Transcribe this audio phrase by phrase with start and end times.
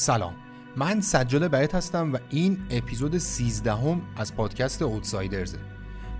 [0.00, 0.34] سلام.
[0.76, 5.58] من سجاد بیت هستم و این اپیزود 13 هم از پادکست اوتسایدرزه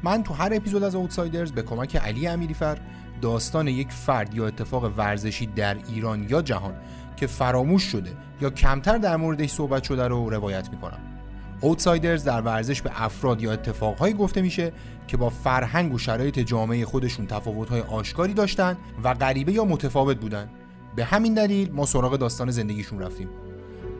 [0.03, 2.79] من تو هر اپیزود از اوتسایدرز به کمک علی امیریفر
[3.23, 6.75] داستان یک فرد یا اتفاق ورزشی در ایران یا جهان
[7.17, 11.01] که فراموش شده یا کمتر در موردش صحبت شده رو روایت می‌کنم.
[11.61, 14.73] اوتسایدرز در ورزش به افراد یا اتفاقهایی گفته میشه
[15.09, 20.49] که با فرهنگ و شرایط جامعه خودشون تفاوت‌های آشکاری داشتن و غریبه یا متفاوت بودن.
[20.97, 23.29] به همین دلیل ما سراغ داستان زندگیشون رفتیم.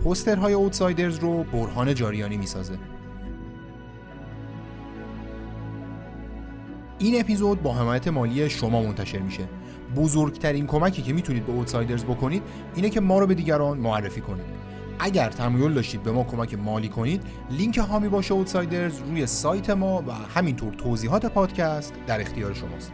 [0.05, 2.79] پوسترهای اوتسایدرز رو برهان جاریانی می‌سازه.
[6.99, 9.49] این اپیزود با حمایت مالی شما منتشر میشه.
[9.97, 12.43] بزرگترین کمکی که می‌تونید به اوتسایدرز بکنید
[12.75, 14.45] اینه که ما رو به دیگران معرفی کنید.
[14.99, 20.05] اگر تمایل داشتید به ما کمک مالی کنید لینک هامی باشه اوتسایدرز روی سایت ما
[20.07, 22.93] و همینطور توضیحات پادکست در اختیار شماست.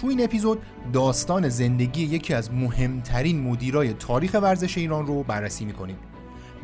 [0.00, 0.62] تو این اپیزود
[0.92, 5.96] داستان زندگی یکی از مهمترین مدیرای تاریخ ورزش ایران رو بررسی می‌کنیم.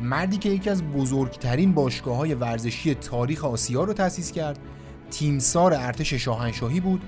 [0.01, 4.59] مردی که یکی از بزرگترین باشگاه های ورزشی تاریخ آسیا رو تأسیس کرد
[5.11, 7.01] تیمسار ارتش شاهنشاهی بود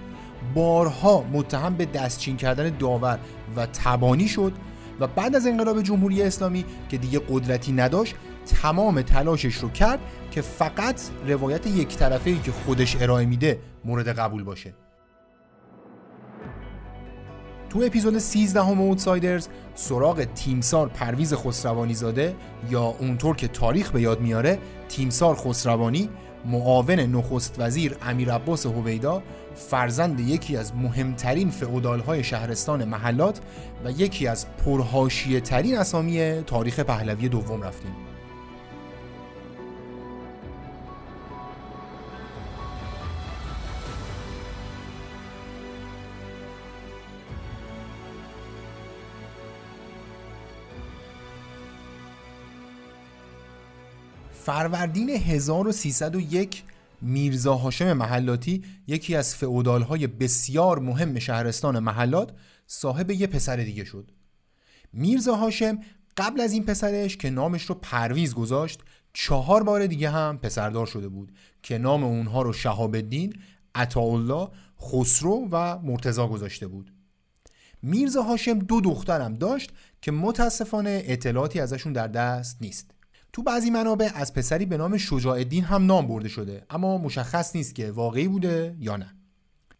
[0.54, 3.20] بارها متهم به دستچین کردن داور
[3.56, 4.54] و تبانی شد
[5.00, 8.16] و بعد از انقلاب جمهوری اسلامی که دیگه قدرتی نداشت
[8.62, 10.00] تمام تلاشش رو کرد
[10.32, 14.74] که فقط روایت یک طرفه ای که خودش ارائه میده مورد قبول باشه.
[17.70, 22.36] تو اپیزود 13 هم اوتسایدرز سراغ تیمسار پرویز خسروانی زاده
[22.70, 26.10] یا اونطور که تاریخ به یاد میاره تیمسار خسروانی
[26.46, 29.24] معاون نخست وزیر امیر عباس هویدا
[29.56, 31.52] فرزند یکی از مهمترین
[32.08, 33.40] های شهرستان محلات
[33.86, 38.09] و یکی از پرهاشیه ترین اسامی تاریخ پهلوی دوم رفتیم.
[54.50, 56.64] فروردین 1301
[57.02, 62.32] میرزا هاشم محلاتی یکی از فعودالهای بسیار مهم شهرستان محلات
[62.68, 64.12] صاحب یه پسر دیگه شد.
[64.94, 65.80] میرزا هاشم
[66.18, 68.80] قبل از این پسرش که نامش رو پرویز گذاشت
[69.14, 71.32] چهار بار دیگه هم پسردار شده بود
[71.64, 73.34] که نام اونها رو شهاب الدین،
[73.76, 74.48] عطاالله،
[74.82, 76.94] خسرو و مرتزا گذاشته بود.
[77.82, 79.72] میرزا هاشم دو دخترم داشت
[80.02, 82.99] که متاسفانه اطلاعاتی ازشون در دست نیست.
[83.34, 87.56] تو بعضی منابع از پسری به نام شجاع الدین هم نام برده شده اما مشخص
[87.56, 89.16] نیست که واقعی بوده یا نه.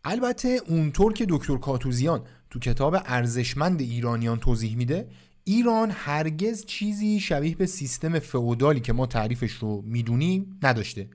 [0.04, 5.08] البته اونطور که دکتر کاتوزیان تو کتاب ارزشمند ایرانیان توضیح میده
[5.44, 11.10] ایران هرگز چیزی شبیه به سیستم فئودالی که ما تعریفش رو می‌دونیم نداشته.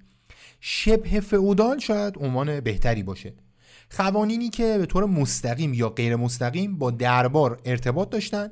[0.61, 3.35] شبه فئودال شاید عنوان بهتری باشه.
[3.97, 8.51] قوانینی که به طور مستقیم یا غیر مستقیم با دربار ارتباط داشتن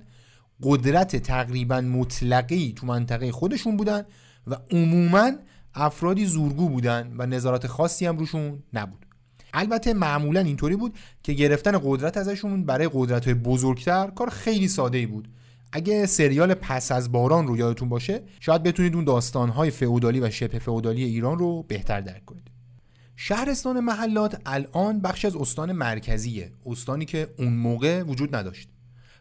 [0.62, 4.04] قدرت تقریبا مطلقی تو منطقه خودشون بودن
[4.46, 5.30] و عموما
[5.74, 9.06] افرادی زورگو بودن و نظارت خاصی هم روشون نبود.
[9.54, 15.06] البته معمولا اینطوری بود که گرفتن قدرت ازشون برای قدرت بزرگتر کار خیلی ساده ای
[15.06, 15.28] بود.
[15.72, 20.58] اگه سریال پس از باران رو یادتون باشه شاید بتونید اون داستانهای فئودالی و شبه
[20.58, 22.50] فئودالی ایران رو بهتر درک کنید.
[23.16, 28.68] شهرستان محلات الان بخش از استان مرکزیه استانی که اون موقع وجود نداشت.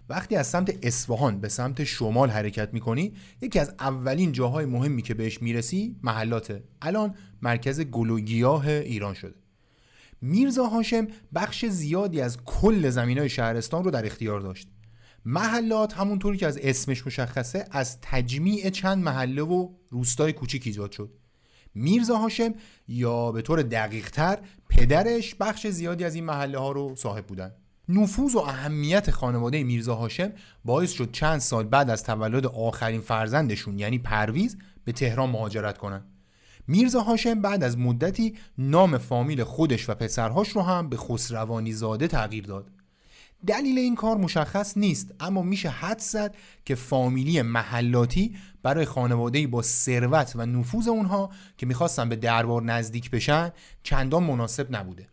[0.09, 5.13] وقتی از سمت اصفهان به سمت شمال حرکت می‌کنی یکی از اولین جاهای مهمی که
[5.13, 6.63] بهش می‌رسی محلاته.
[6.81, 9.35] الان مرکز گلوگیاه ایران شده.
[10.21, 14.67] میرزا هاشم بخش زیادی از کل زمین های شهرستان رو در اختیار داشت.
[15.25, 21.13] محلات همونطوری که از اسمش مشخصه از تجمیع چند محله و روستای کوچیک ایجاد شد.
[21.75, 22.53] میرزا هاشم
[22.87, 24.39] یا به طور دقیق تر
[24.69, 27.51] پدرش بخش زیادی از این محله ها رو صاحب بودن.
[27.93, 30.31] نفوذ و اهمیت خانواده میرزا هاشم
[30.65, 36.05] باعث شد چند سال بعد از تولد آخرین فرزندشون یعنی پرویز به تهران مهاجرت کنند.
[36.67, 42.07] میرزا هاشم بعد از مدتی نام فامیل خودش و پسرهاش رو هم به خسروانی زاده
[42.07, 42.71] تغییر داد.
[43.47, 46.35] دلیل این کار مشخص نیست اما میشه حد زد
[46.65, 53.11] که فامیلی محلاتی برای خانواده با ثروت و نفوذ اونها که می‌خواستن به دربار نزدیک
[53.11, 53.51] بشن
[53.83, 55.10] چندان مناسب نبوده.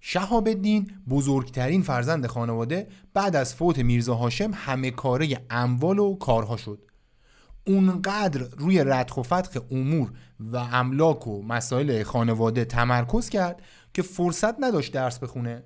[0.00, 6.56] شهاب الدین بزرگترین فرزند خانواده بعد از فوت میرزا هاشم همه کاره اموال و کارها
[6.56, 6.82] شد.
[7.66, 13.62] اونقدر روی ردخ و فتخ امور و املاک و مسائل خانواده تمرکز کرد
[13.94, 15.64] که فرصت نداشت درس بخونه.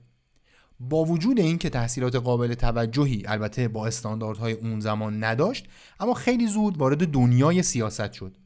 [0.80, 5.66] با وجود اینکه تحصیلات قابل توجهی البته با استانداردهای اون زمان نداشت
[6.00, 8.36] اما خیلی زود وارد دنیای سیاست شد.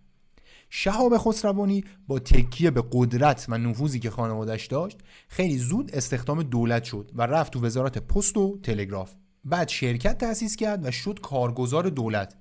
[0.76, 4.98] شهاب خسروانی با تکیه به قدرت و نفوذی که خانوادش داشت
[5.28, 9.14] خیلی زود استخدام دولت شد و رفت تو وزارت پست و تلگراف.
[9.44, 12.36] بعد شرکت تأسیس کرد و شد کارگزار دولت.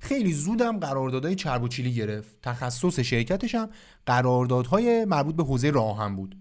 [0.00, 2.38] خیلی زودم قراردادهای چرب و چیلی گرفت.
[2.42, 3.68] تخصص شرکتش هم
[4.06, 6.36] قراردادهای مربوط به حوزه راهن بود.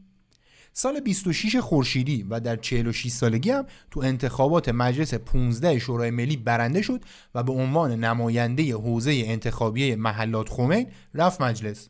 [0.80, 6.82] سال 26 خورشیدی و در 46 سالگی هم تو انتخابات مجلس 15 شورای ملی برنده
[6.82, 7.02] شد
[7.36, 11.90] و به عنوان نماینده حوزه انتخابی محلات خمین رفت مجلس.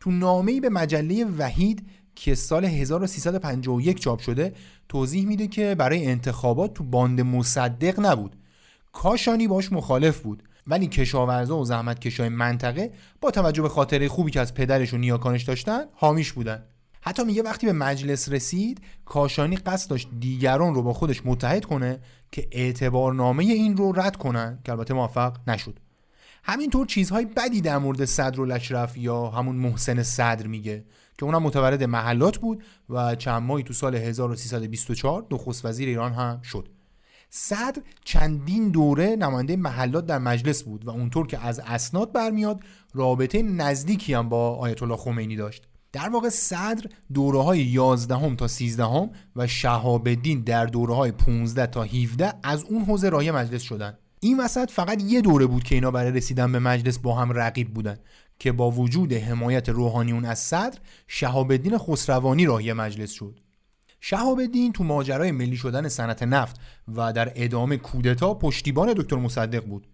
[0.00, 4.52] تو نامه‌ای به مجله وحید که سال 1351 چاپ شده
[4.88, 8.36] توضیح میده که برای انتخابات تو باند مصدق نبود.
[8.92, 14.30] کاشانی باش مخالف بود ولی کشاورزا و زحمت کشای منطقه با توجه به خاطره خوبی
[14.30, 16.64] که از پدرش و نیاکانش داشتن حامیش بودن.
[17.06, 22.00] حتی میگه وقتی به مجلس رسید کاشانی قصد داشت دیگران رو با خودش متحد کنه
[22.32, 25.78] که اعتبارنامه این رو رد کنن که البته موفق نشد.
[26.44, 30.84] همینطور چیزهای بدی در مورد صدر و لشرف یا همون محسن صدر میگه
[31.18, 36.42] که اونم متولد محلات بود و چند ماهی تو سال 1324 نخست وزیر ایران هم
[36.42, 36.68] شد.
[37.30, 42.60] صدر چندین دوره نماینده محلات در مجلس بود و اونطور که از اسناد برمیاد
[42.94, 45.68] رابطه نزدیکی هم با آیت الله خمینی داشت.
[45.94, 51.12] در واقع صدر دوره های 11 تا 13 هم و شهاب الدین در دوره های
[51.12, 53.98] 15 تا 17 از اون حوزه راهی مجلس شدن.
[54.20, 57.74] این وسط فقط یه دوره بود که اینا برای رسیدن به مجلس با هم رقیب
[57.74, 57.96] بودن
[58.38, 63.40] که با وجود حمایت روحانیون از صدر شهاب الدین خسروانی راهی مجلس شد.
[64.00, 66.60] شهاب الدین تو ماجرای ملی شدن صنعت نفت
[66.94, 69.86] و در ادامه کودتا پشتیبان دکتر مصدق بود.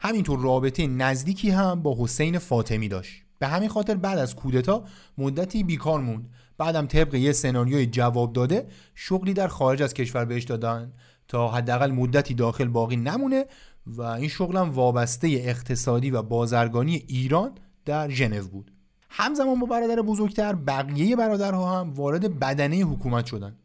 [0.00, 3.27] همینطور رابطه نزدیکی هم با حسین فاطمی داشت.
[3.38, 4.84] به همین خاطر بعد از کودتا
[5.18, 6.28] مدتی بیکار موند.
[6.58, 10.92] بعدم طبق یه سناریوی جواب داده شغلی در خارج از کشور بهش دادن
[11.28, 13.46] تا حداقل مدتی داخل باقی نمونه
[13.86, 17.52] و این شغلم وابسته اقتصادی و بازرگانی ایران
[17.84, 18.72] در ژنو بود.
[19.10, 23.56] همزمان با برادر بزرگتر بقیه برادرها هم وارد بدنه حکومت شدن.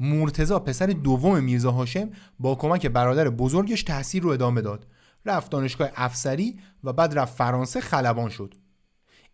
[0.00, 4.86] مرتزا پسر دوم میرزا هاشم با کمک برادر بزرگش تحصیل رو ادامه داد.
[5.26, 8.54] رفت دانشگاه افسری و بعد رفت فرانسه خلبان شد.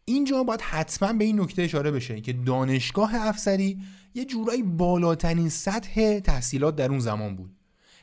[0.05, 3.79] اینجا باید حتما به این نکته اشاره بشه که دانشگاه افسری
[4.15, 7.57] یه جورایی بالاترین سطح تحصیلات در اون زمان بود.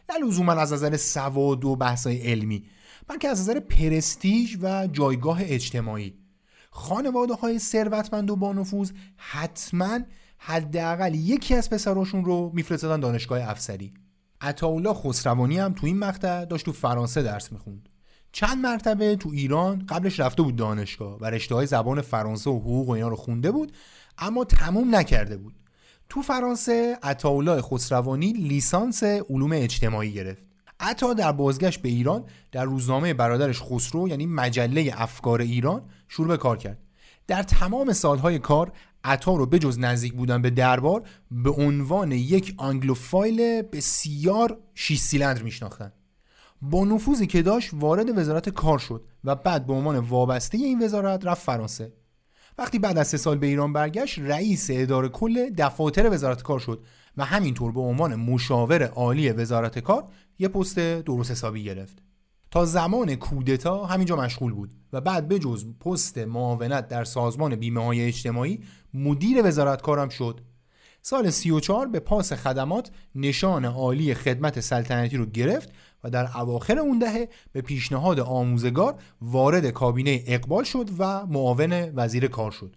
[0.09, 2.65] نه لزوما از نظر سواد و بحثای علمی
[3.07, 6.13] بلکه از نظر پرستیژ و جایگاه اجتماعی.
[6.71, 9.99] خانواده های ثروتمند و با نفوذ حتما
[10.37, 13.93] حداقل یکی از پسراشون رو میفرستادن دانشگاه افسری.
[14.41, 17.89] عطاالله خسروانی هم تو این مقطع داشت تو فرانسه درس می‌خوند.
[18.31, 22.87] چند مرتبه تو ایران قبلش رفته بود دانشگاه و رشته های زبان فرانسه و حقوق
[22.87, 23.71] و اینا رو خونده بود
[24.17, 25.53] اما تموم نکرده بود.
[26.09, 30.43] تو فرانسه عطاالله خسروانی لیسانس علوم اجتماعی گرفت.
[30.79, 36.37] عطا در بازگشت به ایران در روزنامه برادرش خسرو یعنی مجله افکار ایران شروع به
[36.37, 36.77] کار کرد.
[37.27, 38.71] در تمام سالهای کار
[39.03, 45.91] عطا رو بجز نزدیک بودن به دربار به عنوان یک آنگلوفایل بسیار شیش سیلندر میشناختن.
[46.61, 51.25] با نفوذی که داشت وارد وزارت کار شد و بعد به عنوان وابسته این وزارت
[51.25, 51.93] رفت فرانسه.
[52.57, 56.83] وقتی بعد از سه سال به ایران برگشت رئیس اداره کل دفاتر وزارت کار شد
[57.17, 60.07] و همینطور به عنوان مشاور عالی وزارت کار
[60.39, 61.97] یه پست درست حسابی گرفت.
[62.51, 68.01] تا زمان کودتا همینجا مشغول بود و بعد بجز پست معاونت در سازمان بیمه های
[68.01, 68.63] اجتماعی
[68.93, 70.41] مدیر وزارت کارم شد.
[71.01, 75.69] سال 34 به پاس خدمات نشان عالی خدمت سلطنتی رو گرفت
[76.03, 82.27] و در اواخر اون دهه به پیشنهاد آموزگار وارد کابینه اقبال شد و معاون وزیر
[82.27, 82.75] کار شد.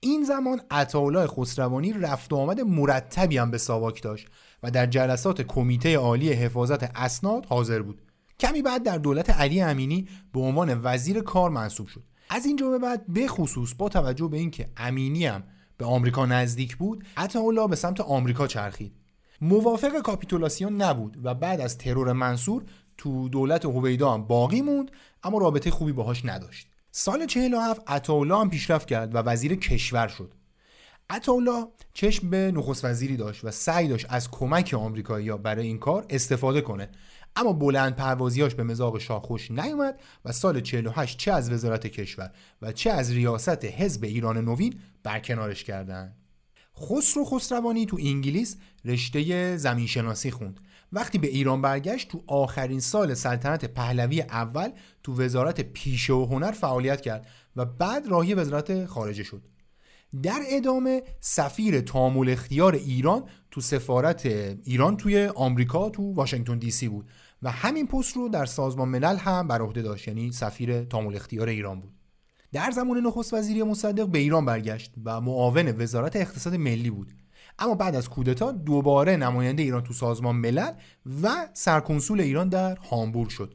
[0.00, 4.28] این زمان عطاالله خسروانی رفت و آمد مرتبی هم به ساواک داشت
[4.62, 8.02] و در جلسات کمیته عالی حفاظت اسناد حاضر بود.
[8.40, 12.02] کمی بعد در دولت علی امینی به عنوان وزیر کار منصوب شد.
[12.30, 15.42] از اینجا به بعد به خصوص با توجه به اینکه امینی هم
[15.76, 18.99] به آمریکا نزدیک بود عطاالله به سمت آمریکا چرخید.
[19.40, 22.64] موافق کاپیتولاسیون نبود و بعد از ترور منصور
[22.98, 24.90] تو دولت هویدا باقی موند
[25.22, 26.68] اما رابطه خوبی باهاش نداشت.
[26.90, 30.34] سال 47 عطاالله هم پیشرفت کرد و وزیر کشور شد.
[31.10, 36.06] عطاالله چشم به نخست وزیری داشت و سعی داشت از کمک آمریکایی‌ها برای این کار
[36.10, 36.88] استفاده کنه.
[37.36, 42.32] اما بلند پروازیاش به مزاق شاه خوش نیومد و سال 48 چه از وزارت کشور
[42.62, 46.19] و چه از ریاست حزب ایران نوین برکنارش کردند.
[46.80, 50.60] خسرو خسروانی تو انگلیس رشته زمینشناسی خوند.
[50.92, 54.70] وقتی به ایران برگشت تو آخرین سال سلطنت پهلوی اول
[55.02, 59.42] تو وزارت پیشه و هنر فعالیت کرد و بعد راهی وزارت خارجه شد.
[60.22, 64.26] در ادامه سفیر تامول اختیار ایران تو سفارت
[64.64, 67.10] ایران توی آمریکا تو واشنگتن دی سی بود
[67.42, 70.08] و همین پست رو در سازمان ملل هم بر عهده داشت.
[70.08, 71.99] یعنی سفیر تامول اختیار ایران بود.
[72.52, 77.12] در زمان نخست وزیری مصدق به ایران برگشت و معاون وزارت اقتصاد ملی بود.
[77.58, 80.72] اما بعد از کودتا دوباره نماینده ایران تو سازمان ملل
[81.22, 83.54] و سرکنسول ایران در هامبورگ شد.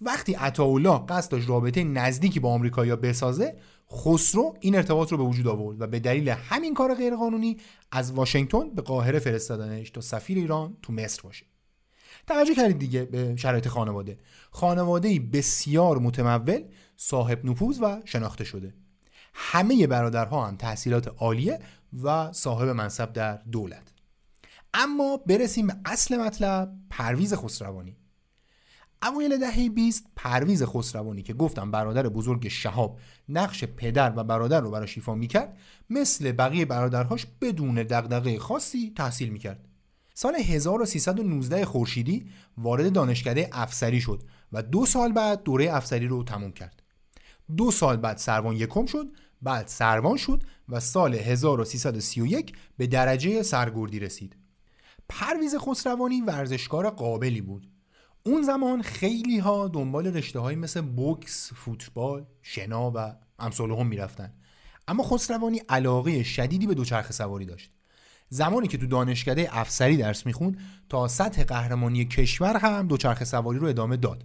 [0.00, 3.56] وقتی عطاالله قصد داشت رابطه نزدیکی با آمریکایی‌ها بسازه
[3.92, 7.56] خسرو این ارتباط رو به وجود آورد و به دلیل همین کار غیرقانونی
[7.90, 11.46] از واشنگتن به قاهره فرستادنش تا سفیر ایران تو مصر باشه.
[12.26, 14.18] توجه کردید دیگه به شرایط خانواده.
[14.50, 16.62] خانواده بسیار متمول
[17.04, 18.74] صاحب نفوذ و شناخته شده.
[19.34, 21.60] همه برادرها هم تحصیلات عالیه
[22.02, 23.92] و صاحب منصب در دولت.
[24.74, 27.96] اما برسیم به اصل مطلب پرویز خسروانی.
[29.02, 34.70] اوایل دهه 20 پرویز خسروانی که گفتم برادر بزرگ شهاب نقش پدر و برادر رو
[34.70, 35.56] براش ایفا می‌کرد
[35.90, 39.68] مثل بقیه برادرهاش بدون دغدغه خاصی تحصیل می‌کرد.
[40.14, 46.52] سال 1319 خورشیدی وارد دانشکده افسری شد و دو سال بعد دوره افسری رو تموم
[46.52, 46.81] کرد.
[47.56, 49.06] دو سال بعد سروان یکم شد
[49.42, 54.36] بعد سروان شد و سال 1331 به درجه سرگردی رسید.
[55.08, 57.68] پرویز خسروانی ورزشکار قابلی بود.
[58.24, 64.32] اون زمان خیلی ها دنبال رشته های مثل بوکس، فوتبال، شنا و امثال هم می‌رفتن.
[64.88, 67.70] اما خسروانی علاقه شدیدی به دوچرخه سواری داشت.
[68.28, 73.66] زمانی که تو دانشکده افسری درس می‌خوند تا سطح قهرمانی کشور هم دوچرخه سواری رو
[73.66, 74.24] ادامه داد.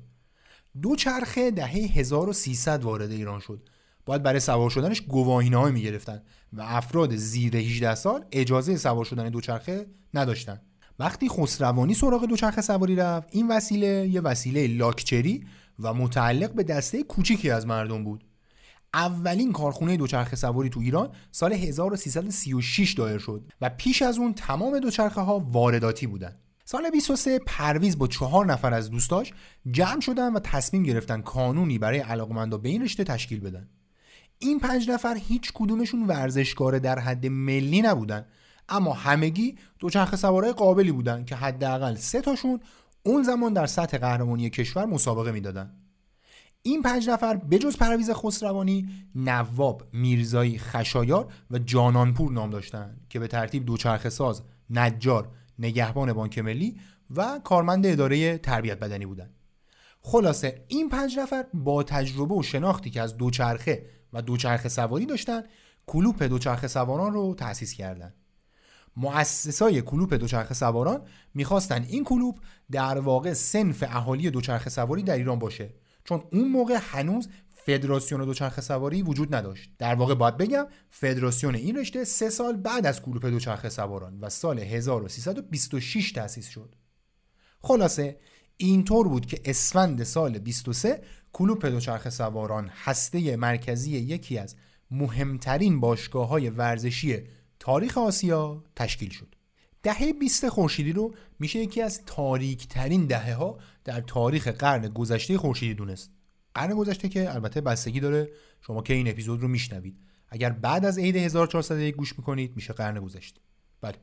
[0.82, 3.70] دوچرخه دهه 1300 وارد ایران شد.
[4.06, 6.22] باید برای سوار شدنش گواهینامه می‌گرفتن
[6.54, 10.62] و افراد زیر 18 سال اجازه سوار شدن دوچرخه نداشتن.
[11.00, 15.46] وقتی خسروانی سراغ دوچرخه سواری رفت این وسیله یه وسیله لاکچری
[15.80, 18.24] و متعلق به دسته کوچیکی از مردم بود.
[18.94, 24.80] اولین کارخونه دوچرخه سواری تو ایران سال 1336 دایر شد و پیش از اون تمام
[24.80, 26.36] دوچرخه ها وارداتی بودن.
[26.70, 29.34] سال 23 پرویز با چهار نفر از دوستاش
[29.72, 33.70] جمع شدن و تصمیم گرفتن کانونی برای علاقمندا به این رشته تشکیل بدن.
[34.40, 38.26] این پنج نفر هیچ کدومشون ورزشکار در حد ملی نبودن
[38.70, 42.60] اما همگی دوچرخه سوارای قابلی بودن که حداقل سه تاشون
[43.04, 45.74] اون زمان در سطح قهرمانی کشور مسابقه می‌دادن.
[46.62, 53.28] این پنج نفر بجز پرویز خسروانی نواب میرزایی خشایار و جانانپور نام داشتند که به
[53.28, 56.80] ترتیب دوچرخه ساز نجار نگهبان بانک ملی
[57.16, 59.34] و کارمند اداره تربیت بدنی بودند.
[60.02, 65.44] خلاصه این پنج نفر با تجربه و شناختی که از دوچرخه و دوچرخه سواری داشتن
[65.86, 68.16] کلوپ دوچرخه سواران رو تأسیس کردند
[68.98, 71.02] مؤسسای کلوپ دوچرخه سواران
[71.34, 72.36] می‌خواستن این کلوپ
[72.72, 75.74] در واقع سنف اهالی دوچرخه سواری در ایران باشه.
[76.04, 77.30] چون اون موقع هنوز
[77.68, 79.72] فدراسیون دوچرخه سواری وجود نداشت.
[79.78, 84.30] در واقع باید بگم فدراسیون این رشته سه سال بعد از کلوپ دوچرخه سواران و
[84.30, 86.76] سال 1326 تأسیس شد.
[87.62, 88.20] خلاصه
[88.58, 91.02] اینطور بود که اسفند سال 23
[91.34, 94.56] کلوپ دوچرخه سواران هسته مرکزی یکی از
[94.92, 97.20] مهمترین باشگاه های ورزشی
[97.60, 99.36] تاریخ آسیا تشکیل شد.
[99.84, 105.38] دهه 20 خورشیدی رو میشه یکی از تاریک ترین دهه ها در تاریخ قرن گذشته
[105.38, 106.17] خورشیدی دونست.
[106.58, 108.30] قرن گذشته که البته بستگی داره
[108.62, 109.98] شما که این اپیزود رو میشنوید.
[110.30, 113.42] اگر بعد از عید 1401 گوش می‌کنید میشه قرن گذشته
[113.82, 113.96] بله.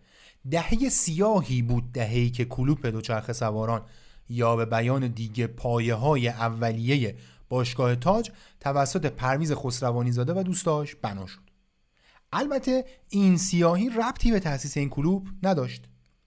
[0.51, 3.83] دهه سیاهی بود دهه‌ای که کلوپ دوچرخه سواران
[4.29, 7.17] یا به بیان دیگه پایه های اولیه
[7.49, 8.31] باشگاه تاج
[8.61, 11.41] توسط پرویز خسروانی زاده و دوستاش بنا شد.
[12.33, 15.83] البته این سیاهی ربطی به تأسیس این کلوب نداشت.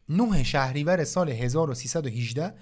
[0.10, 2.53] 9 شهریور سال 1318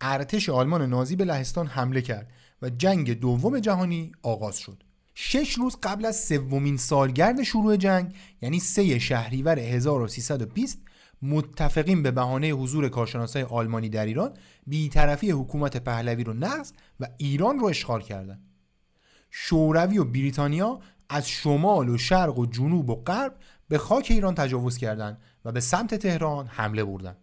[0.00, 2.30] ارتش آلمان نازی به لهستان حمله کرد.
[2.64, 4.82] و جنگ دوم جهانی آغاز شد
[5.14, 10.78] شش روز قبل از سومین سالگرد شروع جنگ یعنی سه شهریور 1320
[11.22, 14.32] متفقین به بهانه حضور کارشناسای آلمانی در ایران
[14.66, 18.42] بیطرفی حکومت پهلوی رو نقض و ایران رو اشغال کردند.
[19.30, 23.36] شوروی و بریتانیا از شمال و شرق و جنوب و غرب
[23.68, 27.16] به خاک ایران تجاوز کردند و به سمت تهران حمله بردند.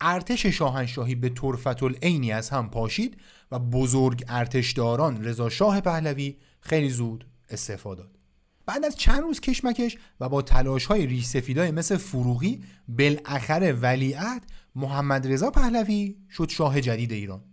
[0.00, 3.16] ارتش شاهنشاهی به طرفت العینی از هم پاشید
[3.50, 8.10] و بزرگ ارتشداران رضا شاه پهلوی خیلی زود استعفا داد.
[8.66, 14.46] بعد از چند روز کشمکش و با تلاش های ریش سفیدای مثل فروغی بالاخره ولیعهد
[14.74, 17.44] محمد رضا پهلوی شد شاه جدید ایران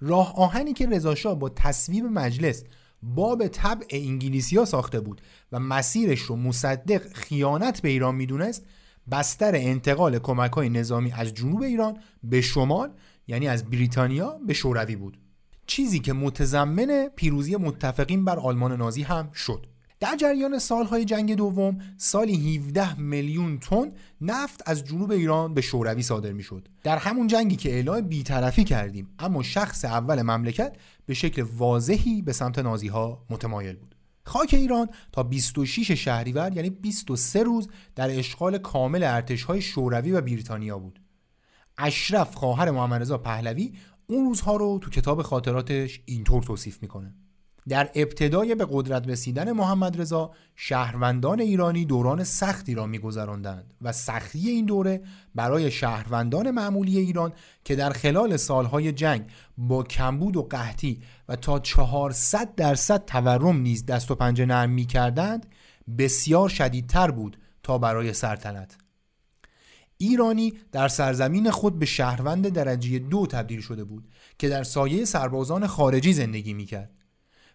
[0.00, 2.64] راه آهنی که رضا شاه با تصویب مجلس
[3.02, 5.20] باب طبع انگلیسی ها ساخته بود
[5.52, 8.66] و مسیرش رو مصدق خیانت به ایران می‌دونست
[9.10, 12.90] بستر انتقال کمک های نظامی از جنوب ایران به شمال
[13.26, 15.18] یعنی از بریتانیا به شوروی بود.
[15.66, 19.66] چیزی که متضمن پیروزی متفقین بر آلمان نازی هم شد.
[20.00, 26.02] در جریان سالهای جنگ دوم سالی 17 میلیون تن نفت از جنوب ایران به شوروی
[26.02, 26.68] صادر می‌شد.
[26.82, 32.32] در همون جنگی که اعلام بیطرفی کردیم اما شخص اول مملکت به شکل واضحی به
[32.32, 33.95] سمت نازی ها متمایل بود.
[34.26, 40.78] خاک ایران تا 26 شهریور یعنی 23 روز در اشغال کامل ارتشهای شوروی و بریتانیا
[40.78, 41.00] بود.
[41.78, 43.72] اشرف خواهر محمد رضا پهلوی
[44.06, 47.14] اون روزها رو تو کتاب خاطراتش اینطور توصیف می‌کنه.
[47.68, 54.50] در ابتدای به قدرت رسیدن محمد رضا شهروندان ایرانی دوران سختی را میگذراندند و سختی
[54.50, 55.02] این دوره
[55.34, 57.32] برای شهروندان معمولی ایران
[57.64, 63.86] که در خلال سالهای جنگ با کمبود و قحطی و تا 400 درصد تورم نیز
[63.86, 65.46] دست و پنجه نرم می‌کردند
[65.98, 68.78] بسیار شدیدتر بود تا برای سلطنت.
[69.98, 74.08] ایرانی در سرزمین خود به شهروند درجه دو تبدیل شده بود
[74.38, 76.95] که در سایه سربازان خارجی زندگی می‌کرد.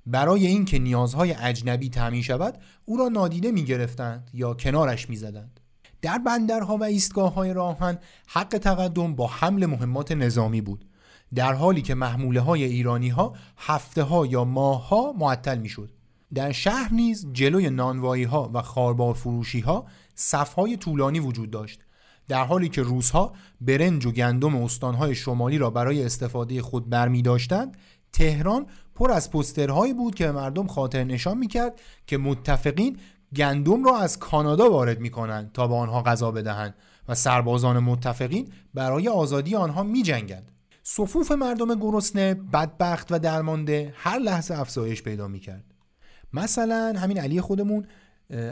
[0.06, 5.60] برای اینکه نیازهای اجنبی تامین شود او را نادیده می گرفتند یا کنارش می زدند.
[6.02, 10.86] در بندرها و ایستگاه های راهن حق تقدم با حمل مهمات نظامی بود
[11.36, 15.92] در حالی که محموله های ایرانی ها هفته ها یا ماه ها معطل می شد.
[16.34, 21.80] در شهر نیز جلوی نانوایی ها و خاربار فروشی ها صف های طولانی وجود داشت
[22.28, 27.78] در حالی که روزها برنج و گندم استانهای شمالی را برای استفاده خود برمی داشتند
[28.14, 28.66] تهران
[29.02, 32.98] پر از پسترهایی بود که مردم خاطر نشان می‌کرد که متفقین
[33.36, 36.76] گندم را از کانادا وارد می‌کنند تا به آنها غذا بدهند
[37.08, 40.52] و سربازان متفقین برای آزادی آنها میجنگند.
[40.84, 45.64] صفوف مردم گرسنه بدبخت و درمانده هر لحظه افزایش پیدا می‌کرد.
[46.34, 47.86] مثلا همین علی خودمون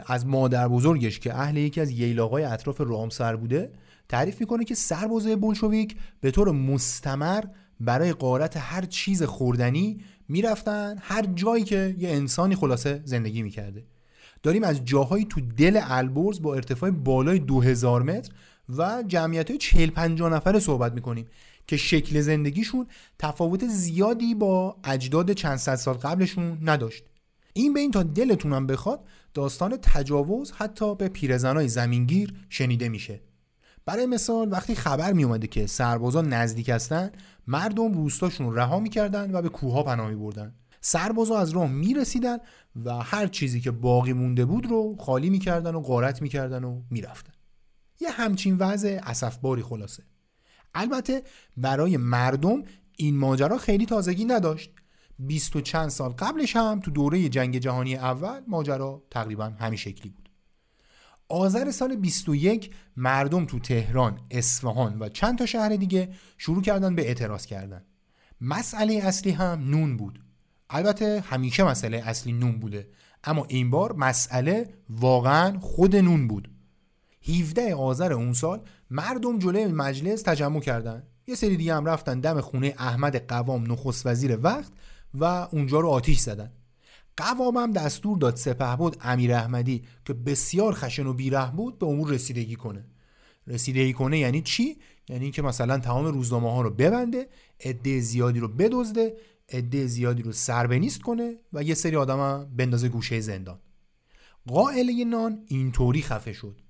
[0.06, 3.72] از مادر بزرگش که اهل یکی از ییلاقای اطراف رامسر بوده
[4.08, 7.44] تعریف می‌کنه که سربازه بولشویک به طور مستمر
[7.80, 13.84] برای قارت هر چیز خوردنی می‌رفتن هر جایی که یه انسانی خلاصه زندگی می‌کرده.
[14.42, 18.32] داریم از جاهایی تو دل البرز با ارتفاع بالای 2000 متر
[18.68, 21.26] و جمعیت های 40 50 نفره صحبت می‌کنیم
[21.66, 22.86] که شکل زندگیشون
[23.18, 27.04] تفاوت زیادی با اجداد چند صد سال قبلشون نداشت.
[27.52, 33.20] این به این تا دلتونم بخواد داستان تجاوز حتی به پیرزنای زمینگیر شنیده میشه.
[33.90, 37.10] برای مثال وقتی خبر می اومده که سربازان نزدیک هستن
[37.46, 40.54] مردم روستاشون رها می‌کردن و به کوها پناه می بردن.
[40.80, 42.38] سربازا از راه می‌رسیدن
[42.84, 47.32] و هر چیزی که باقی مونده بود رو خالی می‌کردن و غارت می‌کردن و می‌رفتن.
[48.00, 50.02] یه همچین وضع اسفباری خلاصه.
[50.74, 51.22] البته
[51.56, 52.62] برای مردم
[52.96, 54.70] این ماجرا خیلی تازگی نداشت.
[55.18, 60.10] بیست و چند سال قبلش هم تو دوره جنگ جهانی اول ماجرا تقریبا همین شکلی
[60.10, 60.29] بود.
[61.30, 67.08] آذر سال 21 مردم تو تهران، اصفهان و چند تا شهر دیگه شروع کردن به
[67.08, 67.84] اعتراض کردن.
[68.40, 70.20] مسئله اصلی هم نون بود.
[70.70, 72.88] البته همیشه مسئله اصلی نون بوده
[73.24, 76.50] اما این بار مسئله واقعا خود نون بود.
[77.28, 81.02] 17 آذر اون سال مردم جلوی مجلس تجمع کردن.
[81.26, 84.72] یه سری دیگه هم رفتن دم خونه احمد قوام نخست وزیر وقت
[85.14, 86.52] و اونجا رو آتیش زدن.
[87.16, 92.10] قوامم دستور داد سپه بود امیر احمدی که بسیار خشن و بیره بود به امور
[92.10, 92.84] رسیدگی کنه.
[93.46, 94.76] رسیدگی کنه یعنی چی؟
[95.08, 97.28] یعنی که مثلا تمام روزنامه ها رو ببنده
[97.64, 99.16] عده زیادی رو بدزده
[99.48, 103.58] عده زیادی رو سربنیست کنه و یه سری آدم بندازه گوشه زندان.
[104.46, 106.60] قائله نان اینطوری خفه شد.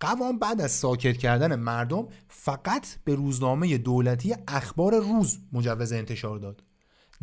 [0.00, 6.62] قوام بعد از ساکت کردن مردم فقط به روزنامه دولتی اخبار روز مجوز انتشار داد.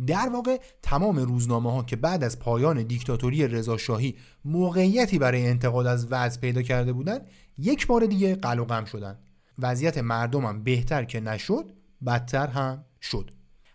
[0.06, 6.06] در واقع تمام روزنامه ها که بعد از پایان دیکتاتوری رضاشاهی موقعیتی برای انتقاد از
[6.10, 7.26] وضع پیدا کرده بودند
[7.58, 9.18] یک بار دیگه قل و غم شدن
[9.58, 11.72] وضعیت مردمم بهتر که نشد
[12.06, 13.30] بدتر هم شد.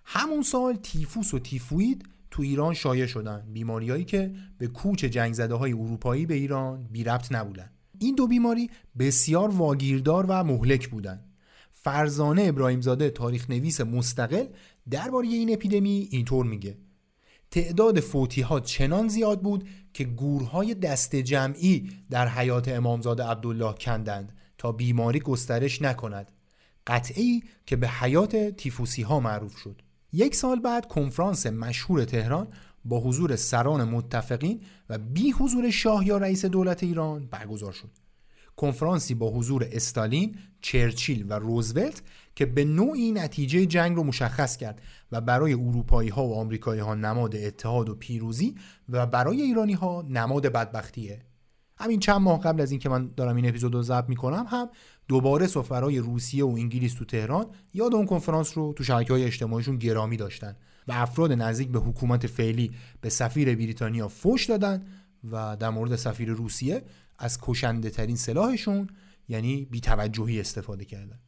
[0.05, 5.53] همون سال تیفوس و تیفوید تو ایران شایع شدن بیماریایی که به کوچ جنگ زده
[5.53, 11.33] های اروپایی به ایران بی ربط نبودن این دو بیماری بسیار واگیردار و مهلک بودند.
[11.71, 14.45] فرزانه ابراهیمزاده تاریخ نویس مستقل
[14.89, 16.77] درباره این اپیدمی اینطور میگه.
[17.51, 24.37] تعداد فوتی ها چنان زیاد بود که گورهای دست جمعی در حیات امامزاده عبدالله کندند
[24.57, 26.31] تا بیماری گسترش نکند.
[26.87, 29.81] قطعی که به حیات تیفوسی ها معروف شد.
[30.13, 32.47] یک سال بعد کنفرانس مشهور تهران
[32.85, 37.89] با حضور سران متفقین و بی حضور شاه یا رئیس دولت ایران برگزار شد.
[38.55, 42.01] کنفرانسی با حضور استالین، چرچیل و روزولت
[42.35, 46.95] که به نوعی نتیجه جنگ رو مشخص کرد و برای اروپایی ها و آمریکایی ها
[46.95, 48.55] نماد اتحاد و پیروزی
[48.89, 51.21] و برای ایرانی ها نماد بدبختیه.
[51.77, 54.69] همین چند ماه قبل از اینکه من دارم این اپیزود رو ضبط می‌کنم هم
[55.07, 59.77] دوباره سفرای روسیه و انگلیس تو تهران یاد اون کنفرانس رو تو شبکه های اجتماعیشون
[59.77, 60.55] گرامی داشتن
[60.87, 64.85] و افراد نزدیک به حکومت فعلی به سفیر بریتانیا فوش دادن
[65.31, 66.83] و در مورد سفیر روسیه
[67.19, 68.87] از کشنده ترین سلاحشون
[69.27, 71.19] یعنی بیتوجهی استفاده کردن.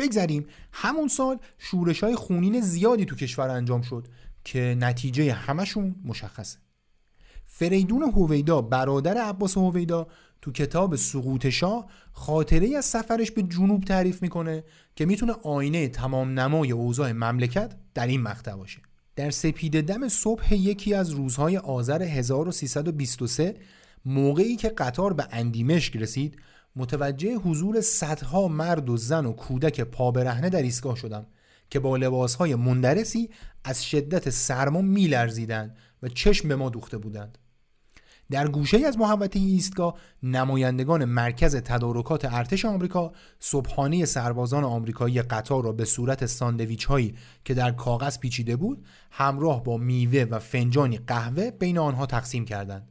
[0.00, 0.46] بگذریم.
[0.72, 4.08] همون سال شورش های خونین زیادی تو کشور انجام شد
[4.44, 6.58] که نتیجه همشون مشخصه.
[7.46, 10.06] فریدون هویدا برادر عباس هویدا
[10.42, 14.64] تو کتاب سقوط شاه خاطره از سفرش به جنوب تعریف می‌کنه
[14.96, 18.78] که می‌تونه آینه تمام نمای اوضاع مملکت در این مقطع باشه.
[19.16, 23.56] در سپید دم صبح یکی از روزهای آذر 1323
[24.04, 26.36] موقعی که قطار به اندیمشک رسید
[26.76, 31.26] متوجه حضور صدها مرد و زن و کودک پابرهنه در ایستگاه شدم
[31.70, 33.30] که با لباسهای مندرسی
[33.64, 37.38] از شدت سرما میلرزیدند و چشم به ما دوخته بودند.
[38.30, 45.72] در گوشه از محوطه ایستگاه نمایندگان مرکز تدارکات ارتش آمریکا صبحانه سربازان آمریکایی قطار را
[45.72, 51.50] به صورت ساندویچ هایی که در کاغذ پیچیده بود همراه با میوه و فنجانی قهوه
[51.50, 52.88] بین آنها تقسیم کردند.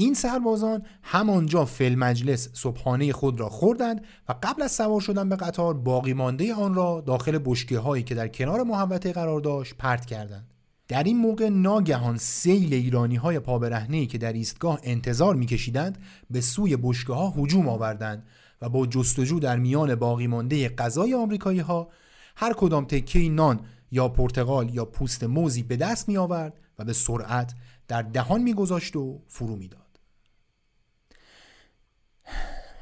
[0.00, 5.36] این سربازان همانجا فل مجلس صبحانه خود را خوردند و قبل از سوار شدن به
[5.36, 10.06] قطار باقی مانده آن را داخل بشکه هایی که در کنار محوطه قرار داشت پرت
[10.06, 10.54] کردند
[10.88, 15.98] در این موقع ناگهان سیل ایرانی های پابرهنهی که در ایستگاه انتظار میکشیدند
[16.30, 18.26] به سوی بشکه ها هجوم آوردند
[18.62, 21.88] و با جستجو در میان باقی مانده غذای آمریکایی ها
[22.36, 26.92] هر کدام تکه نان یا پرتغال یا پوست موزی به دست می آورد و به
[26.92, 27.54] سرعت
[27.88, 29.87] در دهان میگذاشت و فرو می‌داد.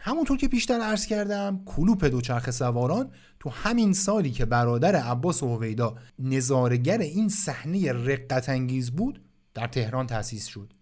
[0.06, 5.96] همونطور که پیشتر عرض کردم کلوپ دوچرخه سواران تو همین سالی که برادر عباس هویدا
[6.18, 10.72] نظارگر این صحنه رقت انگیز بود در تهران تأسیس شد.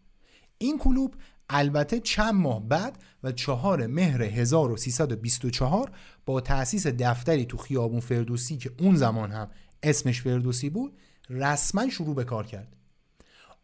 [0.59, 1.15] این کلوب
[1.51, 5.91] البته چند ماه بعد و چهار مهر 1324
[6.27, 9.51] با تأسیس دفتری تو خیابون فردوسی که اون زمان هم
[9.83, 10.99] اسمش فردوسی بود
[11.31, 12.77] رسما شروع به کار کرد.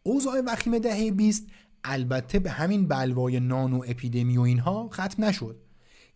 [0.03, 1.47] اوضاع وخیم دهه 20
[1.83, 5.61] البته به همین بلوای نان و اپیدمی و اینها ختم نشد.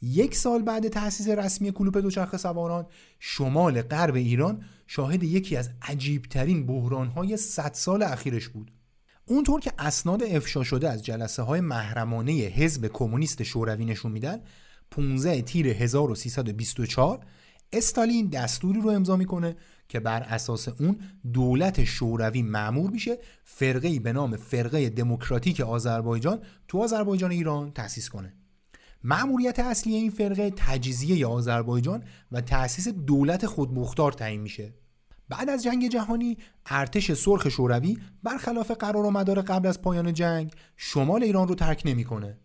[0.02, 2.86] یک سال بعد تأسیس رسمی کلوپ دوچرخه سواران
[3.20, 8.72] شمال غرب ایران شاهد یکی از عجیبترین بحرانهای 100 سال اخیرش بود.
[9.26, 14.42] اونطور که اسناد افشا شده از جلسه های محرمانه حزب کمونیست شوروی نشون میدن
[14.92, 17.20] 15 تیر 1324
[17.74, 19.56] استالین دستوری رو امضا می‌کنه
[19.88, 21.00] که بر اساس اون
[21.34, 23.18] دولت شوروی معمور میشه.
[23.44, 28.34] فرقه به نام فرقه دموکراتیک آذربایجان تو آذربایجان ایران تأسیس کنه.
[29.04, 34.74] معمولیت اصلی این فرقه تجزیه آذربایجان و تأسیس دولت خودمختار تعیین میشه.
[35.30, 40.52] بعد از جنگ جهانی ارتش سرخ شوروی برخلاف قرار و مدار قبل از پایان جنگ
[40.76, 42.38] شمال ایران رو ترک نمی‌کنه.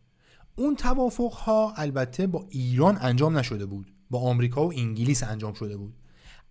[0.56, 3.94] اون توافق ها البته با ایران انجام نشده بود.
[4.10, 5.94] با آمریکا و انگلیس انجام شده بود.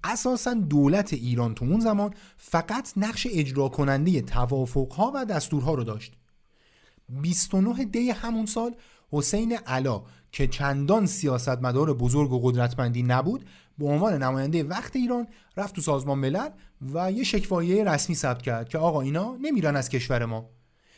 [0.03, 6.13] اساسا دولت ایران تو اون زمان فقط نقش اجرا کننده توافق و دستورها رو داشت.
[7.09, 8.75] 29 دی همون سال
[9.11, 13.45] حسین علا که چندان سیاستمدار بزرگ و قدرتمندی نبود
[13.77, 16.49] به عنوان نماینده وقت ایران رفت تو سازمان ملل
[16.93, 20.49] و یه شکوایه رسمی ثبت کرد که آقا اینا نمیرن از کشور ما.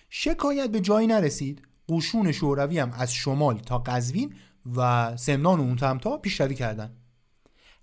[0.09, 1.61] شکایت به جایی نرسید.
[1.89, 4.33] قشون شوروی هم از شمال تا قزوین
[4.75, 7.00] و سمنان و اون تمتا پیشروی کردند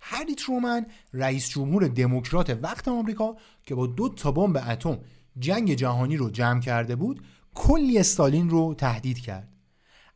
[0.01, 4.99] هری ترومن رئیس جمهور دموکرات وقت آمریکا که با دو تا بمب اتم
[5.39, 9.49] جنگ جهانی رو جمع کرده بود کلی استالین رو تهدید کرد.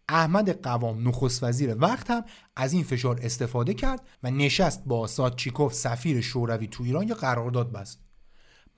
[0.10, 2.24] احمد قوام نخست وزیر وقت هم
[2.56, 7.72] از این فشار استفاده کرد و نشست با ساتچیکوف سفیر شوروی تو ایران یا قرارداد
[7.72, 8.00] بست.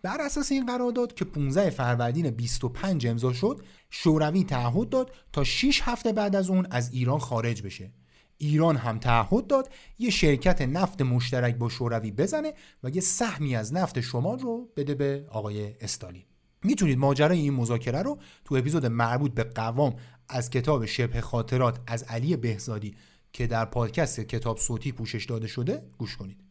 [0.01, 5.81] بر اساس این قرارداد که 15 فروردین 25 امضا شد شوروی تعهد داد تا 6
[5.83, 7.91] هفته بعد از اون از ایران خارج بشه.
[8.37, 9.69] ایران هم تعهد داد
[9.99, 14.95] یه شرکت نفت مشترک با شوروی بزنه و یه سهمی از نفت شمال رو بده
[14.95, 16.23] به آقای استالین.
[16.63, 19.95] می‌تونید ماجرای این مذاکره رو تو اپیزود مربوط به قوام
[20.29, 22.95] از کتاب شبه خاطرات از علی بهزادی
[23.33, 26.43] که در پادکست کتاب صوتی پوشش داده شده گوش کنید.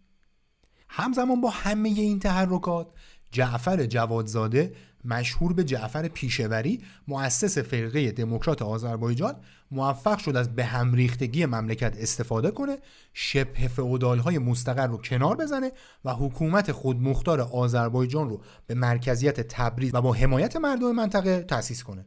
[0.89, 2.89] همزمان با همه این تحرکات
[3.33, 9.37] جعفر جوادزاده مشهور به جعفر پیشوری مؤسس فرقه دموکرات آذربایجان
[9.71, 12.79] موفق شد از به هم ریختگی مملکت استفاده کنه
[13.13, 15.73] شبه فئودال های مستقر رو کنار بزنه
[16.05, 22.07] و حکومت خودمختار آذربایجان رو به مرکزیت تبریز و با حمایت مردم منطقه تأسیس کنه.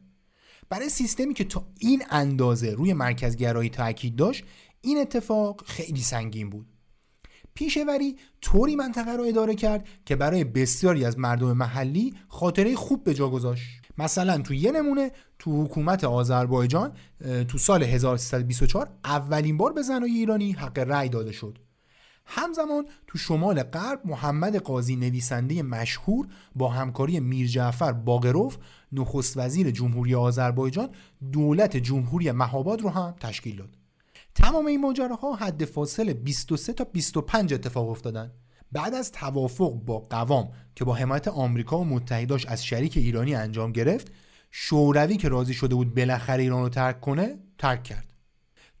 [0.68, 4.44] برای سیستمی که تا این اندازه روی مرکزگرایی تاکید داشت
[4.80, 6.66] این اتفاق خیلی سنگین بود.
[7.58, 13.14] پیشوری طوری منطقه رو اداره کرد که برای بسیاری از مردم محلی خاطره خوب به
[13.14, 13.80] جا گذاشت.
[13.98, 16.92] مثلا تو یه نمونه تو حکومت آذربایجان
[17.48, 21.58] تو سال 1324 اولین بار به زنای ایرانی حق رأی داده شد.
[22.26, 28.56] همزمان تو شمال غرب محمد قاضی نویسنده مشهور با همکاری میر جعفر باقروف
[28.92, 30.88] نخست وزیر جمهوری آذربایجان
[31.32, 33.77] دولت جمهوری مهاباد رو هم تشکیل داد.
[34.38, 38.32] تمام این ماجراها حد فاصل 23 تا 25 اتفاق افتادن.
[38.72, 43.72] بعد از توافق با قوام که با حمایت آمریکا و متحداش از شریک ایرانی انجام
[43.72, 44.12] گرفت
[44.50, 48.12] شوروی که راضی شده بود بالاخره ایران رو ترک کنه ترک کرد.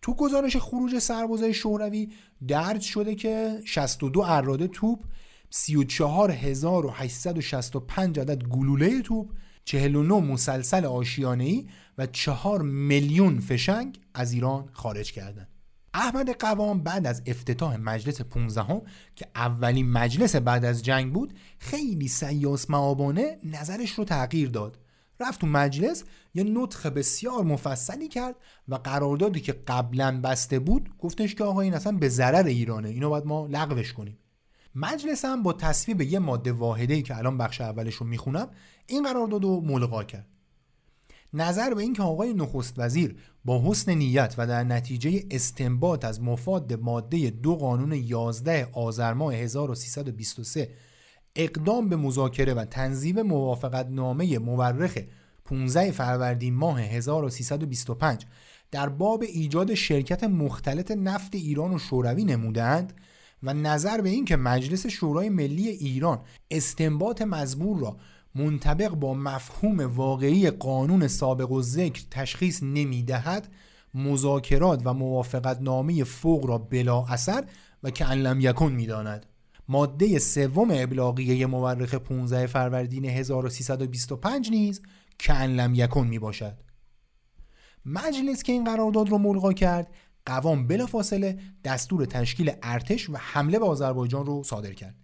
[0.02, 2.12] تو گزارش خروج سربازای شوروی
[2.48, 5.04] درج شده که 62 اراده توپ
[5.50, 9.28] 34865 عدد گلوله توپ
[9.64, 11.66] 49 مسلسل آشیانه‌ای
[11.98, 15.48] و 4 میلیون فشنگ از ایران خارج کردند.
[15.94, 18.82] احمد قوام بعد از افتتاح مجلس 15 هم
[19.16, 24.78] که اولین مجلس بعد از جنگ بود خیلی سیاس معابانه نظرش رو تغییر داد.
[25.20, 28.36] رفت تو مجلس یه نطخ بسیار مفصلی کرد
[28.68, 33.10] و قراردادی که قبلا بسته بود گفتش که آقا این اصلا به ضرر ایرانه اینو
[33.10, 34.18] باید ما لغوش کنیم.
[34.74, 38.50] مجلس هم با تصویب یه ماده واحده که الان بخش اولش رو می‌خونم
[38.86, 40.26] این قرارداد رو ملغا کرد.
[41.32, 46.72] نظر به اینکه آقای نخست وزیر با حسن نیت و در نتیجه استنباط از مفاد
[46.72, 50.70] ماده دو قانون 11 آذر ماه 1323
[51.36, 54.98] اقدام به مذاکره و تنظیم موافقت نامه مورخ
[55.44, 58.26] 15 فروردین ماه 1325
[58.70, 62.92] در باب ایجاد شرکت مختلط نفت ایران و شوروی نمودند
[63.42, 67.96] و نظر به اینکه مجلس شورای ملی ایران استنباط مزبور را
[68.34, 73.48] منطبق با مفهوم واقعی قانون سابق و ذکر تشخیص نمی دهد
[73.94, 77.44] مذاکرات و موافقت نامه فوق را بلا اثر
[77.82, 78.06] و که
[78.40, 79.26] یکن می داند.
[79.68, 84.82] ماده سوم ابلاغیه مورخ 15 فروردین 1325 نیز
[85.18, 86.54] که لم یکن می باشد.
[87.84, 89.94] مجلس که این قرارداد را ملغا کرد
[90.26, 94.94] قوام بلافاصله دستور تشکیل ارتش و حمله به آذربایجان رو صادر کرد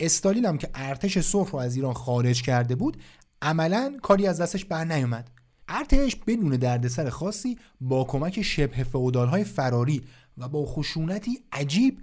[0.00, 2.96] استالین هم که ارتش سرخ رو از ایران خارج کرده بود
[3.42, 5.30] عملا کاری از دستش بر نیومد.
[5.68, 10.02] ارتش بدون دردسر خاصی با کمک شبه های فراری
[10.38, 12.00] و با خشونتی عجیب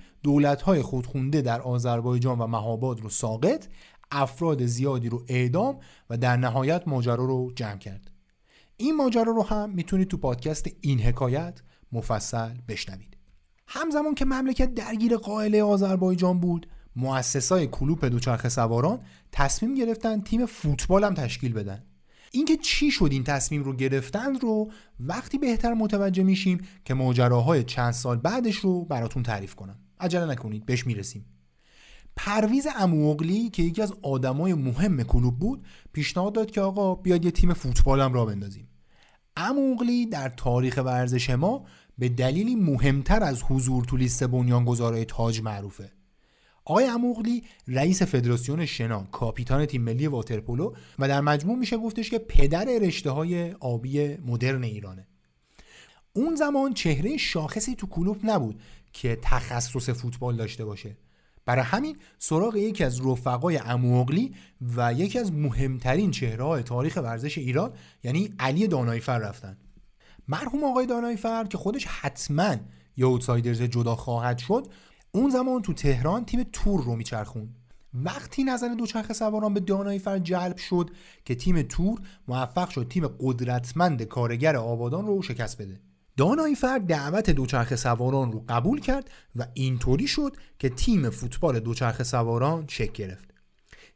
[0.63, 3.67] های خودخونده در آذربایجان و مهاباد رو ساقط
[4.12, 5.79] افراد زیادی رو اعدام
[6.10, 8.12] و در نهایت ماجرا رو جمع کرد.
[8.77, 13.17] این ماجرا رو هم می‌تونید تو پادکست این حکایت مفصل بشنوید.
[13.67, 18.99] همزمان که مملکت درگیر قائله آذربایجان بود مؤسسای کلوپ دوچرخه سواران
[19.31, 21.83] تصمیم گرفتن تیم فوتبال هم تشکیل بدن.
[22.31, 27.91] اینکه چی شد این تصمیم رو گرفتن رو وقتی بهتر متوجه میشیم که ماجراهای چند
[27.91, 29.79] سال بعدش رو براتون تعریف کنم.
[29.99, 31.25] عجله نکنید بهش می‌رسیم.
[32.15, 37.31] پرویز اموغلی که یکی از آدمای مهم کلوب بود پیشنهاد داد که آقا بیاد یه
[37.31, 38.67] تیم فوتبال هم را بندازیم.
[39.38, 41.65] اموغلی در تاریخ ورزش ما
[41.97, 45.96] به دلیلی مهمتر از حضور تو لیست بنیانگذارای تاج معروفه.
[46.69, 52.19] آقای اموغلی رئیس فدراسیون شنا کاپیتان تیم ملی واترپولو و در مجموع میشه گفتش که
[52.19, 55.08] پدر رشته های آبی مدرن ایرانه.
[56.13, 58.62] اون زمان چهره شاخصی تو کلوب نبود
[58.93, 60.97] که تخصص فوتبال داشته باشه.
[61.45, 64.36] برای همین سراغ یکی از رفقای اموغلی
[64.75, 67.71] و یکی از مهمترین چهره های تاریخ ورزش ایران
[68.03, 69.58] یعنی علی دانایفر رفتن.
[70.27, 72.56] مرحوم آقای دانایفر که خودش حتما
[72.97, 74.67] یه اوتسایدرز جدا خواهد شد
[75.17, 77.49] اون زمان تو تهران تیم تور رو میچرخون
[77.93, 80.89] وقتی نظر دوچرخه سواران به دانایفر جلب شد
[81.25, 85.80] که تیم تور موفق شد تیم قدرتمند کارگر آبادان رو شکست بده.
[86.17, 92.65] دانایفر دعوت دوچرخه سواران رو قبول کرد و اینطوری شد که تیم فوتبال دوچرخه سواران
[92.67, 93.34] شکل گرفت.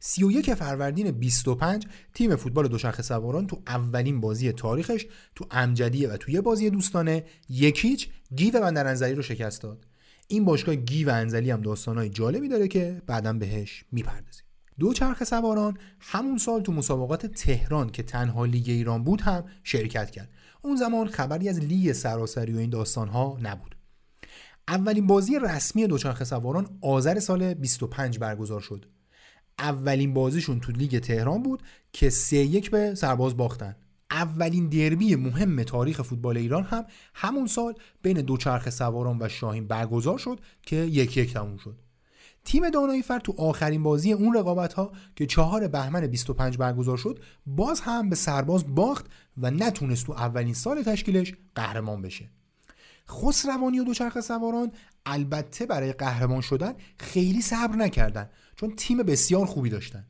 [0.00, 6.40] 31 فروردین 25 تیم فوتبال دوچرخه سواران تو اولین بازی تاریخش تو امجدیه و توی
[6.40, 9.91] بازی دوستانه یکیچ گیو بندرانزلی رو شکست داد.
[10.32, 14.44] این باشگاه گیو انزلی هم داستانهای جالبی داره که بعدا بهش می‌پردازیم.
[14.78, 20.28] دوچرخه سواران همون سال تو مسابقات تهران که تنها لیگ ایران بود هم شرکت کرد.
[20.62, 23.76] اون زمان خبری از لیگ سراسری و این داستانها نبود.
[24.68, 28.86] اولین بازی رسمی دوچرخه سواران آذر سال 25 برگزار شد.
[29.58, 33.76] اولین بازیشون تو لیگ تهران بود که سه یک به سرباز باختن.
[34.12, 40.18] اولین دربی مهم تاریخ فوتبال ایران هم همون سال بین دوچرخه سواران و شاهین برگزار
[40.18, 41.78] شد که یک یک تموم شد.
[42.44, 47.18] تیم دانایی فر تو آخرین بازی اون رقابت ها که چهار بهمن 25 برگزار شد
[47.46, 52.30] باز هم به سرباز باخت و نتونست تو اولین سال تشکیلش قهرمان بشه.
[53.08, 54.72] خسروانی و دوچرخه سواران
[55.06, 60.06] البته برای قهرمان شدن خیلی صبر نکردن چون تیم بسیار خوبی داشتن.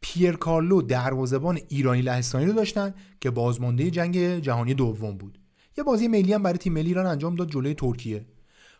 [0.00, 5.38] پیر کارلو دروازه‌بان ایرانی لهستانی رو داشتن که بازمانده جنگ جهانی دوم بود.
[5.78, 8.26] یه بازی ملی هم برای تیم ملی ایران انجام داد جلوی ترکیه.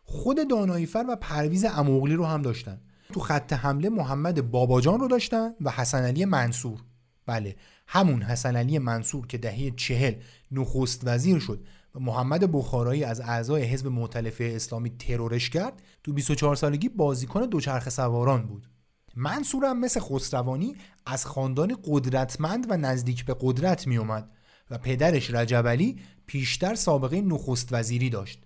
[0.04, 2.80] خود دانایفر و پرویز اموغلی رو هم داشتن.
[3.12, 6.80] تو خط حمله محمد باباجان رو داشتن و حسن علی منصور.
[7.26, 10.14] بله همون حسن علی منصور که دهه چهل
[10.50, 16.56] نخست وزیر شد و محمد بخارایی از اعضای حزب مؤتلفه اسلامی ترورش کرد تو 24
[16.56, 18.68] سالگی بازیکن دوچرخه سواران بود.
[19.16, 24.30] منصور هم مثل خسروانی از خاندان قدرتمند و نزدیک به قدرت می اومد
[24.70, 28.44] و پدرش رجب علی پیشتر سابقه نخست وزیری داشت.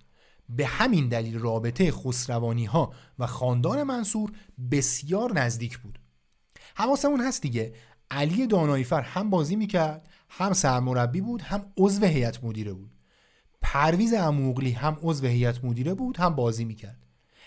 [0.49, 4.31] به همین دلیل رابطه خسروانی ها و خاندان منصور
[4.71, 5.99] بسیار نزدیک بود.
[6.75, 7.73] حواسمون هست دیگه.
[8.11, 12.91] علی داناییفر هم بازی می‌کرد هم سرمربی بود هم عضو هیئت مدیره بود.
[13.61, 17.05] پرویز اموغلی هم عضو هیئت مدیره بود هم بازی می‌کرد.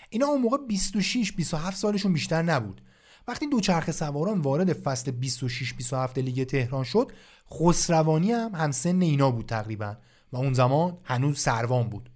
[0.09, 2.81] اینا اون موقع 26 27 سالشون بیشتر نبود.
[3.27, 7.11] وقتی دوچرخه سواران وارد فصل 26 27 لیگ تهران شد
[7.51, 9.97] خسروانی هم همسن اینا بود تقریبا
[10.31, 12.09] و اون زمان هنوز سروان بود.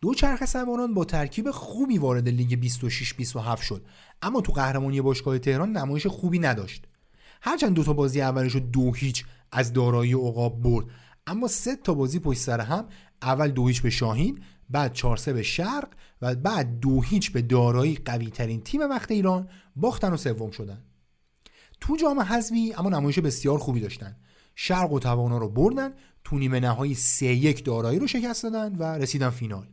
[0.00, 3.84] دوچرخه سواران با ترکیب خوبی وارد لیگ 26 27 شد.
[4.22, 6.84] اما تو قهرمانی باشگاه تهران نمایش خوبی نداشت.
[7.42, 10.86] هرچند دو تا بازی اولش رو دو هیچ از دارایی عقاب برد.
[11.26, 12.86] اما سه تا بازی پشت سر هم
[13.22, 15.88] اول دو هیچ به شاهین بعد 4 به شرق
[16.22, 20.84] و بعد دو هیچ به دارایی قوی ترین تیم وقت ایران باختن و سوم شدن.
[21.80, 24.16] تو جام حذفی اما نمایش بسیار خوبی داشتن.
[24.54, 25.92] شرق و توانا رو بردن
[26.24, 29.66] تو نیمه نهایی سه یک دارایی رو شکست دادن و رسیدن فینال.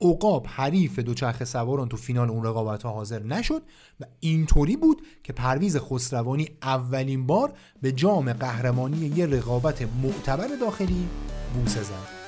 [0.00, 3.62] عقاب حریف دوچرخه سواران تو فینال اون رقابت ها حاضر نشد
[4.00, 11.08] و اینطوری بود که پرویز خسروانی اولین بار به جام قهرمانی یه رقابت معتبر داخلی
[11.54, 12.19] بوسه زد.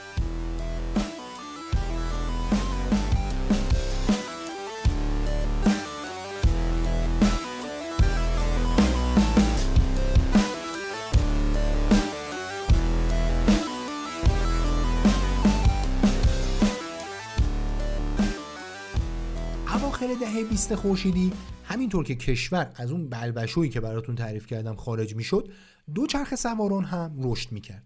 [20.06, 21.32] دهه 20 خورشیدی
[21.64, 25.48] همینطور که کشور از اون بلبشویی که براتون تعریف کردم خارج می‌شد
[25.94, 27.82] دو چرخ سواران هم رشد می‌کرد.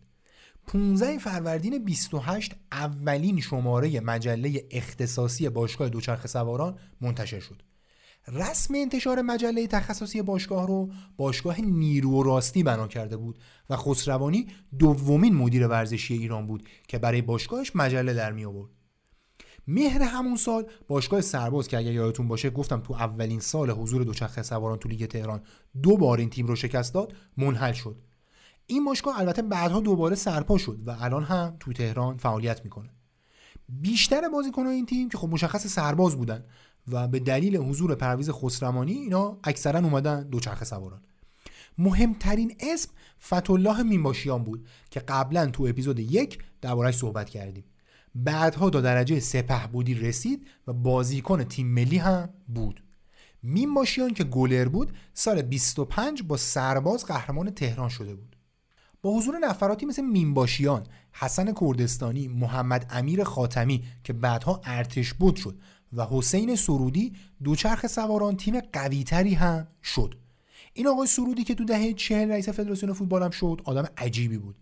[0.66, 7.62] 15 فروردین 28 اولین شماره مجله اختصاصی باشگاه دوچرخه سواران منتشر شد.
[8.28, 13.38] رسم انتشار مجله تخصصی باشگاه رو باشگاه نیرو و راستی بنا کرده بود
[13.70, 14.46] و خسروانی
[14.78, 18.70] دومین مدیر ورزشی ایران بود که برای باشگاهش مجله در می آورد
[19.66, 20.66] مهر همون سال.
[20.88, 25.06] باشگاه سرباز که اگر یادتون باشه گفتم تو اولین سال حضور دوچرخه سواران تو لیگ
[25.06, 25.42] تهران
[25.82, 27.96] دو بار این تیم رو شکست داد منحل شد.
[28.66, 32.90] این باشگاه البته بعدها دوباره سرپا شد و الان هم تو تهران فعالیت می‌کنه.
[33.68, 36.44] بیشتر بازیکنان این تیم که خب مشخص سرباز بودن
[36.88, 41.00] و به دلیل حضور پرویز خسرمانی اینا اکثرا اومدن دوچرخه سواران.
[41.78, 47.64] مهمترین اسم فتولاه مینباشیان بود که قبلا تو اپیزود یک دربارهش صحبت کردیم.
[48.24, 52.82] بعدها تا درجه سپه بودی رسید و بازیکن تیم ملی هم بود.
[53.42, 58.36] مینباشیان که گلر بود سال 25 با سرباز قهرمان تهران شده بود.
[59.02, 65.58] با حضور نفراتی مثل مینباشیان، حسن کردستانی، محمد امیر خاتمی که بعدها ارتش بود شد
[65.92, 67.12] و حسین سرودی
[67.44, 70.14] دوچرخ سواران تیم قویتری هم شد.
[70.72, 74.56] این آقای سرودی که تو دهه چهل رئیس فدراسیون فوتبال هم شد آدم عجیبی بود.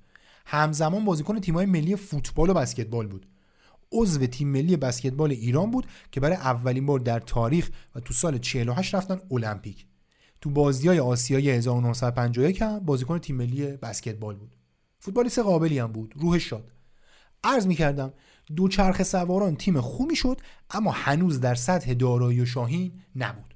[0.46, 3.26] همزمان بازیکن تیم‌های ملی فوتبال و بسکتبال بود.
[3.94, 8.38] عضو تیم ملی بسکتبال ایران بود که برای اولین بار در تاریخ و تو سال
[8.38, 9.86] 48 رفتن المپیک.
[10.40, 14.56] تو بازی های آسیایی 1951 هم بازیکن تیم ملی بسکتبال بود.
[14.98, 16.14] فوتبالیست قابلی هم بود.
[16.16, 16.72] روحش شاد.
[17.44, 18.12] عرض می کردم
[18.56, 23.54] دو چرخ سواران تیم خوبی شد اما هنوز در سطح دارایی و شاهین نبود.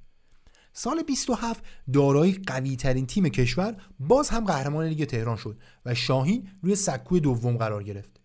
[0.72, 6.48] سال 27 دارایی قوی ترین تیم کشور باز هم قهرمان لیگ تهران شد و شاهین
[6.62, 8.17] روی سکوی دوم قرار گرفت.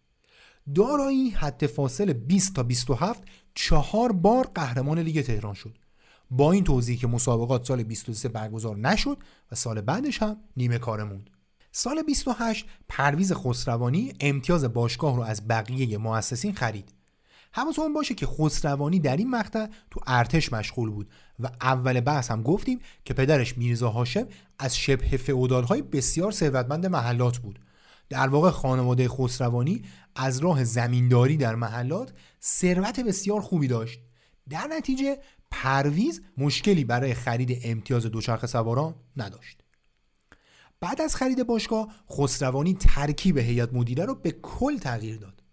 [0.76, 3.23] دارایی حد فاصل 20 تا 27
[3.56, 5.78] چهار بار قهرمان لیگ تهران شد.
[6.32, 9.17] با این توضیح که مسابقات سال 23 برگزار نشد
[9.52, 11.21] و سال بعدش هم نیمه کاره
[11.71, 16.93] سال 28 پرویز خسروانی امتیاز باشگاه رو از بقیه مؤسسین خرید.
[17.52, 22.43] حواستون باشه که خسروانی در این مقطع تو ارتش مشغول بود و اول بحث هم
[22.43, 24.28] گفتیم که پدرش میرزا هاشم
[24.60, 27.60] از شبه فئودال‌های بسیار ثروتمند محلات بود.
[28.09, 29.81] در واقع خانواده خسروانی
[30.15, 33.99] از راه زمینداری در محلات ثروت بسیار خوبی داشت.
[34.49, 35.17] در نتیجه
[35.51, 39.63] پرویز مشکلی برای خرید امتیاز دوچرخه سواران نداشت.
[40.79, 45.43] بعد از خرید باشگاه خسروانی ترکیب هیئت مدیره رو به کل تغییر داد.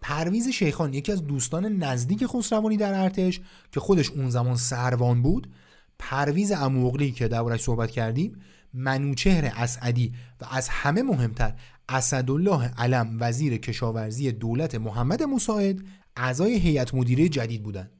[0.00, 3.40] پرویز شیخان یکی از دوستان نزدیک خسروانی در ارتش
[3.72, 5.52] که خودش اون زمان سروان بود
[5.98, 8.40] پرویز اموغلی که دربارش صحبت کردیم
[8.76, 11.54] منوچهر اسعدی و از همه مهمتر
[11.88, 15.82] اسدالله علم وزیر کشاورزی دولت محمد مساعد
[16.16, 17.90] اعضای هیئت مدیره جدید بودند.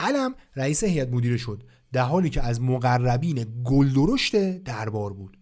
[0.00, 5.36] علم رئیس هیئت مدیره شد در حالی که از مقربین گلدرشت دربار بود.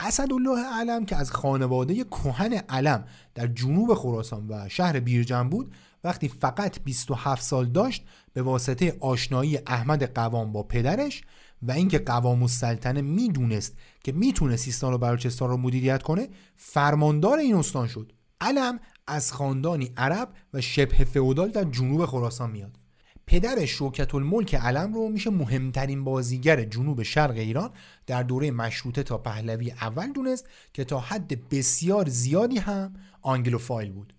[0.00, 3.04] اسدالله علم که از خانواده کهن علم
[3.34, 5.74] در جنوب خراسان و شهر بیرجن بود
[6.04, 11.22] وقتی فقط 27 سال داشت به واسطه آشنایی احمد قوام با پدرش
[11.62, 17.54] و اینکه قوام السلطنه می‌دونست که می‌تونه سیستان و بلوچستان رو مدیریت کنه فرماندار این
[17.54, 18.12] استان شد.
[18.40, 22.78] علم از خاندانی عرب و شبه فئودال در جنوب خراسان میاد.
[23.26, 27.70] پدر شوکت الملک علم رو میشه مهمترین بازیگر جنوب شرق ایران
[28.06, 34.15] در دوره مشروطه تا پهلوی اول دونست که تا حد بسیار زیادی هم آنگلوفایل بود.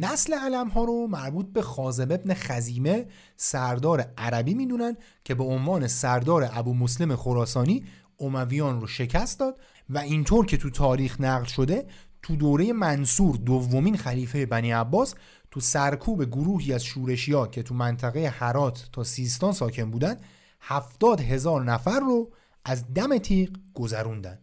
[0.00, 5.86] نسل علم ها رو مربوط به خازم ابن خزیمه سردار عربی می‌دونن که به عنوان
[5.86, 7.84] سردار ابو مسلم خراسانی
[8.20, 11.86] امویان رو شکست داد و اینطور که تو تاریخ نقل شده
[12.22, 15.14] تو دوره منصور دومین خلیفه بنی عباس
[15.50, 20.16] تو سرکوب گروهی از شورشیا که تو منطقه حرات تا سیستان ساکن بودن
[20.60, 22.32] هفتاد هزار نفر رو
[22.64, 24.38] از دم تیغ گذروندن.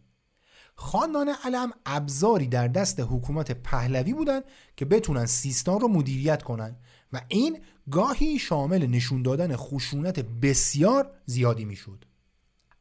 [0.81, 4.43] خاندان علم ابزاری در دست حکومت پهلوی بودند
[4.75, 6.75] که بتونن سیستان رو مدیریت کنن
[7.13, 7.59] و این
[7.91, 12.05] گاهی شامل نشون دادن خشونت بسیار زیادی می‌شد.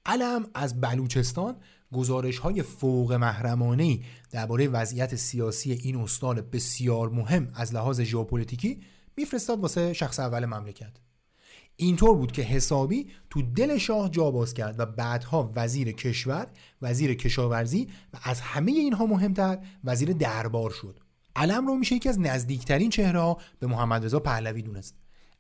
[0.07, 1.57] علم از بلوچستان
[1.93, 8.83] گزارش های فوق محرمانه درباره وضعیت سیاسی این استان بسیار مهم از لحاظ ژئوپلیتیکی
[9.17, 10.93] میفرستاد واسه شخص اول مملکت
[11.81, 16.47] اینطور بود که حسابی تو دل شاه جا باز کرد و بعدها وزیر کشور
[16.83, 21.01] وزیر کشاورزی و از همه اینها مهمتر وزیر دربار شد.
[21.37, 24.95] علم رو میشه یکی از نزدیکترین چهره به محمد رضا پهلوی دونست.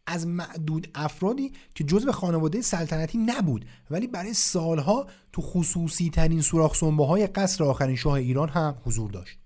[0.06, 6.82] از معدود افرادی که جزو خانواده سلطنتی نبود ولی برای سالها تو خصوصی ترین سوراخ
[6.82, 9.38] های قصر آخرین شاه ایران هم حضور داشت.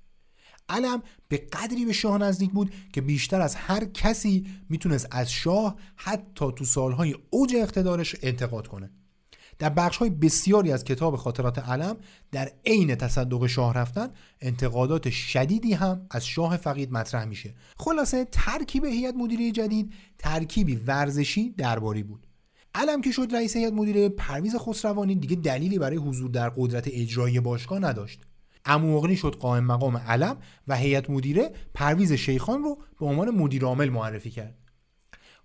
[0.69, 5.77] علم به قدری به شاه نزدیک بود که بیشتر از هر کسی می‌تونست از شاه
[5.97, 8.91] حتی تو سالهای اوج اقتدارش انتقاد کنه.
[9.59, 11.97] در بخش های بسیاری از کتاب خاطرات علم
[12.33, 14.09] در عین تصدق شاه رفتن
[14.41, 17.55] انتقادات شدیدی هم از شاه فقید مطرح میشه.
[17.77, 22.27] خلاصه ترکیب هیئت مدیره جدید ترکیبی ورزشی درباری بود.
[22.75, 27.41] علم که شد رئیس هیئت مدیره پرویز خسروانی دیگه دلیلی برای حضور در قدرت اجرایی
[27.41, 28.21] باشگاه نداشت.
[28.65, 30.37] اموغنی شد قائم مقام علم
[30.69, 34.59] و هیئت مدیره پرویز شیخان رو به عنوان مدیر عامل معرفی کرد.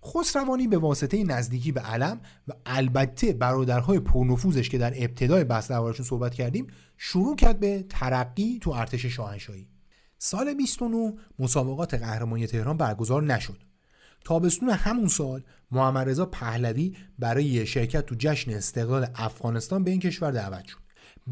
[0.04, 6.06] خسروانی به واسطه نزدیکی به علم و البته برادرهای پرنفوذش که در ابتدای بحث دربارشون
[6.06, 6.66] صحبت کردیم
[6.96, 9.68] شروع کرد به ترقی تو ارتش شاهنشاهی.
[10.18, 13.56] سال 29 مسابقات قهرمانی تهران برگزار نشد.
[14.24, 20.30] تابستون همون سال محمد رضا پهلوی برای شرکت تو جشن استقلال افغانستان به این کشور
[20.30, 20.79] دعوت شد.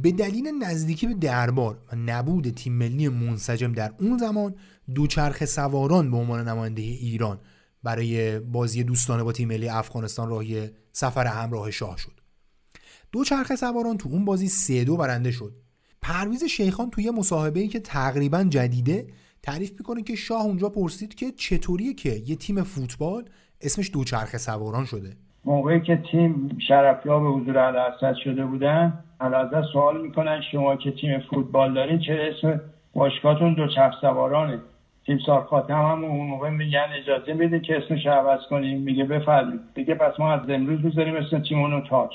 [0.03, 4.55] به دلیل نزدیکی به دربار و نبود تیم ملی منسجم در اون زمان
[4.95, 7.39] دوچرخه سواران به عنوان نماینده ایران
[7.83, 12.21] برای بازی دوستانه با تیم ملی افغانستان راهی سفر همراه شاه شد.
[13.13, 15.53] دو چرخ سواران تو اون بازی سه دو برنده شد.
[16.03, 19.07] پرویز شیخان توی مصاحبه ای که تقریبا جدیده
[19.43, 23.25] تعریف می‌کنه که شاه اونجا پرسید که چطوریه که یه تیم فوتبال
[23.61, 25.17] اسمش چرخ سواران شده.
[25.45, 31.75] موقعی که تیم شرفیاب حضور علاسد شده بودن علازه سوال می‌کنن شما که تیم فوتبال
[31.75, 32.61] دارین چه اسم
[32.95, 34.59] باشگاهتون؟ چرخ سوارانه.
[35.07, 38.81] تیم سار خاتم هم اون موقع میگن اجازه بده که اسمش عوض کنیم.
[38.81, 39.61] میگه بفرمایید.
[39.75, 42.11] دیگه پس ما از امروز بذاریم اسم تیمونو تاج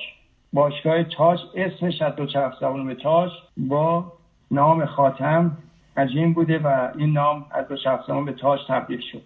[0.54, 4.14] باشگاه تاج اسمش از دو چرخ به تاج با
[4.52, 5.58] نام خاتم
[5.98, 9.22] عجیم بوده و این نام از دو چرخ به تاج تبدیل شد.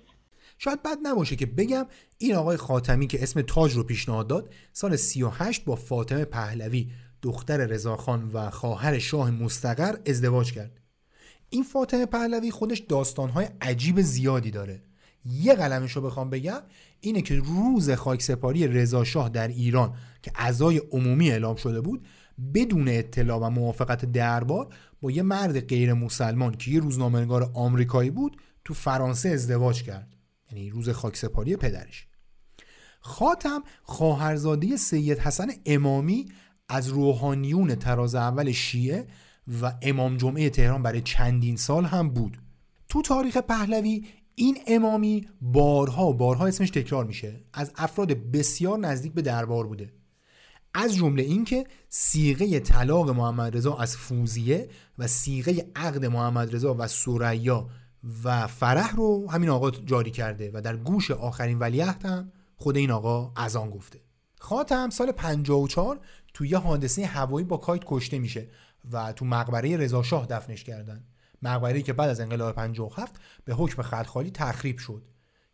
[0.58, 1.86] شاید بد نباشه که بگم
[2.18, 6.88] این آقای خاتمی که اسم تاج رو پیشنهاد داد سال 38 با فاطمه پهلوی
[7.22, 10.82] دختر رضاخان و خواهر شاه مستقر ازدواج کرد.
[11.50, 14.84] این فاطمه پهلوی خودش داستانهای عجیب زیادی داره.
[15.26, 16.62] یه قلمش رو بخوام بگم
[17.00, 22.08] اینه که روز خاکسپاری رضا شاه در ایران که اعضای عمومی اعلام شده بود
[22.54, 24.68] بدون اطلاع و موافقت دربار
[25.02, 30.16] با یه مرد غیر مسلمان که یه روزنامه‌نگار آمریکایی بود تو فرانسه ازدواج کرد.
[30.52, 32.08] یعنی روز خاکسپاری پدرش.
[33.00, 36.26] خاتم خواهرزاده سید حسن امامی
[36.70, 39.08] از روحانیون تراز اول شیعه
[39.62, 42.38] و امام جمعه تهران برای چندین سال هم بود.
[42.90, 44.06] تو تاریخ پهلوی
[44.36, 47.42] این امامی بارها بارها اسمش تکرار میشه.
[47.54, 49.94] از افراد بسیار نزدیک به دربار بوده.
[50.74, 56.88] از جمله اینکه سیغه طلاق محمد رضا از فوزیه و سیغه عقد محمد رضا و
[56.88, 57.70] سریا
[58.24, 62.92] و فرح رو همین آقا جاری کرده و در گوش آخرین ولیعهد هم خود این
[62.92, 64.00] آقا از آن گفته.
[64.40, 66.00] خاتم سال 54
[66.38, 68.48] توی یه حادثه هوایی با کایت کشته میشه
[68.92, 71.04] و تو مقبره رضا شاه دفنش کردن.
[71.42, 73.16] مقبره که بعد از انقلاب 57
[73.46, 75.04] به حکم خلخالی تخریب شد.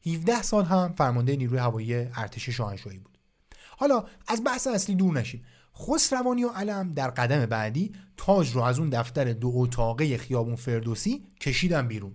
[0.05, 3.17] 17 سال هم فرمانده نیروی هوایی ارتش شاهنشاهی بود.
[3.77, 5.45] حالا از بحث اصلی دور نشیم.
[5.77, 11.27] خسروانی و علم در قدم بعدی تاج رو از اون دفتر دو اتاقه خیابون فردوسی
[11.41, 12.13] کشیدن بیرون.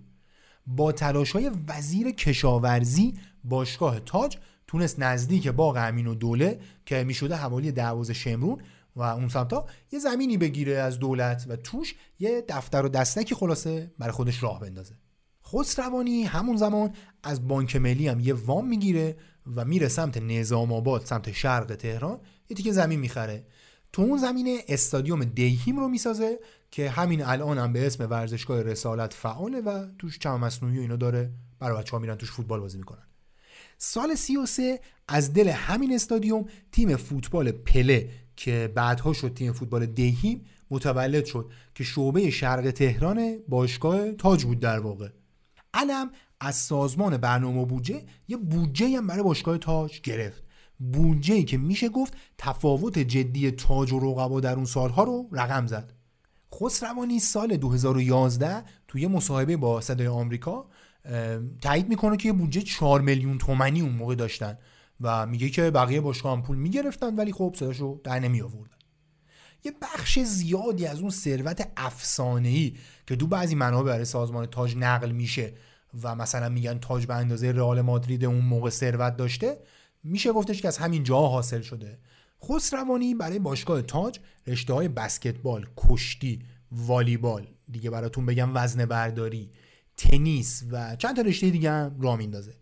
[0.67, 3.13] با تلاش های وزیر کشاورزی
[3.43, 4.37] باشگاه تاج
[4.69, 8.61] تونست نزدیک باغ امین و دوله که می‌شده حوالی دروازه شمرون
[8.95, 13.91] و اون سمتا یه زمینی بگیره از دولت و توش یه دفتر و دستکی خلاصه
[13.99, 14.95] برای خودش راه بندازه.
[15.45, 16.93] خسروانی همون زمان
[17.23, 19.17] از بانک ملی هم یه وام می‌گیره
[19.55, 23.45] و میره سمت نظام آباد سمت شرق تهران یه تیکه زمین می‌خره.
[23.93, 26.39] تو اون زمین استادیوم دیهیم رو می‌سازه
[26.71, 30.95] که همین الان هم به اسم ورزشگاه رسالت فعاله و توش چم مصنوعی و اینا
[30.95, 31.31] داره.
[31.59, 33.08] برای بچه ها میرن توش فوتبال بازی می‌کنن.
[33.81, 40.45] سال 33 از دل همین استادیوم تیم فوتبال پله که بعدها شد تیم فوتبال دیهیم
[40.71, 45.09] متولد شد که شعبه شرق تهران باشگاه تاج بود در واقع.
[45.73, 50.43] علم از سازمان برنامه بودجه یه بودجه هم برای باشگاه تاج گرفت.
[50.79, 55.67] بودجه ای که میشه گفت تفاوت جدی تاج و رقبا در اون سالها رو رقم
[55.67, 55.93] زد.
[56.55, 60.69] خسروانی سال 2011 توی مصاحبه با صدای آمریکا
[61.61, 64.57] تایید می‌کنه که یه بودجه 4 میلیون تومنی اون موقع داشتن
[65.01, 68.77] و میگه که بقیه باشگاه هم پول می‌گرفتن ولی خب صداشو در نمی آوردن
[69.63, 72.75] یه بخش زیادی از اون ثروت افسانه‌ای
[73.07, 75.53] که دو بعضی منابع برای سازمان تاج نقل میشه
[76.03, 79.57] و مثلا میگن تاج به اندازه رئال مادرید اون موقع ثروت داشته
[80.03, 81.99] میشه گفتش که از همین جا حاصل شده.
[82.43, 86.39] خسروانی برای باشگاه تاج رشته های بسکتبال، کشتی،
[86.71, 89.51] والیبال دیگه براتون بگم وزن برداری،
[89.99, 92.53] تنیس و چند تا رشته دیگه هم راه میندازه.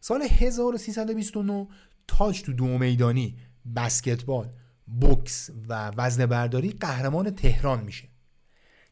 [0.00, 1.68] سال 1329
[2.08, 3.36] تاج تو دو میدانی
[3.76, 4.48] بسکتبال
[4.86, 8.08] بوکس و وزن برداری قهرمان تهران میشه.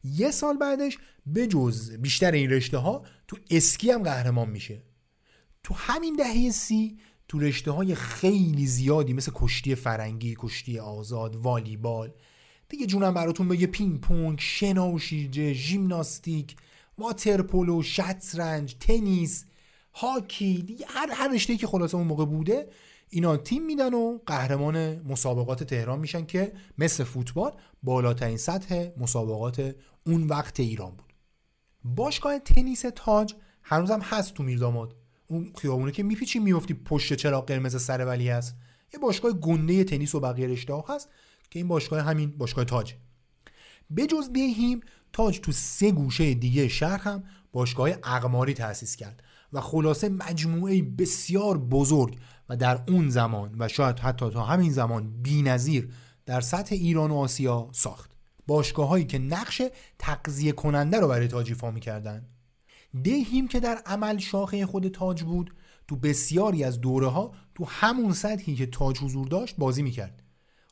[0.03, 4.83] یه سال بعدش به جز بیشتر این رشته ها تو اسکی هم قهرمان میشه.
[5.63, 6.97] تو همین دهه سی
[7.27, 12.13] تو رشته های خیلی زیادی مثل کشتی فرنگی کشتی آزاد والیبال
[12.69, 16.55] دیگه جونم براتون بگه پینگ پونگ شنا و شیرجه ژیمناستیک
[16.99, 19.45] واترپولو شطرنج تنیس
[19.93, 22.69] هاکی دیگه هر هر رشته که خلاصه اون موقع بوده
[23.09, 27.51] اینا تیم میدن و قهرمان مسابقات تهران میشن که مثل فوتبال
[27.83, 29.75] بالاترین سطح مسابقات
[30.05, 31.13] اون وقت ایران بود.
[31.83, 34.95] باشگاه تنیس تاج هنوزم هست تو میرداماد
[35.27, 38.55] اون خیابونه که میپیچی میفتی پشت چراغ قرمز سر ولی هست.
[38.93, 41.09] یه باشگاه گنده تنیس و بقیه رشته هست
[41.49, 42.93] که این باشگاه همین باشگاه تاج.
[43.89, 44.81] به جز دهیم
[45.13, 51.57] تاج تو سه گوشه دیگه شهر هم باشگاه اقماری تأسیس کرد و خلاصه مجموعه بسیار
[51.57, 52.17] بزرگ
[52.49, 55.89] و در اون زمان و شاید حتی تا همین زمان نظیر
[56.25, 58.11] در سطح ایران و آسیا ساخت.
[58.47, 59.61] باشگاه هایی که نقش
[59.99, 62.27] تقضیه کننده رو برای تاج ایفا می‌کردن.
[63.03, 65.53] دهیم که در عمل شاخه خود تاج بود
[65.87, 70.23] تو بسیاری از دوره ها تو همون سطحی که تاج حضور داشت بازی می‌کرد.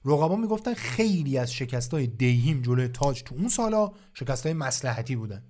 [0.08, 5.16] رقبا می‌گفتن خیلی از شکست های دهیم جلوی تاج تو اون سالا شکست های مسلحتی
[5.16, 5.44] بودن.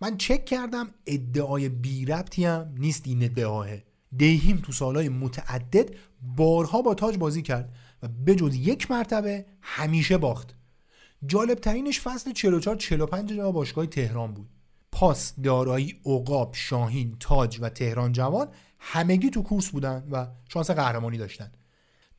[0.00, 3.68] من چک کردم ادعای بی ربطی هم نیست این ادعاه
[4.16, 5.90] دیهیم تو سالهای متعدد
[6.36, 10.54] بارها با تاج بازی کرد و بجز یک مرتبه همیشه باخت.
[11.26, 14.48] جالب ترینش فصل 44 45 جا باشگاه تهران بود.
[14.92, 21.18] پاس دارایی عقاب شاهین تاج و تهران جوان همگی تو کورس بودن و شانس قهرمانی
[21.18, 21.52] داشتن.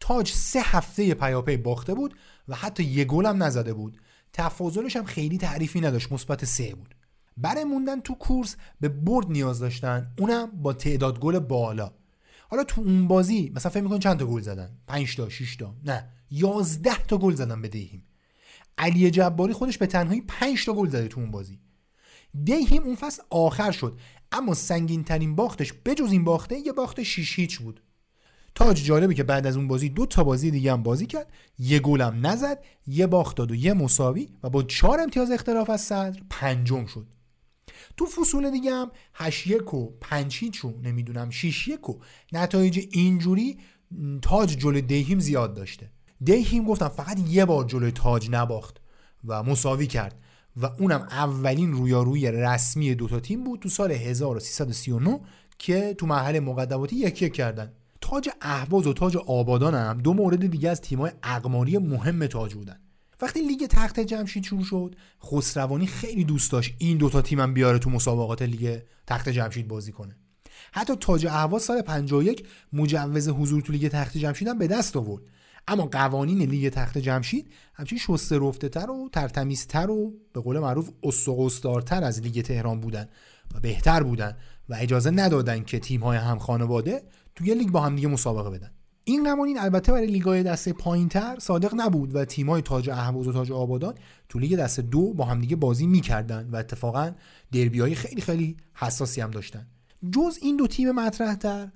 [0.04, 2.16] تاج سه هفته پیاپی باخته بود
[2.48, 3.98] و حتی یه گل هم نزده بود.
[4.34, 6.96] تفاضلش هم خیلی تعریفی نداشت مثبت سه بود.
[7.38, 11.92] برای موندن تو کورس به برد نیاز داشتن اونم با تعداد گل بالا.
[12.50, 15.76] حالا تو اون بازی مثلا فکر میکن چند تا گل زدن؟ 5 تا 6 تا؟
[15.86, 18.04] نه 11 تا گل زدن به دیهیم
[18.78, 21.60] علی جباری خودش به تنهایی 5 تا گل زده تو اون بازی.
[22.44, 24.00] دیهیم اون فصل آخر شد
[24.32, 27.82] اما سنگین ترین باختش بجز این باخته یه باخت 6 هیچ بود.
[28.56, 31.34] تاج جالبه که بعد از اون بازی دو تا بازی دیگه هم بازی کرد.
[31.60, 35.82] یه گلم نزد یه باخت داد و یه مساوی و با چهار امتیاز اختلاف از
[35.82, 37.08] صدر پنجم شد.
[37.98, 42.00] تو فصول دیگه هم 8 1 و 5 هیچ و نمی‌دونم 6 1 و
[42.34, 43.58] نتایج اینجوری
[44.22, 45.90] تاج جلوی دیهیم زیاد داشته.
[46.24, 48.82] دیهیم گفتم فقط یه بار جلوی تاج نباخت
[49.26, 50.20] و مساوی کرد
[50.58, 55.20] و اونم اولین رویارویی رسمی دوتا تیم بود تو سال 1339
[55.60, 57.72] که تو مرحله مقدماتی یکی یک کردن.
[58.04, 62.80] تاج اهواز و تاج آبادان هم دو مورد دیگه از تیمای اقماری مهم تاج بودن.
[63.22, 67.90] وقتی لیگ تخت جمشید شروع شد خسروانی خیلی دوست داشت این دوتا تیمم بیاره تو
[67.90, 70.16] مسابقات لیگ تخت جمشید بازی کنه.
[70.72, 75.24] حتی تاج اهواز سال 51 مجوز حضور تو لیگ تخت جمشید هم به دست آورد.
[75.68, 80.90] اما قوانین لیگ تخت جمشید همچین شسته رفته تر و ترتمیزتر و به قول معروف
[81.04, 83.10] اسطقس‌دارتر از لیگ تهران بودن
[83.56, 84.38] و بهتر بودن
[84.70, 87.04] و اجازه ندادن که تیم های هم خانواده
[87.36, 88.72] توی لیگ با هم دیگه مسابقه بدن.
[89.04, 93.52] این قوانین البته برای لیگای دسته پایینتر صادق نبود و تیمای تاج اهواز و تاج
[93.52, 93.96] آبادان
[94.30, 97.12] تو لیگ دسته دو با همدیگه بازی می‌کردن و اتفاقا
[97.52, 99.68] دربی های خیلی خیلی حساسی هم داشتن.
[100.12, 101.70] جز این دو تیم مطرح تر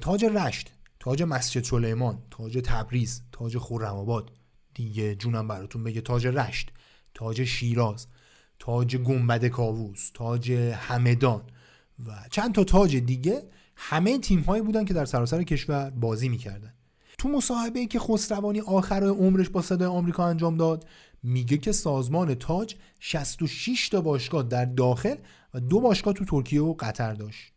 [0.00, 4.30] تاج رشت تاج مسجد سلیمان تاج تبریز تاج خرم‌آباد.
[4.74, 6.72] دیگه جونم براتون بگه تاج رشت
[7.14, 8.06] تاج شیراز
[8.58, 11.42] تاج گنبد کاووس تاج همدان
[12.06, 13.42] و چند تا تاج دیگه
[13.76, 16.72] همه تیم هایی بودن که در سراسر کشور بازی می‌کردن.
[17.18, 20.86] تو مصاحبه که خسروانی آخر عمرش با صدای آمریکا انجام داد
[21.22, 25.14] میگه که سازمان تاج 66 تا باشگاه در داخل
[25.54, 27.52] و دو باشگاه تو ترکیه و قطر داشت.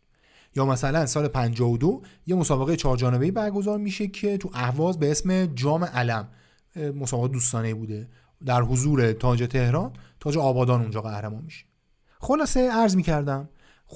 [0.56, 5.46] یا مثلا سال 52 یه مسابقه چهار جانبه برگزار میشه که تو اهواز به اسم
[5.46, 6.28] جام علم
[6.76, 8.08] مسابقه دوستانه بوده.
[8.46, 11.64] در حضور تاج تهران تاج آبادان اونجا قهرمان میشه.
[12.20, 13.48] خلاصه عرض می‌کردم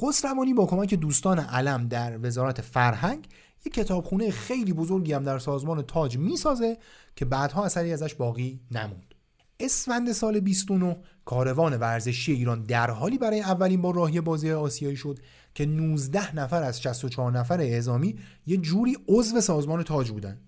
[0.03, 3.29] خسروانی با کمک دوستان علم در وزارت فرهنگ
[3.67, 6.79] یک کتابخونه خیلی بزرگی هم در سازمان تاج می‌سازه
[7.17, 9.15] که بعدها اثری ازش باقی نموند.
[9.61, 15.19] اسفند سال 29 کاروان ورزشی ایران در حالی برای اولین بار راهی بازی آسیایی شد
[15.55, 20.41] که 19 نفر از 64 نفر اعزامی یه جوری عضو سازمان تاج بودن.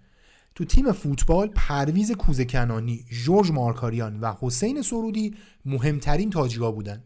[0.55, 5.35] تو تیم فوتبال پرویز کوزکنانی، جورج مارکاریان و حسین سرودی
[5.65, 7.03] مهمترین تاجیگا بودن.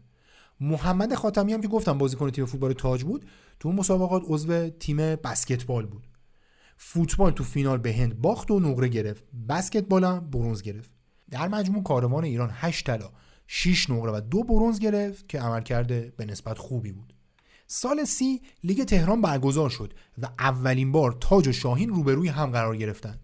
[0.61, 3.25] محمد خاتمی هم که گفتم بازیکن تیم فوتبال تاج بود
[3.59, 6.07] تو اون مسابقات عضو تیم بسکتبال بود.
[6.77, 9.23] فوتبال تو فینال به هند باخت و نقره گرفت.
[9.49, 10.89] بسکتبال هم برونز گرفت.
[11.29, 13.09] در مجموع کاروان ایران 8 طلا
[13.47, 17.13] 6 نقره و دو برونز گرفت که عمل کرده به نسبت خوبی بود.
[17.67, 22.77] سال سی لیگ تهران برگزار شد و اولین بار تاج و شاهین روبروی هم قرار
[22.77, 23.19] گرفتن.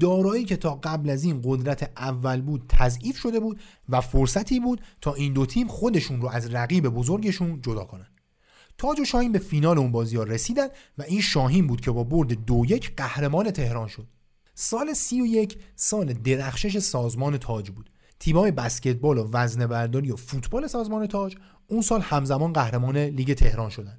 [0.00, 4.80] دارایی که تا قبل از این قدرت اول بود تضعیف شده بود و فرصتی بود
[5.00, 8.06] تا این دو تیم خودشون رو از رقیب بزرگشون جدا کنن.
[8.78, 10.68] تاج و شاهین به فینال اون بازی ها رسیدن
[10.98, 14.06] و این شاهین بود که با برد دو یک قهرمان تهران شد.
[14.54, 17.90] سال سی و یک سال درخشش سازمان تاج بود.
[18.18, 21.36] تیمای بسکتبال و وزنه برداری و فوتبال سازمان تاج
[21.66, 23.98] اون سال همزمان قهرمان لیگ تهران شدن.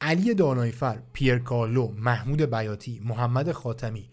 [0.00, 4.08] علی دانایفر، پیر کارلو، محمود بیاتی، محمد خاتمی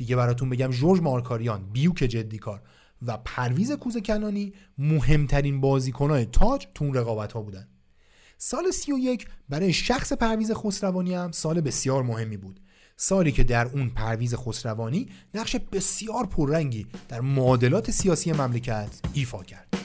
[0.00, 2.62] دیگه براتون بگم جورج مارکاریان، بیوک جدی کار
[3.06, 7.68] و پرویز کوز کنانی مهمترین بازیکنهای تاج تو اون رقابت ها بودن.
[8.38, 12.60] سال 31 برای شخص پرویز خسروانی هم سال بسیار مهمی بود.
[12.96, 19.79] سالی که در اون پرویز خسروانی نقش بسیار پررنگی در معادلات سیاسی مملکت ایفا کرد.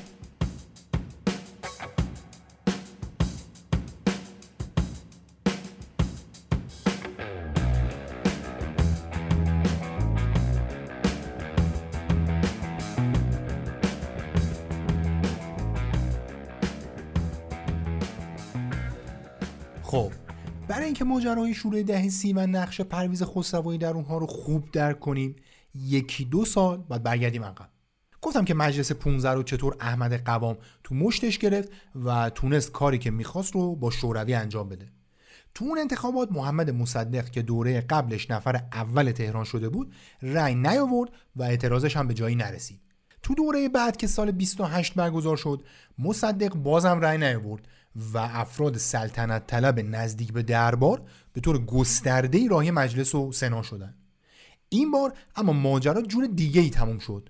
[21.05, 25.35] ماجرای شورای دهه سی و نقش پرویز خسروانی در اونها رو خوب درک کنیم.
[25.75, 27.69] یکی دو سال بعد برگردیم عقب.
[28.21, 31.69] گفتم که مجلس 15 رو چطور احمد قوام تو مشتش گرفت
[32.05, 34.87] و تونست کاری که می‌خواست رو با شوروی انجام بده.
[35.55, 41.09] تو اون انتخابات محمد مصدق که دوره قبلش نفر اول تهران شده بود رأی نیاورد
[41.35, 42.79] و اعتراضش هم به جایی نرسید.
[43.23, 45.63] تو دوره بعد که سال 28 برگزار شد
[45.99, 47.67] مصدق بازم رأی نیاورد.
[48.13, 51.01] و افراد سلطنت طلب نزدیک به دربار
[51.33, 53.95] به طور گسترده راهی مجلس و سنا شدن.
[54.69, 57.29] این بار اما ماجرا جور دیگه ای تموم شد.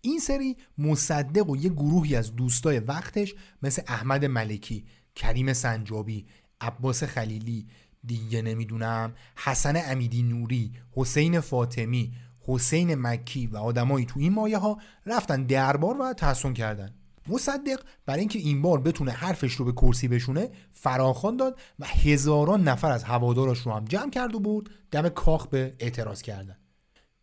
[0.00, 6.26] این سری مصدق و یه گروهی از دوستای وقتش مثل احمد ملکی، کریم سنجابی،
[6.60, 7.66] عباس خلیلی،
[8.04, 14.78] دیگه نمی‌دونم حسن امیدی نوری، حسین فاطمی، حسین مکی و آدمایی تو این مایه ها
[15.06, 16.94] رفتن دربار و تحسن کردن.
[17.28, 22.68] مصدق برای اینکه این بار بتونه حرفش رو به کرسی بشونه فراخان داد و هزاران
[22.68, 26.56] نفر از هوادارش رو هم جمع کرد و بود دم کاخ به اعتراض کردن.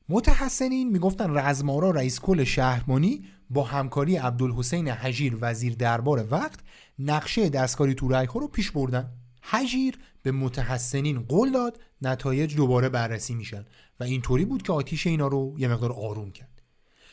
[0.10, 6.60] متحسنین می‌گفتن رزمارا رئیس کل شهرمانی با همکاری عبدالحسین حجیر وزیر دربار وقت
[6.99, 9.10] نقشه دستکاری تو ها رو پیش بردن.
[9.43, 13.66] حجیر به متحسنین قول داد نتایج دوباره بررسی میشن
[13.99, 16.62] و اینطوری بود که آتیش اینا رو یه مقدار آروم کرد.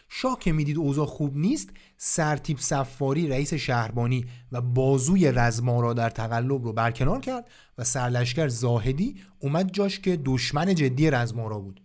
[0.09, 1.71] شاه که می‌دید اوضاع خوب نیست
[2.03, 9.17] سرتیب سفاری رئیس شهربانی و بازوی رزمارا در تقلب رو برکنار کرد و سرلشکر زاهدی
[9.39, 11.83] اومد جاش که دشمن جدی رزمارا بود.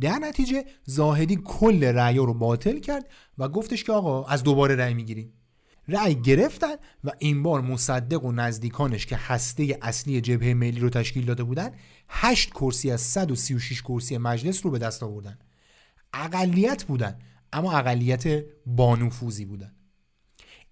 [0.00, 4.94] در نتیجه زاهدی کل رأی رو باطل کرد و گفتش که آقا از دوباره رأی
[4.94, 5.32] می‌گیریم.
[5.88, 11.24] رأی گرفتن و این بار مصدق و نزدیکانش که هسته اصلی جبهه ملی رو تشکیل
[11.24, 11.70] داده بودن
[12.08, 15.38] 8 کرسی از 136 کرسی مجلس رو به دست آوردن.
[16.14, 17.18] اقلیت بودن
[17.54, 19.74] اما اقلیت بانوفوزی بودن.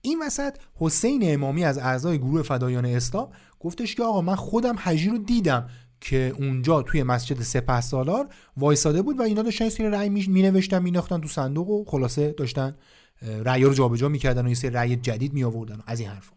[0.02, 3.30] این وسط حسین امامی از اعضای گروه فدایان اسلام
[3.60, 5.68] گفتش که آقا من خودم حجی رو دیدم
[6.00, 10.78] که اونجا توی مسجد سپه سالار وایساده بود و اینا داشتن سری رأی می نوشتن
[10.78, 12.76] میناختن تو صندوق و خلاصه داشتن
[13.22, 16.36] رأی رو جابجا می‌کردن و یه سری رأی جدید می آوردن از این حرفا.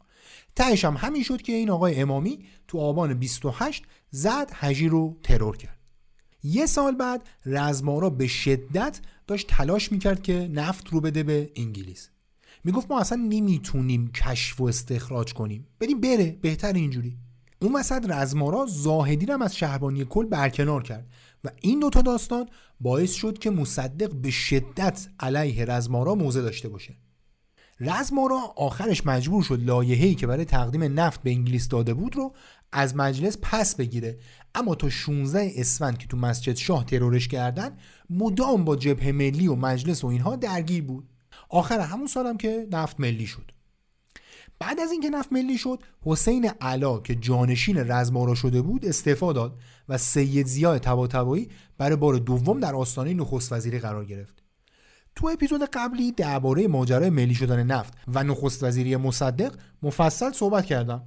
[0.55, 5.57] تهش هم همین شد که این آقای امامی تو آبان 28 زد حجی رو ترور
[5.57, 5.79] کرد.
[6.43, 12.09] یه سال بعد رزمارا به شدت داشت تلاش می‌کرد که نفت رو بده به انگلیس.
[12.63, 15.67] می‌گفت ما اصلا نمی‌تونیم کشف و استخراج کنیم.
[15.79, 17.17] بدیم بره بهتر اینجوری.
[17.61, 21.07] اون وسط رزمارا زاهدی هم از شهربانی کل برکنار کرد
[21.43, 22.49] و این دوتا داستان
[22.79, 26.95] باعث شد که مصدق به شدت علیه رزمارا موضع داشته باشه.
[27.79, 32.33] رزمارا آخرش مجبور شد لایحه‌ای که برای تقدیم نفت به انگلیس داده بود رو
[32.71, 34.17] از مجلس پس بگیره
[34.55, 37.77] اما تا 16 اسفند که تو مسجد شاه ترورش کردن
[38.09, 41.09] مدام با جبهه ملی و مجلس و اینها درگیر بود.
[41.49, 43.51] آخر همون سالم که نفت ملی شد.
[44.59, 49.59] بعد از اینکه نفت ملی شد حسین علا که جانشین رزمارا شده بود استعفا داد
[49.89, 54.43] و سید زیاد طباطبایی برای بار دوم در آستانه نخست وزیری قرار گرفت.
[55.15, 61.03] تو اپیزود قبلی درباره ماجرای ملی شدن نفت و نخست وزیری مصدق مفصل صحبت کردم.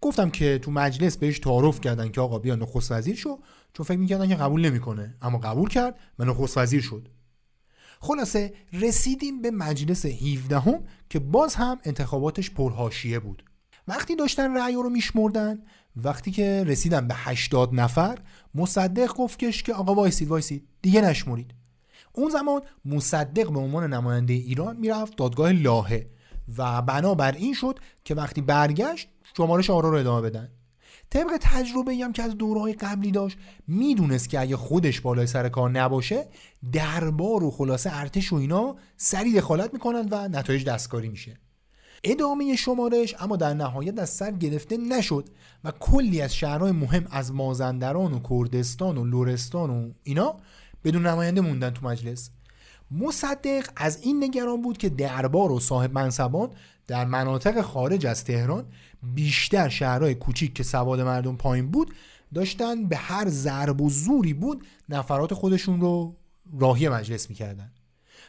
[0.00, 3.38] گفتم که تو مجلس بهش تعارف کردن که آقا بیا نخست وزیر شو
[3.72, 5.14] چون فکر می‌کردن که قبول نمی‌کنه.
[5.22, 7.08] اما قبول کرد و نخست وزیر شد.
[8.00, 13.44] خلاصه رسیدیم به مجلس 17 هم که باز هم انتخاباتش پرهاشیه بود.
[13.88, 15.58] وقتی داشتن رأی رو میشمردن
[15.96, 18.18] وقتی که رسیدن به 80 نفر
[18.54, 20.68] مصدق گفتش که آقا وایسید وایسید.
[20.82, 21.54] دیگه نشمرید.
[22.12, 26.10] اون زمان مصدق به عنوان نماینده ایران می‌رفت دادگاه لاهه
[26.58, 30.48] و بنابر این شد که وقتی برگشت شمارش آرا رو ادامه بدن.
[31.10, 35.70] طبق تجربه هم که از دورهای قبلی داشت می‌دونست که اگه خودش بالای سر کار
[35.70, 36.28] نباشه
[36.72, 41.38] دربار و خلاصه ارتش و اینا سری دخالت می‌کنند و نتایج دستکاری میشه.
[42.04, 45.28] ادامه شمارش اما در نهایت از سر گرفته نشد
[45.64, 50.36] و کلی از شهرهای مهم از مازندران و کردستان و لورستان و اینا
[50.84, 52.30] بدون نماینده موندن تو مجلس.
[52.90, 56.50] مصدق از این نگران بود که دربار و صاحب منصبان
[56.86, 58.64] در مناطق خارج از تهران
[59.02, 61.94] بیشتر شهرهای کوچیک که سواد مردم پایین بود
[62.34, 66.16] داشتن به هر ضرب و زوری بود نفرات خودشون رو
[66.58, 67.72] راهی مجلس می‌کردن.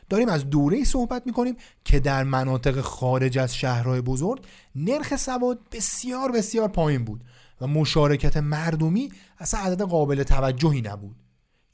[0.10, 4.46] داریم از دوره صحبت می‌کنیم که در مناطق خارج از شهرهای بزرگ
[4.76, 7.24] نرخ سواد بسیار بسیار پایین بود
[7.62, 11.16] و مشارکت مردمی اصلا عدد قابل توجهی نبود.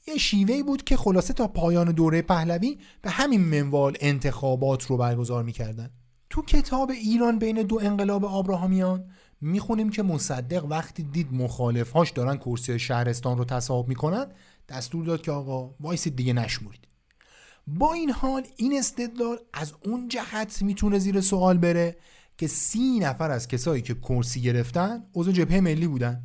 [0.06, 5.42] یه شیوهی بود که خلاصه تا پایان دوره پهلوی به همین منوال انتخابات رو برگزار
[5.42, 5.90] می‌کردن.
[6.30, 9.04] تو کتاب ایران بین دو انقلاب آبراهامیان
[9.40, 14.26] می‌خونیم که مصدق وقتی دید مخالفهاش دارن کرسی شهرستان رو تصاحب می‌کنن
[14.68, 16.88] دستور داد که آقا وایسید دیگه نشمورید
[17.66, 21.96] با این حال این استدلال از اون جهت می‌تونه زیر سوال بره
[22.38, 26.24] که سی نفر از کسایی که کرسی گرفتن عضو جبهه ملی بودن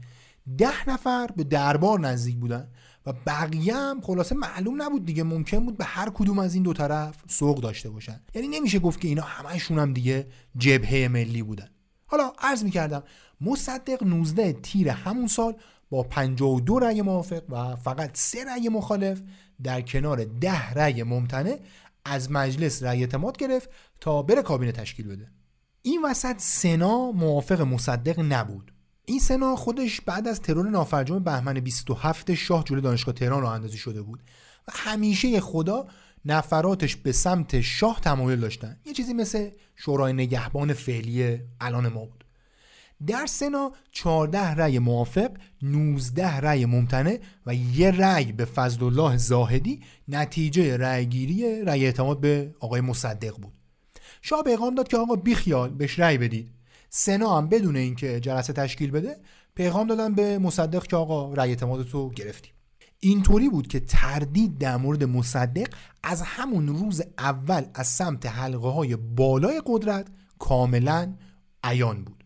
[0.58, 2.72] ده نفر به دربار نزدیک بودن.
[3.06, 6.74] و بقیه هم خلاصه معلوم نبود دیگه ممکن بود به هر کدوم از این دو
[6.74, 8.22] طرف سوق داشته باشن.
[8.34, 10.28] یعنی نمیشه گفت که اینا همشون هم دیگه
[10.58, 11.70] جبهه ملی بودن.
[12.06, 13.04] حالا عرض می‌کردم
[13.42, 15.56] مصدق 19 تیر همون سال
[15.90, 19.22] با 52 رأی موافق و فقط سه رأی مخالف
[19.64, 21.58] در کنار ده رأی ممتنع
[22.06, 23.70] از مجلس رأی اعتماد گرفت
[24.02, 25.32] تا بره کابینه تشکیل بده.
[25.82, 28.72] این وسط سنا موافق مصدق نبود.
[29.06, 33.78] این سنا خودش بعد از ترور نافرجام بهمن 27 شاه جلوی دانشگاه تهران راه اندازی
[33.78, 34.20] شده بود
[34.68, 35.88] و همیشه خدا
[36.26, 38.78] نفراتش به سمت شاه تمایل داشتن.
[38.86, 42.26] یه چیزی مثل شورای نگهبان فعلی الان ما بود.
[43.08, 45.32] در سنا 14 رأی موافق
[45.62, 52.56] 19 رأی ممتنع و یه رأی به فضل الله زاهدی نتیجه رأیگیری رأی اعتماد به
[52.60, 53.54] آقای مصدق بود.
[54.22, 56.52] شاه پیغام داد که آقا بیخیال بهش رأی بدید.
[56.90, 59.18] سنا هم بدون اینکه جلسه تشکیل بده
[59.56, 62.52] پیغام دادن به مصدق که آقا رأی اعتماد تو گرفتیم.
[63.00, 65.74] اینطوری بود که تردید در مورد مصدق
[66.04, 70.08] از همون روز اول از سمت حلقه های بالای قدرت
[70.40, 71.16] کاملا
[71.64, 72.24] عیان بود.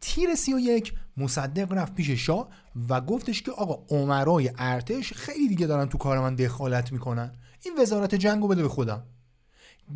[0.00, 2.48] تیر سی و یک مصدق رفت پیش شاه
[2.88, 7.32] و گفتش که آقا عمرای ارتش خیلی دیگه دارن تو کار من دخالت می‌کنن.
[7.64, 9.02] این وزارت جنگ رو بده به خودم.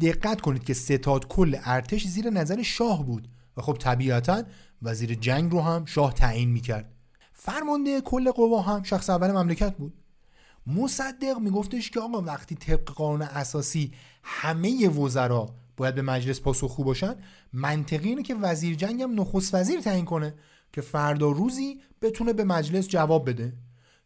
[0.01, 3.29] دقت کنید که ستاد کل ارتش زیر نظر شاه بود.
[3.57, 4.43] و خب طبیعتا
[4.83, 6.93] وزیر جنگ رو هم شاه تعیین می‌کرد.
[7.33, 9.95] فرمانده کل قوا هم شخص اول مملکت بود.
[10.67, 13.93] مصدق میگفتش که آقا وقتی طبق قانون اساسی
[14.23, 17.15] همه وزرا باید به مجلس پاسخگو باشن
[17.53, 20.35] منطقی اینه که وزیر جنگ هم نخست وزیر تعیین کنه
[20.73, 23.53] که فردا روزی بتونه به مجلس جواب بده.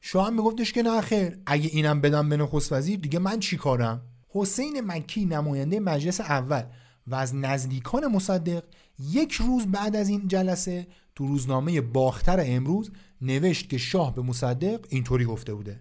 [0.01, 3.57] شاه هم میگفتش که نه خیر اگه اینم بدم به نخست وزیر دیگه من چی
[3.57, 6.63] کارم؟ حسین مکی نماینده مجلس اول.
[7.07, 8.65] و از نزدیکان مصدق
[8.99, 12.91] یک روز بعد از این جلسه تو روزنامه باختر امروز
[13.21, 15.81] نوشت که شاه به مصدق اینطوری گفته بوده.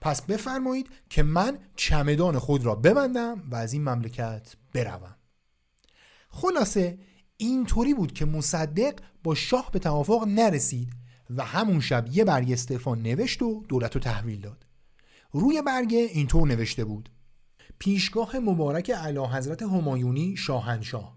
[0.00, 5.16] پس بفرمایید که من چمدان خود را ببندم و از این مملکت بروم.
[6.28, 6.98] خلاصه
[7.36, 10.92] اینطوری بود که مصدق با شاه به توافق نرسید
[11.30, 14.66] و همون شب یه برگ استعفا نوشت و دولت رو تحویل داد.
[15.32, 17.08] روی برگه اینطور نوشته بود.
[17.82, 21.16] پیشگاه مبارک اعلی حضرت همایونی شاهنشاه.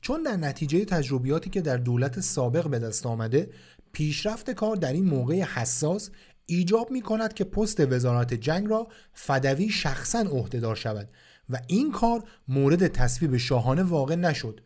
[0.00, 3.50] چون در نتیجه تجربیاتی که در دولت سابق به دست آمده
[3.92, 6.10] پیشرفت کار در این موقع حساس
[6.46, 11.08] ایجاب می کند که پست وزارت جنگ را فدوی شخصا عهدهدار شود
[11.50, 14.60] و این کار مورد تصویب شاهانه واقع نشد.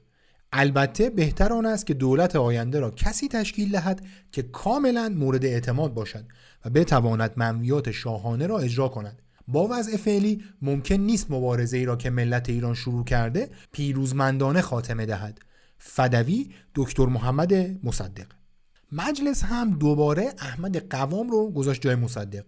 [0.52, 5.94] البته بهتر آن است که دولت آینده را کسی تشکیل دهد که کاملا مورد اعتماد
[5.94, 6.24] باشد
[6.64, 9.22] و بتواند منویات شاهانه را اجرا کند.
[9.48, 15.06] با وضع فعلی ممکن نیست مبارزه ای را که ملت ایران شروع کرده پیروزمندانه خاتمه
[15.06, 15.40] دهد.
[15.78, 18.26] فدوی دکتر محمد مصدق.
[18.92, 22.44] مجلس هم دوباره احمد قوام رو گذاشت جای مصدق.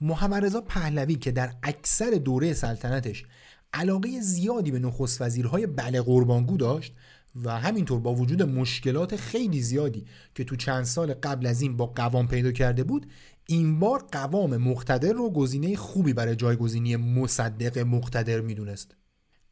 [0.00, 3.24] محمد رضا پهلوی که در اکثر دوره سلطنتش
[3.72, 6.94] علاقه زیادی به نخست وزیرهای بله قربانگو داشت
[7.44, 11.86] و همینطور با وجود مشکلات خیلی زیادی که تو چند سال قبل از این با
[11.86, 13.06] قوام پیدا کرده بود
[13.46, 18.96] این بار قوام مقتدر رو گزینه خوبی برای جایگزینی مصدق مقتدر می‌دونست.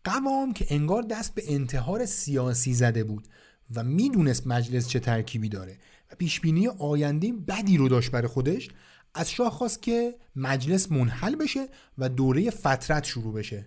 [0.05, 3.29] قوام که انگار دست به انتحار سیاسی زده بود
[3.75, 5.79] و می‌دونست مجلس چه ترکیبی داره
[6.13, 8.69] و پیشبینی آینده بدی رو داشت برای خودش
[9.15, 11.69] از شاه خواست که مجلس منحل بشه
[11.99, 13.67] و دوره فترت شروع بشه.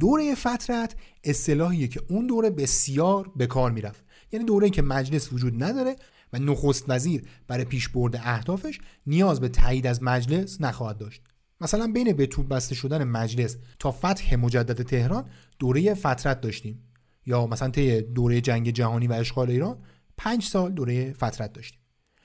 [0.00, 4.04] دوره فترت اصطلاحیه که اون دوره بسیار به کار می‌رفت.
[4.32, 5.96] یعنی دوره که مجلس وجود نداره
[6.34, 11.22] و نخست وزیر برای پیش برده اهدافش نیاز به تایید از مجلس نخواهد داشت.
[11.60, 15.24] مثلا بین به توپ بسته شدن مجلس تا فتح مجدد تهران
[15.58, 16.82] دوره فترت داشتیم.
[17.26, 19.78] یا مثلا طی دوره جنگ جهانی و اشغال ایران
[20.16, 21.80] پنج سال دوره فترت داشتیم.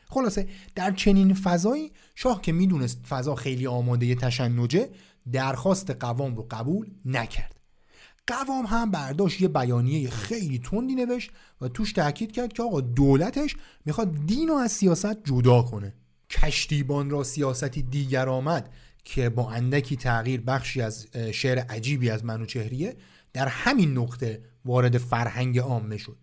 [0.07, 4.89] خلاصه در چنین فضایی شاه که می‌دونست فضا خیلی آماده تشنجه
[5.31, 7.58] درخواست قوام رو قبول نکرد.
[8.29, 13.55] قوام هم برداشت یه بیانیه خیلی تندی نوشت و توش تاکید کرد که آقا دولتش
[13.85, 15.93] می‌خواد دین و از سیاست جدا کنه.
[16.29, 18.69] کشتیبان را سیاستی دیگر آمد
[19.03, 22.95] که با اندکی تغییر بخشی از شعر عجیبی از منوچهریه
[23.33, 26.17] در همین نقطه وارد فرهنگ عامه شد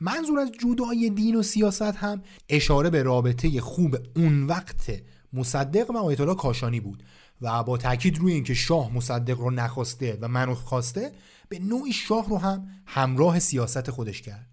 [0.00, 4.92] منظور از جدای دین و سیاست هم اشاره به رابطه خوب اون وقت
[5.32, 7.02] مصدق و آیت کاشانی بود.
[7.44, 11.12] و با تاکید روی اینکه شاه مصدق رو نخواسته و منو خواسته
[11.48, 14.48] به نوعی شاه رو هم همراه سیاست خودش کرد.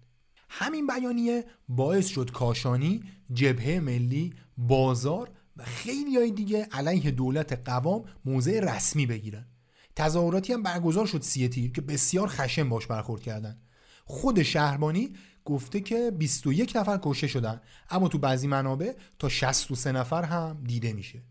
[0.48, 8.04] همین بیانیه باعث شد کاشانی جبهه ملی بازار و خیلی های دیگه علیه دولت قوام
[8.24, 9.46] موضع رسمی بگیرن.
[9.96, 13.60] تظاهراتی هم برگزار شد سی تیر که بسیار خشن باش برخورد کردن.
[14.04, 15.12] خود شهربانی
[15.44, 20.92] گفته که 21 نفر کشته شدن اما تو بعضی منابع تا 63 نفر هم دیده
[20.92, 21.22] میشه.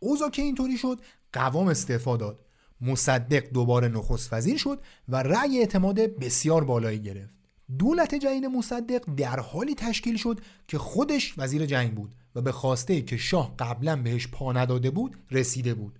[0.00, 1.00] اوضاع که اینطوری شد
[1.32, 2.46] قوام استعفا داد.
[2.80, 7.34] مصدق دوباره نخست وزیر شد و رأی اعتماد بسیار بالایی گرفت.
[7.78, 13.02] دولت جدید مصدق در حالی تشکیل شد که خودش وزیر جنگ بود و به خواسته
[13.02, 15.98] که شاه قبلا بهش پا نداده بود رسیده بود.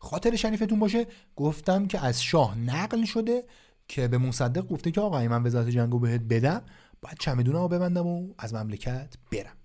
[0.00, 3.44] خاطر شریفتون باشه گفتم که از شاه نقل شده
[3.88, 6.62] که به مصدق گفته که آقای من وزارت جنگو بهت بدم
[7.02, 9.59] باید چمدونمو ببندم و از مملکت برم.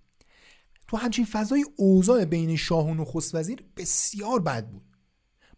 [0.88, 4.82] تو همچین فضای اوضاع بین شاه و نخست وزیر بسیار بد بود.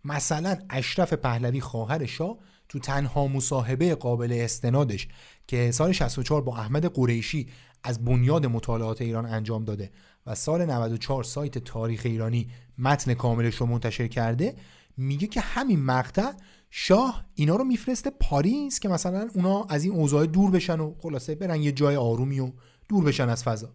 [0.03, 2.37] مثلا اشرف پهلوی خواهر شاه
[2.69, 5.07] تو تنها مصاحبه قابل استنادش
[5.47, 7.47] که سال 64 با احمد قریشی
[7.83, 9.91] از بنیاد مطالعات ایران انجام داده
[10.25, 12.47] و سال 94 سایت تاریخ ایرانی
[12.77, 14.55] متن کاملش رو منتشر کرده
[14.97, 16.31] میگه که همین مقطع
[16.69, 21.35] شاه اینا رو میفرسته پاریس که مثلا اونا از این اوضاع دور بشن و خلاصه
[21.35, 22.51] برن یه جای آرومی و
[22.89, 23.73] دور بشن از فضا.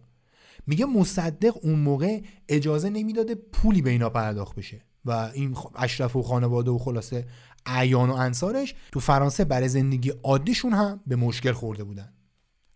[0.67, 4.81] میگه مصدق اون موقع اجازه نمی‌داده پولی به اینا پرداخت بشه.
[5.05, 7.27] و این اشرف و خانواده و خلاصه
[7.65, 12.13] اعیان و انصارش تو فرانسه برای زندگی عادیشون هم به مشکل خورده بودن.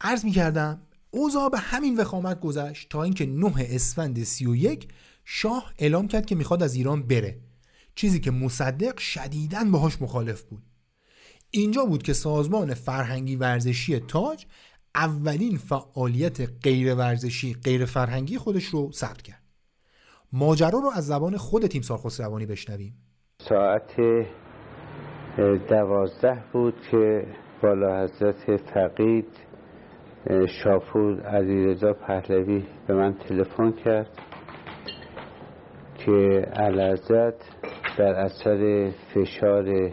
[0.02, 0.82] عرض می‌کردم
[1.12, 4.88] اوضاع به همین وخامت گذشت تا اینکه 9 اسفند 31
[5.26, 7.40] شاه اعلام کرد که می‌خواد از ایران بره.
[7.96, 10.64] چیزی که مصدق شدیداً باهاش مخالف بود.
[11.52, 14.46] اینجا بود که سازمان فرهنگی ورزشی تاج
[14.98, 19.42] اولین فعالیت غیر ورزشی غیر فرهنگی خودش رو ثبت کرد.
[20.34, 22.94] ماجرا رو از زبان خود تیمسار خسروانی بشنویم.
[23.40, 23.92] ساعت
[25.70, 27.28] دوازده بود که
[27.64, 29.28] بالا حضرت فقید
[30.64, 34.10] شاپور علیرضا پهلوی به من تلفن کرد
[35.98, 37.36] که علازت
[37.98, 39.92] در اثر فشار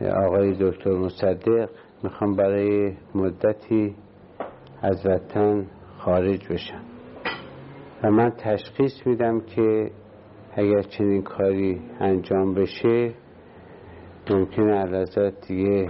[0.00, 1.68] آقای دکتر مصدق
[2.06, 3.94] می‌خوام برای مدتی
[4.82, 5.66] از وطن
[5.98, 6.82] خارج بشم.
[8.02, 9.90] و من تشخیص میدم که
[10.54, 13.14] اگر چنین کاری انجام بشه
[14.30, 15.88] ممکنه علازت دیگه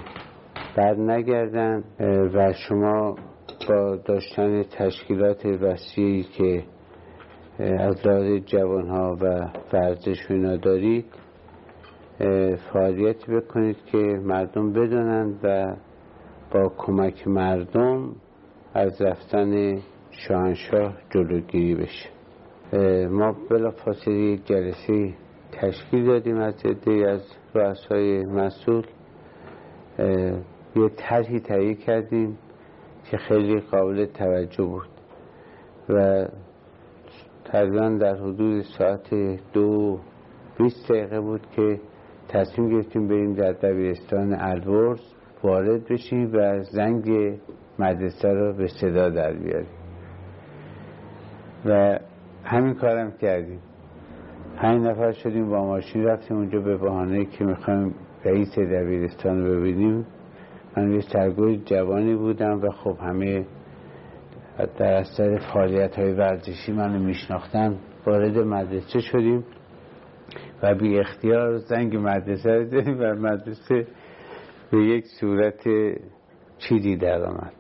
[0.77, 1.85] بر نگردن.
[2.35, 3.17] و شما
[3.69, 6.65] با داشتن تشکیلات وسیعی که
[7.59, 11.07] از لحاظ جوان ها و ورزش اینا دارید
[12.73, 15.77] فعالیتی بکنید که مردم بدونند و
[16.79, 18.17] کمک مردم
[18.75, 19.79] از رفتن
[20.11, 22.09] شاهنشاه جلوگیری بشه.
[23.09, 25.15] ما بلا فاصله یک جلسه
[25.53, 27.23] تشکیل دادیم از عده از
[27.55, 28.87] رؤسای مسئول.
[30.77, 32.39] یه طرحی تهیه کردیم
[33.11, 34.89] که خیلی قابل توجه بود
[35.89, 36.27] و
[37.45, 39.15] تقریبا در حدود ساعت
[39.53, 39.99] دو
[40.59, 41.81] بیست دقیقه بود که
[42.29, 45.16] تصمیم گرفتیم بریم در دبیرستان البرز.
[45.47, 47.39] وارد بشیم و زنگ
[47.79, 49.69] مدرسه رو به صدا در بیاریم
[51.65, 51.99] و
[52.45, 53.61] همین کارم کردیم.
[54.57, 57.95] پنج نفر شدیم با ماشین رفتیم اونجا به بهانه که می‌خوایم
[58.25, 60.07] رئیس دبیرستان رو ببینیم.
[60.77, 63.47] من یه سرگوی جوانی بودم و خب همه
[64.79, 69.45] در اثر فعالیت های ورزشی منو میشناختن وارد مدرسه شدیم
[70.63, 73.87] و بی اختیار زنگ مدرسه رو و مدرسه
[74.71, 75.65] به یک صورت
[76.59, 77.53] چیزی در آمد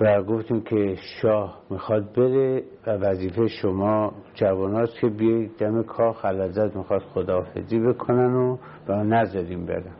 [0.00, 6.76] و گفتیم که شاه می‌خواد بره و وظیفه شما جواناست که بیایید دم کاخ علازت
[6.76, 8.56] می‌خواد خداحافظی بکنن و
[8.88, 9.92] و نذاریم برن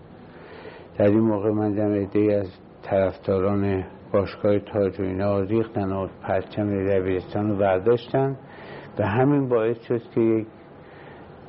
[0.99, 2.49] در این موقع من دم از
[2.83, 8.37] طرفداران باشگاه تاج و اینا ریختن و پرچم دبیرستان رو برداشتن
[8.99, 10.47] و همین باعث شد که یک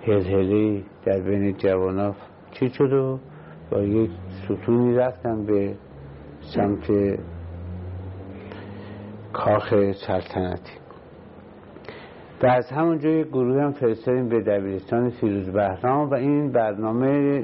[0.01, 2.15] هلهله در بین جواناف
[2.51, 3.19] چی شد و
[3.71, 4.11] با یک
[4.43, 5.75] ستونی رفتن به
[6.41, 7.17] سمت
[9.33, 9.73] کاخ
[10.07, 10.71] سلطنتی.
[12.43, 17.43] و از همونجا یک گروه هم فرستادیم به دبیرستان فیروز بهرام و این برنامه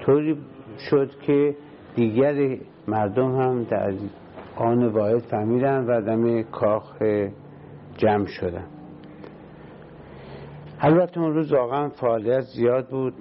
[0.00, 0.38] طوری
[0.90, 1.56] شد که
[1.96, 2.56] دیگر
[2.88, 3.92] مردم هم در
[4.56, 7.02] آن واحد فهمیدن و دم کاخ
[7.96, 8.66] جمع شدن.
[10.80, 13.14] البته اون روز واقعا فعالیت زیاد بود.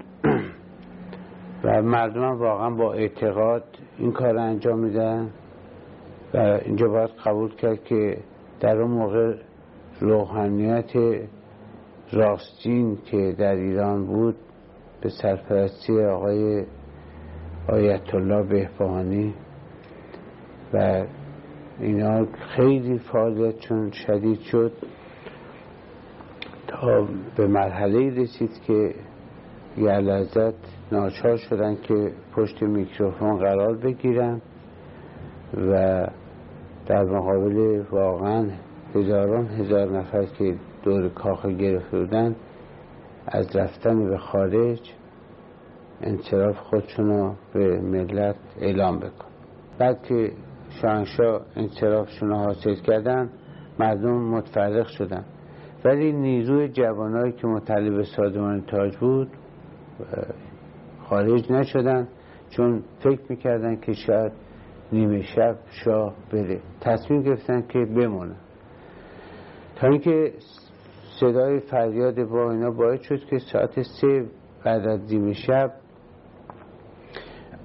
[1.69, 3.63] مردم هم واقعا با اعتقاد
[3.97, 5.29] این کار انجام میدن
[6.33, 8.17] و اینجا باید قبول کرد که
[8.59, 9.35] در اون موقع
[9.99, 10.91] روحانیت
[12.13, 14.35] راستین که در ایران بود
[15.01, 16.65] به سرپرستی آقای
[17.67, 19.33] آیت الله بهبهانی
[20.73, 21.05] و
[21.79, 24.71] اینا خیلی فعالیتشون شدید شد
[26.67, 28.95] تا به مرحله رسید که
[29.77, 30.53] یه لحظت
[30.91, 34.41] ناچار شدن که پشت میکروفون قرار بگیرن
[35.57, 36.07] و
[36.85, 38.49] در مقابل واقعا
[38.95, 42.35] هزاران هزار نفر که دور کاخ گرفته بودن
[43.27, 44.79] از رفتن به خارج
[46.01, 49.29] انصراف خودشون رو به ملت اعلام بکن.
[49.79, 50.31] بعد که
[50.81, 53.29] شاهنشاه انصرافشون رو حاصل کردن
[53.79, 55.25] مردم متفرق شدن.
[55.85, 59.29] ولی نیروی جوانایی که مطلب سازمان تاج بود
[61.03, 62.07] خارج نشدن
[62.49, 64.31] چون فکر می‌کردن که شاید
[64.91, 66.59] نیمه شب شاه بره.
[66.81, 68.35] تصمیم گرفتن که بمونن.
[69.75, 70.33] تا اینکه
[71.19, 74.25] صدای فریاد با اینا باید شد که ساعت سه
[74.65, 75.71] بعد از نیمه شب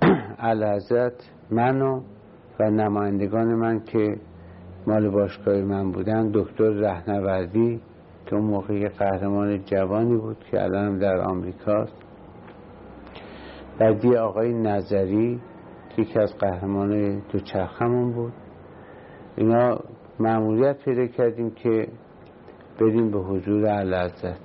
[0.39, 2.01] الحضرت منو
[2.61, 4.16] و نمایندگان من که
[4.87, 7.80] مال باشگاه من بودن دکتر رهنوردی
[8.26, 12.03] که اون موقع قهرمان جوانی بود که الان در آمریکاست.
[13.79, 15.41] بعدی آقای نظری
[15.97, 18.33] که یکی از قهرمان دوچرخمون بود.
[19.37, 19.81] اینا
[20.20, 21.89] معمولیت پیدا کردیم که
[22.81, 24.41] بریم به حضور علازت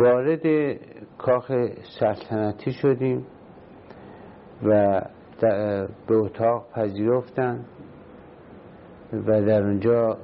[0.00, 0.76] وارد
[1.18, 1.52] کاخ
[2.00, 3.26] سلطنتی شدیم
[4.62, 5.02] و
[6.06, 7.64] به اتاق پذیرفتن
[9.12, 10.18] و در اونجا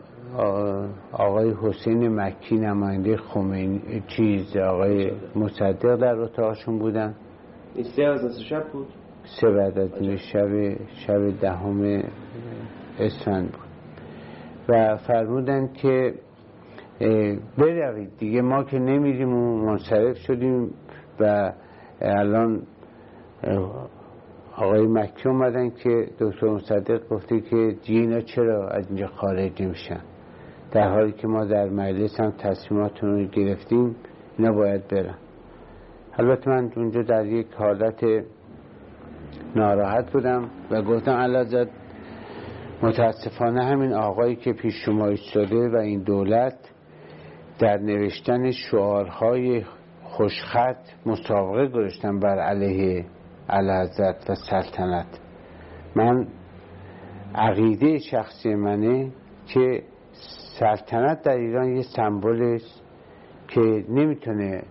[1.13, 7.15] آقای حسین مکی نماینده خمینی چیز آقای مصدق در اتاقشون بودن.
[7.75, 8.89] این سه از شب بود.
[9.41, 9.91] سه بعد از
[10.33, 10.75] شب
[11.07, 12.03] شب دهم
[12.99, 13.73] اسفند بود.
[14.69, 16.15] و فرمودن که
[17.59, 20.71] بروید دیگه ما که نمیریم و منصرف شدیم
[21.21, 21.53] و
[22.01, 22.63] الان
[24.57, 30.01] آقای مکی اومدن که دکتر مصدق گفته که دینا چرا از اینجا خارج نمیشن؟
[30.73, 33.97] در حالی که ما در مجلس هم تصمیماتون رو گرفتیم
[34.39, 35.15] اینا باید برن.
[36.19, 38.05] البته من اونجا در یک حالت
[39.57, 41.69] ناراحت بودم و گفتم علازت
[42.83, 46.59] متاسفانه همین آقایی که پیش شما ایستاده و این دولت
[47.59, 49.65] در نوشتن شعارهای
[50.03, 53.05] خوشخط مسابقه گذاشتن بر علیه
[53.49, 55.07] الحضرت و سلطنت.
[55.97, 56.27] من
[57.35, 59.13] عقیده شخصی منه
[59.47, 59.83] که
[60.59, 62.83] سلطنت در ایران یه سمبول است
[63.49, 64.63] که نمی‌تونه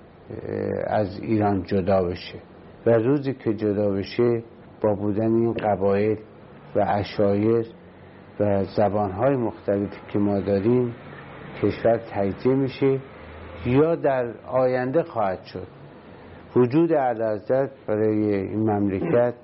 [0.87, 2.39] از ایران جدا بشه.
[2.85, 4.43] و روزی که جدا بشه
[4.81, 6.17] با بودن این قبایل
[6.75, 7.65] و اشایر
[8.39, 10.95] و زبانهای مختلفی که ما داریم
[11.61, 12.99] کشور تجزیه میشه
[13.65, 15.67] یا در آینده خواهد شد.
[16.55, 19.35] وجود علازت برای این مملکت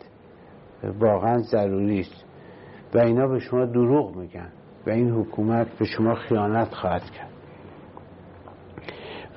[1.00, 2.26] واقعا ضروری است.
[2.94, 4.52] و اینا به شما دروغ میگن
[4.88, 7.37] و این حکومت به شما خیانت خواهد کرد.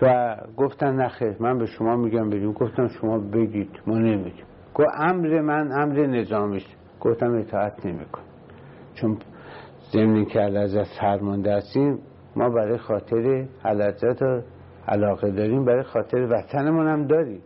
[0.03, 4.45] و گفتن نخیر من به شما میگم بگیم گفتم شما بگید ما نمیگیم.
[4.75, 6.63] گفت امر من امر نظامی
[7.01, 8.23] گفتم اطاعت نمیکن
[8.95, 9.19] چون
[9.93, 11.99] ضمن که علازت فرمانده هستیم
[12.37, 14.23] ما برای خاطر علازت
[14.89, 17.41] علاقه داریم برای خاطر وطنمون هم داریم.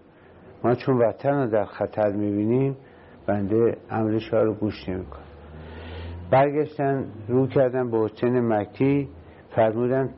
[0.65, 2.77] ما چون وطن رو در خطر می‌بینیم
[3.27, 5.19] بنده امرش ها رو گوش نمیکن
[6.31, 9.09] برگشتن رو کردن به حسین مکی.
[9.51, 10.11] فرمودن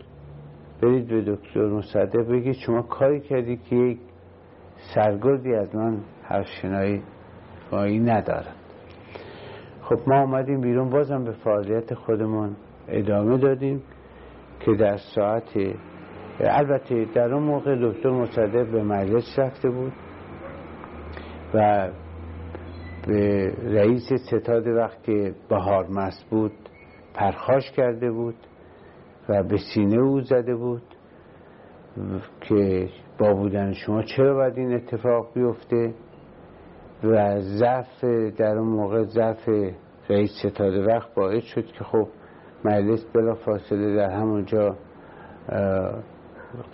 [0.82, 3.98] برید به دکتر مصدق بگید شما کاری کردی که یک
[4.94, 7.02] سرگردی از من حرفشنایی
[7.70, 8.54] بایی ندارد.
[9.82, 12.56] خب ما آمدیم بیرون بازم به فعالیت خودمون
[12.88, 13.82] ادامه دادیم
[14.60, 15.58] که در ساعت
[16.40, 19.92] البته در اون موقع دکتر مصدق به مجلس رفته بود
[21.54, 21.88] و
[23.06, 25.86] به رئیس ستاد وقت که بهار
[26.30, 26.52] بود
[27.14, 28.34] پرخاش کرده بود.
[29.28, 30.82] و به سینه او زده بود
[32.40, 35.94] که با بودن شما چرا باید این اتفاق بیفته
[37.04, 38.04] و ضعف
[38.36, 39.48] در اون موقع ضعف
[40.08, 42.08] رئیس ستاد وقت باعث شد که خب
[42.64, 44.76] مجلس بلا فاصله در همونجا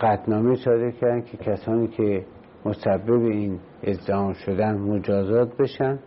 [0.01, 2.25] قطنامه صادر کردن که کسانی که
[2.65, 5.99] مسبب این ازدهام شدن مجازات بشن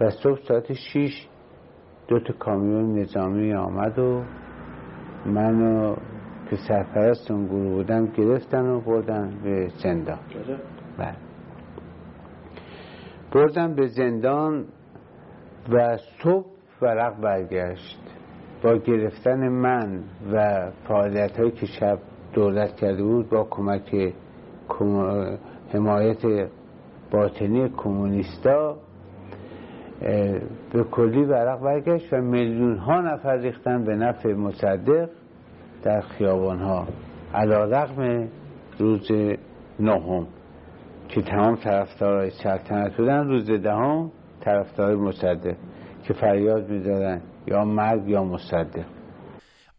[0.00, 1.28] و صبح ساعت 6
[2.08, 4.22] دو تا کامیون نظامی آمد و
[5.26, 5.96] منو
[6.50, 10.18] که سرپرست اون گروه بودم گرفتن و بردن به زندان.
[10.98, 11.16] بله.
[13.32, 14.64] بردن به زندان
[15.72, 16.46] و صبح
[16.82, 18.00] ورق برگشت.
[18.62, 20.00] با گرفتن من
[20.32, 21.98] و فعالیت هایی که شب
[22.32, 24.12] دولت کرده بود با کمک
[25.72, 26.48] حمایت
[27.10, 28.76] باطنی کمونیستا
[30.72, 35.08] به کلی ورق برگشت و میلیون ها نفر ریختن به نفع مصدق
[35.82, 36.88] در خیابان ها
[37.34, 38.28] علا رقم
[38.78, 39.10] روز
[39.80, 40.26] نهم
[41.08, 45.56] که تمام طرفدارای سلطنت بودن روز دهم طرفدارای مصدق
[46.04, 48.84] که فریاد می‌دادن یا مرگ یا مصدق.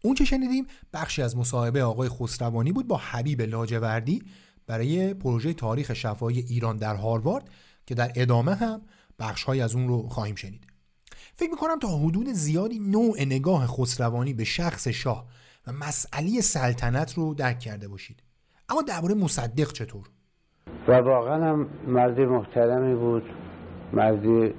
[0.04, 4.22] اون که شنیدیم بخشی از مصاحبه آقای خسروانی بود با حبیب لاجوردی
[4.66, 7.44] برای پروژه تاریخ شفاهی ایران در هاروارد
[7.86, 8.80] که در ادامه هم
[9.18, 10.66] بخشهایی از اون رو خواهیم شنید.
[11.34, 15.26] فکر می‌کنم تا حدود زیادی نوع نگاه خسروانی به شخص شاه
[15.66, 18.22] و مسئله سلطنت رو درک کرده باشید.
[18.68, 20.06] اما درباره مصدق چطور؟
[20.88, 23.22] و واقعا هم مرد محترمی بود.
[23.92, 24.54] مردی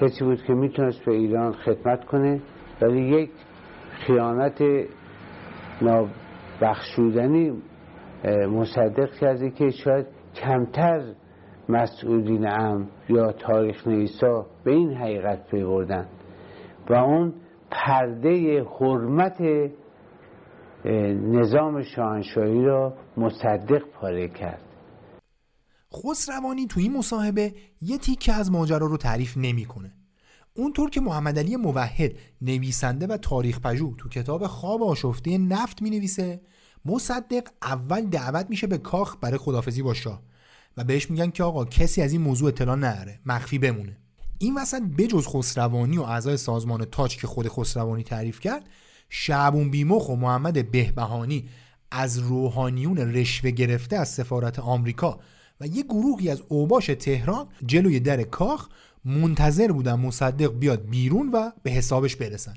[0.00, 2.42] کسی بود که می‌تونست به ایران خدمت کنه
[2.82, 3.30] ولی یک
[4.06, 4.58] خیانت
[5.82, 7.62] نابخشودنی
[8.50, 11.14] مصدق کرده که شاید کمتر
[11.68, 16.08] مسئولین ام یا تاریخ نویسا به این حقیقت پیوردن.
[16.90, 17.34] و اون
[17.70, 19.40] پرده حرمت
[21.22, 24.62] نظام شاهنشاهی را مصدق پاره کرد.
[25.94, 27.52] خسروانی تو این مصاحبه
[27.82, 29.92] یه تیکه از ماجرا رو تعریف نمی‌کنه.
[30.54, 32.12] اونطور که محمد علی موحد
[32.42, 36.40] نویسنده و تاریخ پژوه تو کتاب خواب آشفته نفت می نویسه
[36.84, 40.22] مصدق اول دعوت میشه به کاخ برای خدافزی با شاه.
[40.76, 43.96] و بهش میگن که آقا کسی از این موضوع اطلاع نره مخفی بمونه.
[44.38, 48.68] این وسط بجز خسروانی و اعضای سازمان تاج که خود خسروانی تعریف کرد
[49.08, 51.48] شعبون بیمخ و محمد بهبهانی
[51.90, 55.20] از روحانیون رشوه گرفته از سفارت آمریکا
[55.60, 58.68] و یه گروهی از اوباش تهران جلوی در کاخ
[59.04, 62.54] منتظر بودن مصدق بیاد بیرون و به حسابش برسن.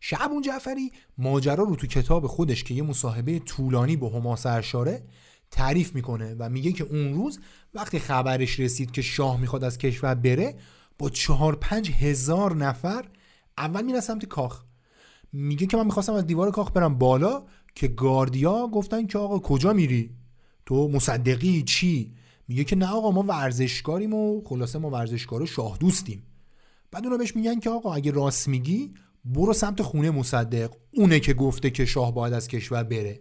[0.00, 5.02] شعبون جعفری ماجرا رو تو کتاب خودش که یه مصاحبه طولانی با هما سرشاره
[5.50, 7.40] تعریف می‌کنه و میگه که اون روز
[7.74, 10.54] وقتی خبرش رسید که شاه می‌خواد از کشور بره
[10.98, 13.04] با چهار پنج هزار نفر
[13.58, 14.62] اول میره سمت کاخ.
[15.32, 17.42] میگه که من می‌خواستم از دیوار کاخ برم بالا
[17.74, 20.10] که گاردیا گفتن که آقا کجا میری؟
[20.66, 22.14] تو مصدقی؟ چی؟
[22.48, 26.22] میگه که نه آقا ما ورزشکاریم و خلاصه ما ورزشکار شاه دوستیم.
[26.90, 28.94] بعد اونا بهش میگن که آقا اگه راست میگی
[29.24, 30.70] برو سمت خونه مصدق.
[30.94, 33.20] اونه که گفته که شاه باید از کشور بره.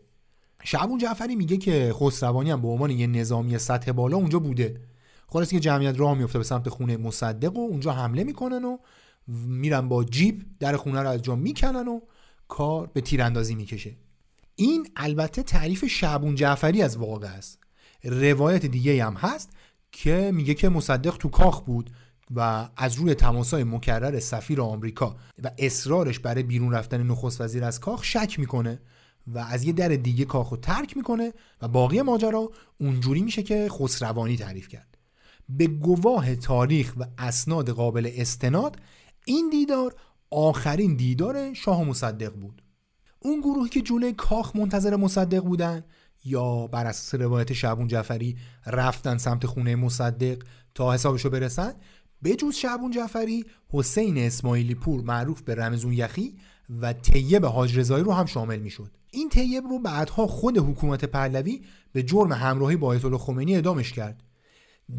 [0.64, 4.82] شعبون جعفری میگه که خسروانی هم به عنوان یه نظامی سطح بالا اونجا بوده.
[5.28, 8.78] خلاص که جمعیت راه میفته به سمت خونه مصدق و اونجا حمله می‌کنن و
[9.48, 12.00] میرن با جیب در خونه رو از جا می‌کنن و
[12.48, 13.96] کار به تیراندازی می‌کشه.
[14.56, 17.60] این البته تعریف شعبون جعفری از واقع است.
[18.04, 19.50] روایت دیگه هم هست
[19.92, 21.90] که میگه که مصدق تو کاخ بود
[22.36, 27.80] و از روی تماسای مکرر سفیر آمریکا و اصرارش برای بیرون رفتن نخست وزیر از
[27.80, 28.80] کاخ شک می‌کنه.
[29.28, 34.38] و از یه در دیگه کاخو ترک می‌کنه و باقی ماجرا اونجوری میشه که خسروانی
[34.38, 34.98] تعریف کرد.
[35.50, 38.80] به گواه تاریخ و اسناد قابل استناد
[39.26, 39.96] این دیدار
[40.32, 42.62] آخرین دیدار شاه مصدق بود.
[43.20, 45.84] اون گروهی که جلوی کاخ منتظر مصدق بودن
[46.26, 50.44] یا بر اساس روایت شعبون جعفری رفتن سمت خونه مصدق
[50.76, 51.74] تا حسابشو برسن
[52.22, 56.36] به جز شعبون جعفری حسین اسماعیلی پور معروف به رمزون یخی
[56.82, 58.92] و طیب حاج رضایی رو هم شامل می‌شد.
[59.18, 61.62] این طیب رو بعدها خود حکومت پهلوی
[61.92, 64.24] به جرم همراهی با آیت الله خمینی اعدامش کرد.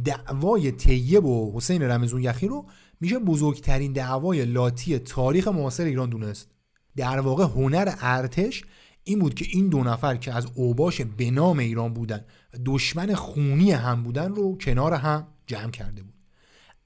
[0.04, 2.66] دعوای طیب و حسین رمزون یخی رو
[3.00, 6.48] میشه بزرگترین دعوای لاتی تاریخ معاصر ایران دونست.
[6.96, 8.64] در واقع هنر ارتش
[9.04, 12.24] این بود که این دو نفر که از اوباش به نام ایران بودن
[12.66, 16.14] دشمن خونی هم بودن رو کنار هم جمع کرده بود.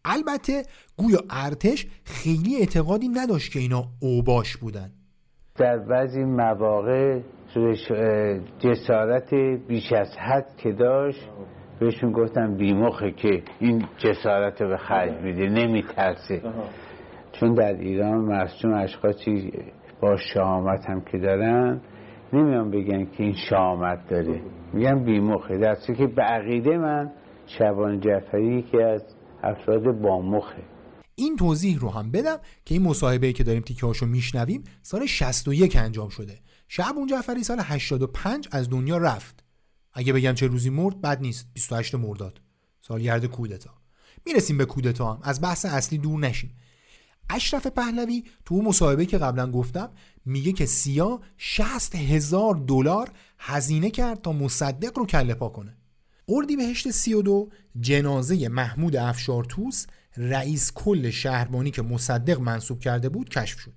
[0.04, 4.92] البته گویا ارتش خیلی اعتقادی نداشت که اینا اوباش بودن.
[5.56, 7.20] در بعضی مواقع
[8.58, 9.34] جسارت
[9.68, 11.30] بیش از حد که داشت
[11.80, 16.42] بهشون گفتم بیمخه که این جسارت رو به خرج میده نمیترسه.
[17.32, 19.52] چون در ایران مرسوم اشخاصی
[20.00, 21.80] با شهامت هم که دارن
[22.32, 24.40] نمیان بگن که این شهامت داره.
[24.72, 25.58] میگن بیمخه.
[25.58, 27.10] درسته که به عقیده من
[27.46, 30.62] شبان جعفری که از افراد با مخه
[31.14, 35.76] این توضیح رو هم بدم که این مصاحبه که داریم تیکه هاشو میشنویم سال 61
[35.76, 36.40] انجام شده.
[36.68, 39.44] شعبون جعفری سال 85 از دنیا رفت.
[39.92, 41.46] اگه بگم چه روزی مرد بد نیست.
[41.52, 42.40] 28 مرداد.
[42.80, 43.70] سالگرد کودتا.
[44.26, 45.20] می‌رسیم به کودتا هم.
[45.22, 46.56] از بحث اصلی دور نشیم.
[47.30, 49.90] اشرف پهلوی تو اون مصاحبه که قبلا گفتم
[50.24, 55.76] میگه که سیا 60 هزار دلار هزینه کرد تا مصدق رو کله پا کنه.
[56.28, 57.48] اردیبهشت 32
[57.80, 59.86] جنازه محمود افشارتوس
[60.16, 63.74] رئیس کل شهربانی که مصدق منصوب کرده بود کشف شد.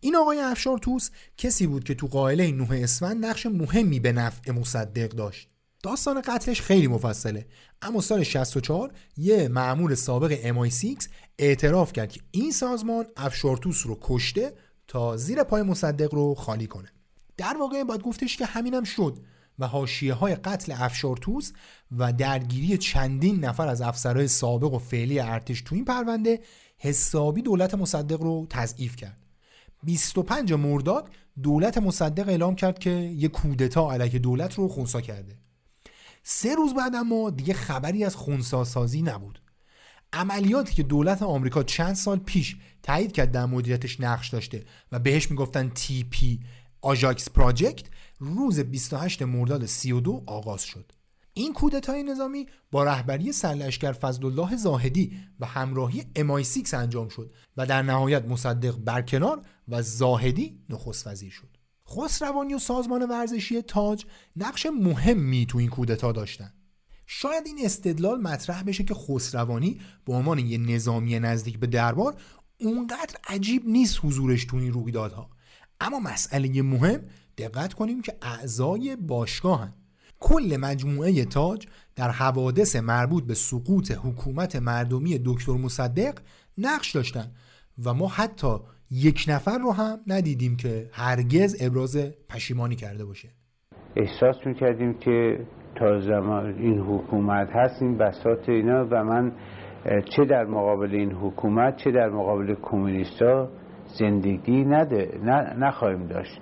[0.00, 5.08] این آقای افشارتوس کسی بود که تو قائله نوح اسفند نقش مهمی به نفع مصدق
[5.08, 5.48] داشت.
[5.82, 7.46] داستان قتلش خیلی مفصله
[7.82, 11.06] اما سال 64 یه معمول سابق MI6
[11.38, 14.54] اعتراف کرد که این سازمان افشارتوس رو کشته
[14.88, 16.92] تا زیر پای مصدق رو خالی کنه.
[17.36, 19.18] در واقع باید گفتش که همینم شد.
[19.58, 21.52] و حاشیه های قتل افشارتوس
[21.96, 26.40] و درگیری چندین نفر از افسرهای سابق و فعلی ارتش تو این پرونده
[26.78, 29.18] حسابی دولت مصدق رو تضعیف کرد.
[29.82, 31.10] 25 مرداد
[31.42, 35.38] دولت مصدق اعلام کرد که یک کودتا علیه دولت رو خونسا کرده.
[36.22, 39.40] سه روز بعد اما دیگه خبری از خونساسازی نبود.
[40.12, 45.30] عملیاتی که دولت آمریکا چند سال پیش تایید کرد در مدیریتش نقش داشته و بهش
[45.30, 46.40] می‌گفتن تی پی
[46.80, 47.86] آژاکس پراجکت
[48.18, 50.92] روز 28 مرداد 32 آغاز شد.
[51.34, 57.66] این کودتای نظامی با رهبری سرلشکر فضلالله زاهدی و همراهی امای 6 انجام شد و
[57.66, 61.56] در نهایت مصدق برکنار و زاهدی نخست وزیر شد.
[61.88, 64.04] خسروانی و سازمان ورزشی تاج
[64.36, 66.52] نقش مهمی تو این کودتا داشتن.
[67.06, 72.22] شاید این استدلال مطرح بشه که خسروانی به عنوان یه نظامی نزدیک به دربار
[72.60, 75.30] اونقدر عجیب نیست حضورش تو این رویدادها.
[75.80, 77.00] اما مسئله مهم
[77.38, 79.72] دقت کنیم که اعضای باشگاهن
[80.20, 81.66] کل مجموعه تاج
[81.96, 86.14] در حوادث مربوط به سقوط حکومت مردمی دکتر مصدق
[86.58, 87.26] نقش داشتن
[87.84, 88.56] و ما حتی
[88.90, 91.96] یک نفر رو هم ندیدیم که هرگز ابراز
[92.28, 93.28] پشیمانی کرده باشه.
[93.96, 95.46] احساس می‌کردیم که
[95.78, 99.32] تا زمان این حکومت هست این بساط اینا و من
[100.16, 103.48] چه در مقابل این حکومت چه در مقابل کمونیستا
[103.98, 105.20] زندگی نده
[105.58, 106.40] نخواهیم داشت.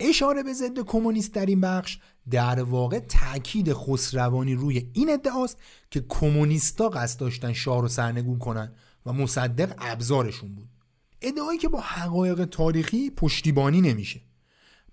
[0.00, 1.98] اشاره به ضد کمونیست در این بخش
[2.30, 5.58] در واقع تاکید خسروانی روی این ادعاست
[5.90, 8.72] که کمونیستا قصد داشتن شاه رو سرنگون کنن
[9.06, 10.68] و مصدق ابزارشون بود.
[11.22, 14.20] ادعایی که با حقایق تاریخی پشتیبانی نمیشه.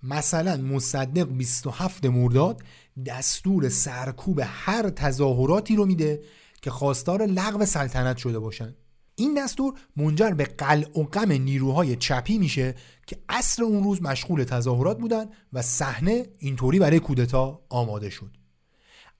[0.02, 2.62] مثلا مصدق 27 مرداد
[3.06, 6.20] دستور سرکوب هر تظاهراتی رو میده
[6.62, 8.74] که خواستار لغو سلطنت شده باشن.
[9.16, 12.74] این دستور منجر به قلع و قم نیروهای چپی میشه
[13.06, 18.36] که اصر اون روز مشغول تظاهرات بودن و صحنه اینطوری برای کودتا آماده شد.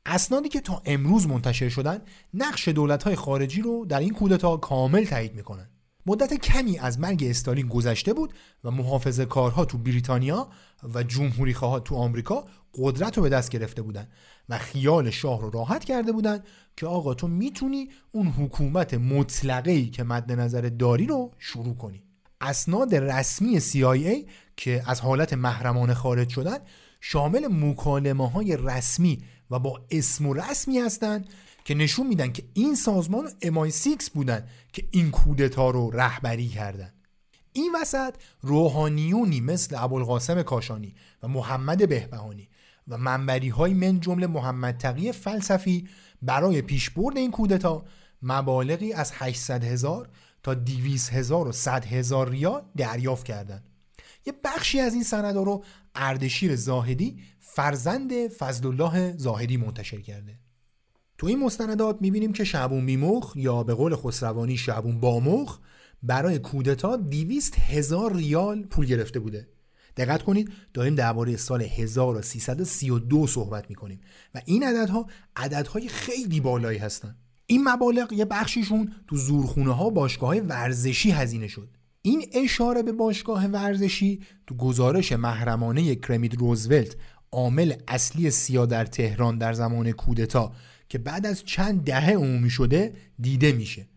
[0.06, 2.02] اسنادی که تا امروز منتشر شدن
[2.34, 5.70] نقش دولت‌های خارجی رو در این کودتا کامل تایید می‌کنن.
[6.06, 10.48] مدت کمی از مرگ استالین گذشته بود و محافظه کارها تو بریتانیا
[10.94, 11.54] و جمهوری
[11.84, 12.44] تو آمریکا
[12.74, 14.08] قدرت رو به دست گرفته بودن.
[14.48, 16.42] و خیال شاه رو راحت کرده بودن
[16.76, 22.02] که آقا تو می‌تونی اون حکومت مطلقه ای که مد نظر داری رو شروع کنی.
[22.40, 26.58] اسناد رسمی CIA که از حالت محرمانه خارج شدن
[27.00, 29.18] شامل مکالمه های رسمی
[29.50, 31.28] و با اسم و رسمی هستند
[31.64, 36.92] که نشون میدن که این سازمان امای سیکس بودن که این کودتا رو رهبری کردن.
[37.52, 42.48] این وسط روحانیونی مثل ابوالقاسم کاشانی و محمد بهبهانی
[42.88, 45.88] و منبری های من جمله محمد تقی فلسفی
[46.22, 47.84] برای پیشبرد این کودتا
[48.22, 50.08] مبالغی از 800 هزار
[50.42, 53.64] تا 200 هزار و 100 هزار ریال دریافت کردند.
[54.26, 55.64] یه بخشی از این سندها رو
[55.94, 60.38] اردشیر زاهدی فرزند فضل الله زاهدی منتشر کرده
[61.18, 65.58] تو این مستندات می‌بینیم که شعبون بیمخ یا به قول خسروانی شعبون بامخ
[66.02, 69.48] برای کودتا 200 هزار ریال پول گرفته بوده
[69.96, 74.00] دقت کنید داریم درباره سال 1332 صحبت می‌کنیم
[74.34, 75.06] و این عددها
[75.36, 77.16] عددهای خیلی بالایی هستند
[77.46, 81.68] این مبالغ یه بخشیشون تو زورخونه ها باشگاه ورزشی هزینه شد.
[82.02, 86.96] این اشاره به باشگاه ورزشی تو گزارش محرمانه کرمیت روزولت
[87.32, 90.52] عامل اصلی سیا در تهران در زمان کودتا
[90.88, 93.88] که بعد از چند دهه عمومی شده دیده میشه.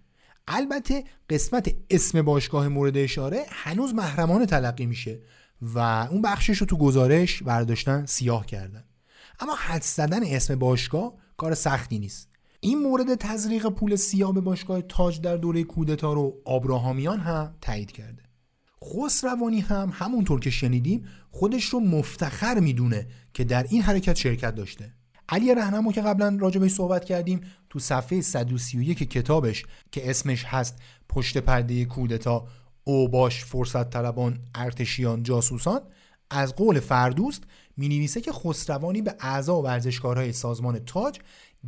[0.48, 5.20] البته قسمت اسم باشگاه مورد اشاره هنوز محرمانه تلقی میشه.
[5.62, 5.80] و
[6.12, 8.84] اون بخشش رو تو گزارش برداشتن سیاه کردن.
[9.40, 12.30] اما حد زدن اسم باشگاه کار سختی نیست.
[12.60, 17.92] این مورد تزریق پول سیاه به باشگاه تاج در دوره کودتا رو آبراهامیان هم تایید
[17.92, 18.24] کرده.
[18.84, 24.94] خسروانی هم همونطور که شنیدیم خودش رو مفتخر می‌دونه که در این حرکت شرکت داشته.
[25.30, 30.78] علی رهنمو که قبلا راجع بهش صحبت کردیم تو صفحه 131 کتابش که اسمش هست
[31.10, 32.48] پشت پرده کودتا
[32.90, 35.82] اوباش فرصت طلبان ارتشیان جاسوسان
[36.30, 37.44] از قول فردوست
[37.78, 41.20] می نویسه که خسروانی به اعضا و ورزشکارهای سازمان تاج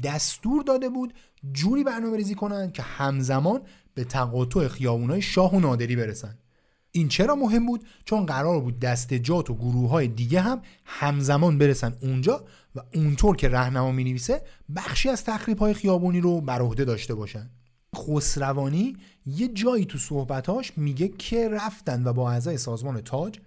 [0.03, 1.13] دستور داده بود
[1.51, 3.61] جوری برنامه ریزی کنند که همزمان
[3.93, 6.37] به تقاطع خیابونای شاه و نادری برسن
[6.91, 11.97] این چرا مهم بود؟ چون قرار بود دستجات و گروه های دیگه هم همزمان برسن
[12.01, 12.45] اونجا
[12.75, 14.41] و اونطور که رهنما می نویسه
[14.75, 17.49] بخشی از تخریب های خیابونی رو بر عهده داشته باشن
[17.95, 23.39] خسروانی یه جایی تو صحبتاش میگه که رفتن و با اعضای سازمان تاج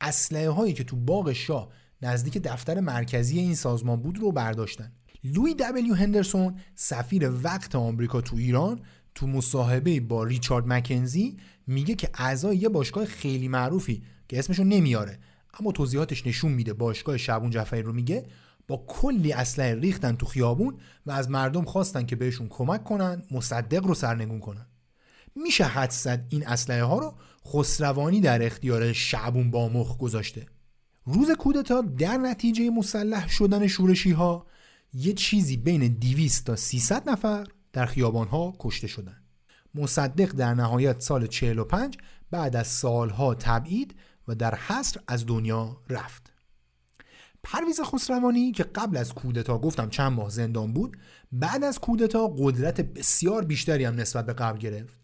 [0.00, 1.68] اسلحه هایی که تو باغ شاه
[2.02, 4.92] نزدیک دفتر مرکزی این سازمان بود رو برداشتن.
[5.24, 8.80] لوی دبلیو هندرسون سفیر وقت آمریکا تو ایران
[9.14, 11.36] تو مصاحبه با ریچارد مکنزی
[11.66, 15.18] میگه که اعضای یه باشگاه خیلی معروفی که اسمشو نمیاره
[15.60, 18.26] اما توضیحاتش نشون میده باشگاه شعبون جعفری رو میگه
[18.68, 23.86] با کلی اسلحه ریختن تو خیابون و از مردم خواستن که بهشون کمک کنن مصدق
[23.86, 24.66] رو سرنگون کنن.
[25.34, 27.14] میشه حد زد این اسلحه ها رو
[27.46, 30.46] خسروانی در اختیار شعبون با مخ گذاشته.
[31.04, 34.46] روز کودتا در نتیجه مسلح شدن شورشی ها
[34.94, 39.22] یه چیزی بین 200 تا 300 نفر در خیابان ها کشته شدن.
[39.74, 41.96] مصدق در نهایت سال 45
[42.30, 43.94] بعد از سالها تبعید
[44.28, 46.31] و در حصر از دنیا رفت.
[47.42, 50.96] پرویز خسروانی که قبل از کودتا گفتم چند ماه زندان بود
[51.32, 55.00] بعد از کودتا قدرت بسیار بیشتری هم نسبت به قبل گرفت.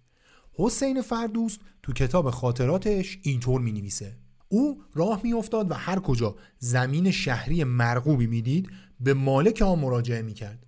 [0.52, 4.16] حسین فردوست تو کتاب خاطراتش اینطور می نویسه
[4.48, 8.70] او راه می افتاد و هر کجا زمین شهری مرغوبی می‌دید
[9.00, 10.66] به مالک آن مراجعه می کرد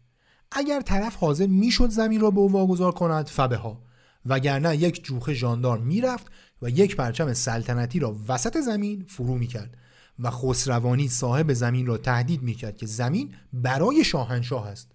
[0.52, 3.82] اگر طرف حاضر می‌شد زمین را به او واگذار کند فبه ها
[4.26, 6.26] وگرنه یک جوخه ژاندارم می‌رفت
[6.62, 9.76] و یک پرچم سلطنتی را وسط زمین فرو می‌کرد.
[10.20, 14.92] و خسروانی صاحب زمین را تهدید می‌کرد که زمین برای شاهنشاه است.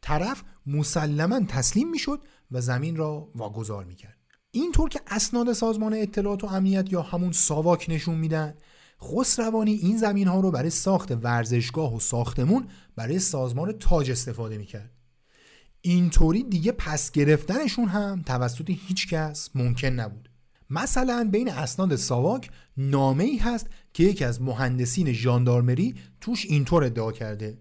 [0.00, 2.20] طرف مسلما تسلیم می‌شد
[2.50, 4.16] و زمین را واگذار می‌کرد.
[4.50, 8.54] اینطور که اسناد سازمان اطلاعات و امنیت یا همون ساواک نشون میدن
[9.02, 14.90] خسروانی این زمین ها رو برای ساخت ورزشگاه و ساختمون برای سازمان تاج استفاده می‌کرد.
[15.80, 20.28] اینطوری دیگه پس گرفتنشون هم توسط هیچ کس ممکن نبود.
[20.72, 27.12] مثلا بین اسناد ساواک نامه ای هست که یکی از مهندسین ژاندارمری توش اینطور ادعا
[27.12, 27.58] کرده.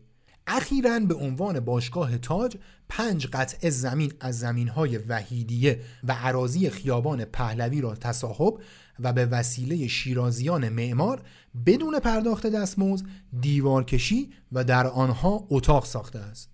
[0.47, 2.57] اخیرا به عنوان باشگاه تاج
[2.89, 8.59] پنج قطعه زمین از زمینهای وحیدیه و عراضی خیابان پهلوی را تصاحب
[8.99, 11.21] و به وسیله شیرازیان معمار
[11.65, 13.05] بدون پرداخت دستمزد
[13.41, 16.49] دیوارکشی و در آنها اتاق ساخته است.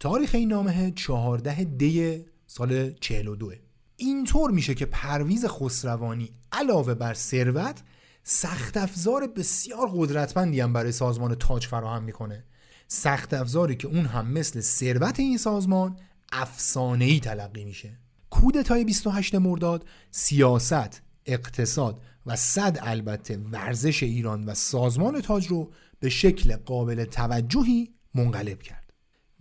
[0.00, 3.67] تاریخ این نامه 14 دی سال 42
[4.00, 7.82] اینطور میشه که پرویز خسروانی علاوه بر ثروت
[8.22, 12.44] سخت افزار بسیار قدرتمندی هم برای سازمان تاج فراهم می‌کنه.
[12.88, 15.96] سخت افزاری که اون هم مثل ثروت این سازمان
[16.32, 17.98] افسانه ای تلقی میشه.
[18.30, 26.08] کودتای 28 مرداد سیاست اقتصاد و صد البته ورزش ایران و سازمان تاج رو به
[26.08, 28.92] شکل قابل توجهی منقلب کرد.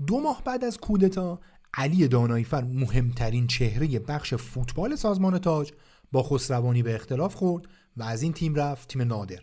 [0.07, 1.39] دو ماه بعد از کودتا
[1.77, 5.71] علی دانایفر مهمترین چهره بخش فوتبال سازمان تاج
[6.11, 7.65] با خسروانی به اختلاف خورد
[7.97, 9.39] و از این تیم رفت تیم نادر.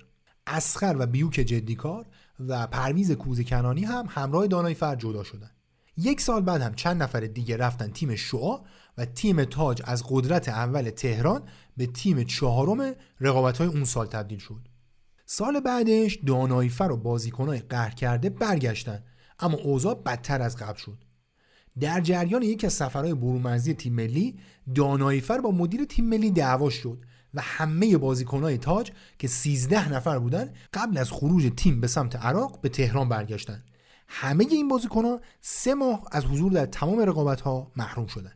[0.46, 2.06] اسخر و بیوک جدیکار
[2.48, 5.50] و پرویز کوزه کنانی هم همراه دانای فر جدا شدن.
[5.96, 8.58] یک سال بعد هم چند نفر دیگه رفتن تیم شعا
[8.98, 11.42] و تیم تاج از قدرت اول تهران
[11.76, 14.68] به تیم چهارم رقابت های اون سال تبدیل شد.
[15.26, 19.04] سال بعدش دانایفر و بازیکنهای قهر کرده برگشتن
[19.38, 21.04] اما اوضاع بدتر از قبل شد.
[21.80, 24.38] در جریان یکی از سفرهای برومرزی تیم ملی
[24.74, 30.52] دانایفر با مدیر تیم ملی دعوا شد و همه بازیکنهای تاج که 13 نفر بودن
[30.74, 33.64] قبل از خروج تیم به سمت عراق به تهران برگشتن.
[34.08, 38.32] همه این بازیکنها سه ماه از حضور در تمام رقابت ها محروم شدن.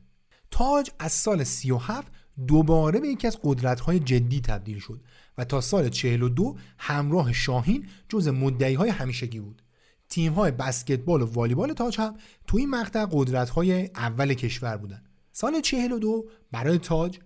[0.51, 2.13] تاج از سال 37
[2.47, 5.01] دوباره به یکی از قدرت های جدی تبدیل شد
[5.39, 9.63] و تا سال 42 همراه شاهین جز مدعی های همیشگی بود.
[10.09, 12.17] تیم های بسکتبال و والیبال تاج هم
[12.47, 15.03] تو این مقطع قدرت های اول کشور بودن.
[15.33, 17.19] سال 42 برای تاج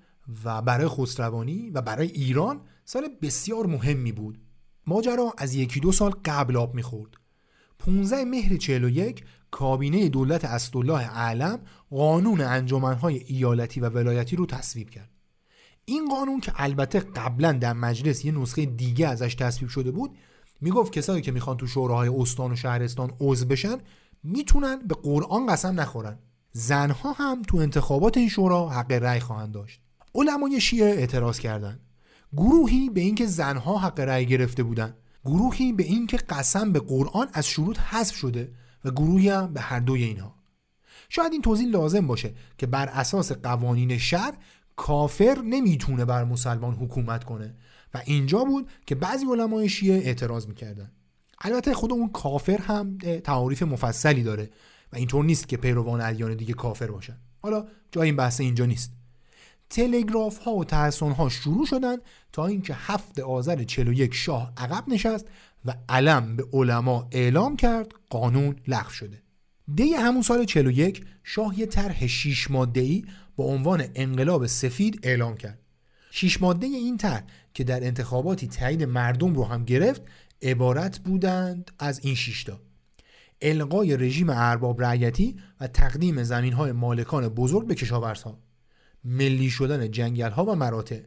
[0.45, 4.39] و برای خسروانی و برای ایران سال بسیار مهمی بود.
[4.87, 7.15] ماجرا از یکی دو سال قبل آب می‌خورد.
[7.79, 11.61] 15 مهر 41 کابینه دولت اسدالله اعلم
[11.91, 15.11] قانون انجمنهای ایالتی و ولایتی رو تصویب کرد.
[15.85, 20.17] این قانون که البته قبلا در مجلس یه نسخه دیگه ازش تصویب شده بود
[20.63, 23.77] می‌گفت کسایی که می‌خوان تو شوراهای استان و شهرستان عضو بشن
[24.23, 26.19] می‌تونن به قرآن قسم نخورن.
[26.53, 29.81] زنها هم تو انتخابات این شورا حق رأی خواهند داشت.
[30.15, 31.81] علمای شیعه اعتراض کردند.
[32.33, 34.97] گروهی به اینکه زنها حق رأی گرفته بودند.
[35.25, 38.53] گروهی به اینکه قسم به قرآن از شروط حذف شده
[38.85, 40.35] و گروهی هم به هر دوی اینها.
[41.09, 44.35] شاید این توضیح لازم باشه که بر اساس قوانین شهر
[44.77, 47.55] کافر نمی‌تونه بر مسلمان حکومت کنه.
[47.95, 50.91] و اینجا بود که بعضی علمای شیعه اعتراض می‌کردن.
[51.41, 54.51] البته خود اون کافر هم تعاریف مفصلی داره
[54.93, 57.17] و اینطور نیست که پیروان ادیان دیگه کافر باشن.
[57.39, 58.93] حالا جای این بحث اینجا نیست.
[59.71, 61.97] تلگراف ها و تحسن ها شروع شدن
[62.33, 65.27] تا اینکه هفت آذر 41 شاه عقب نشست
[65.65, 69.23] و علم به علما اعلام کرد قانون لغو شده.
[69.75, 73.03] دی همون سال 41 شاه یه طرح 6 ماده
[73.37, 75.59] با عنوان انقلاب سفید اعلام کرد.
[76.11, 77.25] 6 ماده این طرح
[77.55, 80.03] که در انتخاباتی تایید مردم رو هم گرفت
[80.43, 82.61] عبارت بودند از این شیشتا
[83.43, 88.39] القای رژیم ارباب رعیتی و تقدیم زمین های مالکان بزرگ به کشاورزها
[89.05, 91.01] ملی شدن جنگل ها و مراتع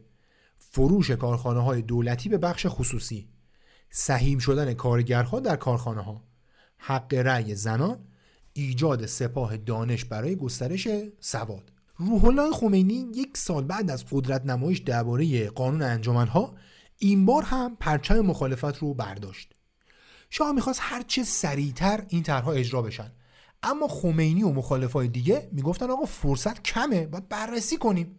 [0.58, 3.28] فروش کارخانه های دولتی به بخش خصوصی
[3.90, 6.24] سهیم شدن کارگرها در کارخانه ها
[6.76, 7.98] حق رأی زنان
[8.52, 10.88] ایجاد سپاه دانش برای گسترش
[11.20, 11.72] سواد.
[11.98, 16.54] روح الله خمینی یک سال بعد از قدرت نمایش درباره قانون انجمنها
[16.98, 19.54] این بار هم پرچم مخالفت رو برداشت.
[20.30, 23.12] شاه می‌خواست هرچه سریعتر این طرحها اجرا بشن.
[23.62, 28.18] اما خمینی و مخالفای دیگه می‌گفتن آقا فرصت کمه باید بررسی کنیم.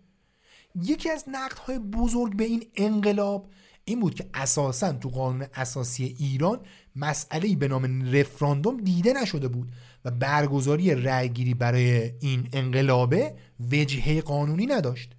[0.76, 3.50] یکی از نقدهای بزرگ به این انقلاب
[3.86, 6.60] این بود که اساسا تو قانون اساسی ایران
[6.96, 9.72] مسئله به نام رفراندوم دیده نشده بود
[10.06, 15.16] و برگزاری رأیگیری برای این انقلابه وجهه قانونی نداشت.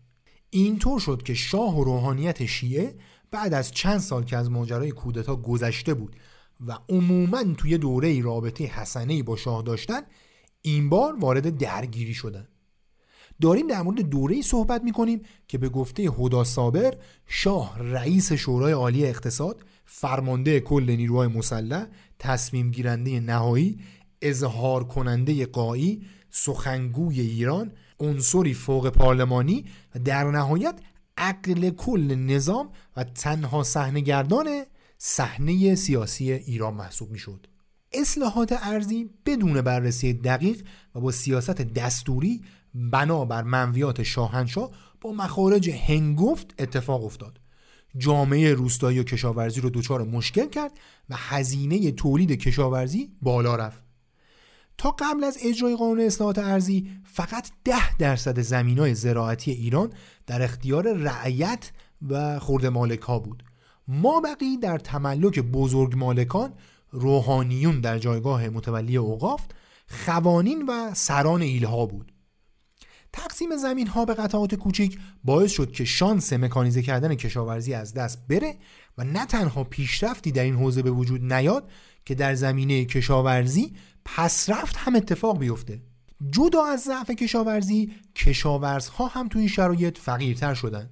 [0.51, 2.95] اینطور شد که شاه و روحانیت شیعه
[3.31, 6.17] بعد از چند سال که از ماجرای کودتا گذشته بود
[6.67, 10.01] و عموما توی دوره رابطه حسنه با شاه داشتن
[10.63, 12.49] این بار وارد درگیری شدن.
[13.41, 16.95] داریم در مورد دوره صحبت می‌کنیم که به گفته هدا صابر
[17.27, 21.87] شاه رئیس شورای عالی اقتصاد فرمانده کل نیروهای مسلح
[22.19, 23.79] تصمیم گیرنده نهایی
[24.23, 29.65] اظهار کننده قایی سخنگوی ایران عنصری فوق پارلمانی
[29.95, 30.81] و در نهایت
[31.17, 34.65] عقل کل نظام و تنها صحنهگردان
[34.99, 37.47] صحنه سیاسی ایران محسوب می‌شد.
[37.93, 40.63] اصلاحات ارزی بدون بررسی دقیق
[40.95, 42.43] و با سیاست دستوری
[42.75, 44.71] بنابر منویات شاهنشاه
[45.01, 47.41] با مخارج هنگفت اتفاق افتاد
[47.97, 50.73] جامعه روستایی و کشاورزی رو دچار مشکل کرد
[51.11, 53.88] و هزینه تولید کشاورزی بالا رفت
[54.79, 59.93] تا قبل از اجرای قانون اصلاحات ارزی فقط ده درصد زمین های زراعتی ایران
[60.27, 61.71] در اختیار رعیت
[62.09, 63.43] و خورد مالک ها بود.
[63.89, 66.53] ما بقی در تملک بزرگ مالکان
[66.91, 69.41] روحانیون در جایگاه متولی اوقاف
[70.05, 72.13] خوانین و سران ایلها بود.
[73.13, 78.27] تقسیم زمین ها به قطعات کوچیک باعث شد که شانس مکانیزه کردن کشاورزی از دست
[78.29, 78.57] بره
[78.99, 81.71] و نه تنها پیشرفتی در این حوزه به وجود نیاد
[82.05, 83.73] که در زمینه کشاورزی
[84.17, 85.83] پسرفت هم اتفاق بیفته.
[86.31, 90.91] جدا از ضعف کشاورزی کشاورزها هم تو این شرایط فقیرتر شدن.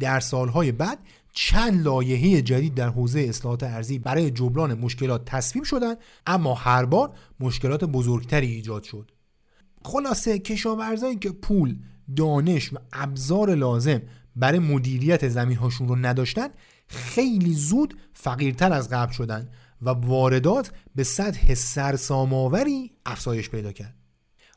[0.00, 0.98] در سالهای بعد
[1.32, 7.14] چند لایحه جدید در حوزه اصلاحات ارزی برای جبران مشکلات تصویب شدند اما هر بار
[7.40, 9.10] مشکلات بزرگتری ایجاد شد.
[9.84, 11.76] خلاصه کشاورزایی که پول
[12.16, 14.02] دانش و ابزار لازم
[14.36, 16.48] برای مدیریت زمین هاشون رو نداشتن
[16.86, 19.48] خیلی زود فقیرتر از قبل شدن.
[19.82, 23.96] و واردات به سطح سرساماوری افزایش پیدا کرد.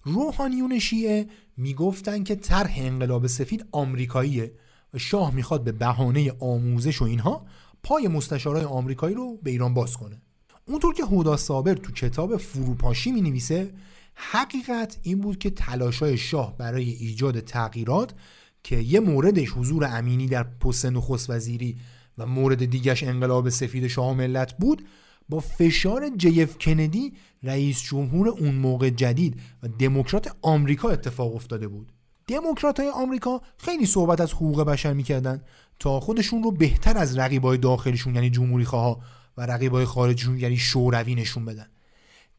[0.03, 1.27] روحانیون شیعه
[1.57, 4.51] می‌گفتن که طرح انقلاب سفید آمریکاییه
[4.93, 7.45] و شاه می‌خواد به بهانه آموزش و اینها
[7.83, 10.21] پای مستشارای آمریکایی رو به ایران باز کنه.
[10.65, 13.73] اونطور که هودا صابر تو کتاب فروپاشی می نویسه
[14.15, 18.13] حقیقت این بود که تلاشای شاه برای ایجاد تغییرات
[18.63, 21.77] که یه موردش حضور امینی در پست نخست وزیری
[22.17, 24.85] و مورد دیگش انقلاب سفید شاه ملت بود
[25.29, 31.91] با فشار جیف کندی رئیس جمهور اون موقع جدید و دموکرات آمریکا اتفاق افتاده بود.
[32.27, 35.41] دموکرات های آمریکا خیلی صحبت از حقوق بشر می‌کردن
[35.79, 38.99] تا خودشون رو بهتر از رقیبای داخلشون یعنی جمهوری خواه
[39.37, 41.67] و رقیبای خارجشون یعنی شوروی نشون بدن.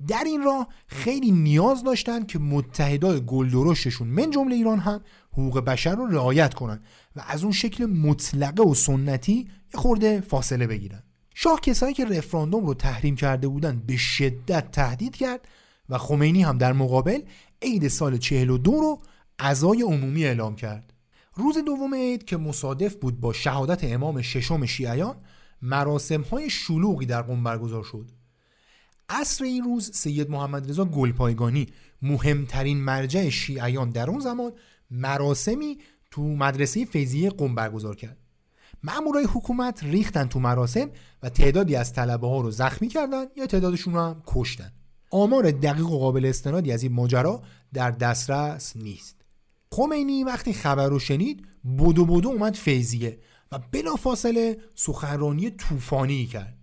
[0.08, 5.00] در این راه خیلی نیاز داشتن که متحدای گلدرشتشون من جمله ایران هم
[5.32, 6.80] حقوق بشر رو رعایت کنن
[7.16, 11.02] و از اون شکل مطلقه و سنتی یه خورده فاصله بگیرن.
[11.38, 15.48] شاه کسایی که رفراندوم رو تحریم کرده بودن به شدت تهدید کرد
[15.88, 17.22] و خمینی هم در مقابل
[17.62, 19.02] عید سال 42 رو
[19.38, 20.92] عزای عمومی اعلام کرد.
[21.34, 25.16] روز دوم عید که مصادف بود با شهادت امام ششم شیعیان
[25.62, 28.10] مراسم های شلوغی در قم برگزار شد.
[29.08, 31.66] عصر این روز سید محمد رضا گلپایگانی
[32.02, 34.52] مهمترین مرجع شیعیان در اون زمان
[34.90, 35.78] مراسمی
[36.10, 38.25] تو مدرسه فیزیه قم برگزار کرد.
[38.82, 40.90] مامورای حکومت ریختن تو مراسم
[41.22, 44.72] و تعدادی از طلبه ها رو زخمی کردن یا تعدادشون رو هم کشتن.
[45.10, 47.42] آمار دقیق و قابل استنادی از این ماجرا
[47.72, 49.16] در دسترس نیست.
[49.72, 53.18] خمینی وقتی خبر رو شنید بودو بودو اومد فیزیه
[53.52, 56.56] و بلافاصله سخنرانی طوفانی کرد.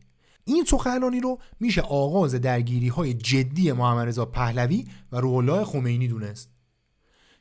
[0.45, 6.07] این سخنرانی رو میشه آغاز درگیری های جدی محمد رضا پهلوی و روح الله خمینی
[6.07, 6.49] دونست.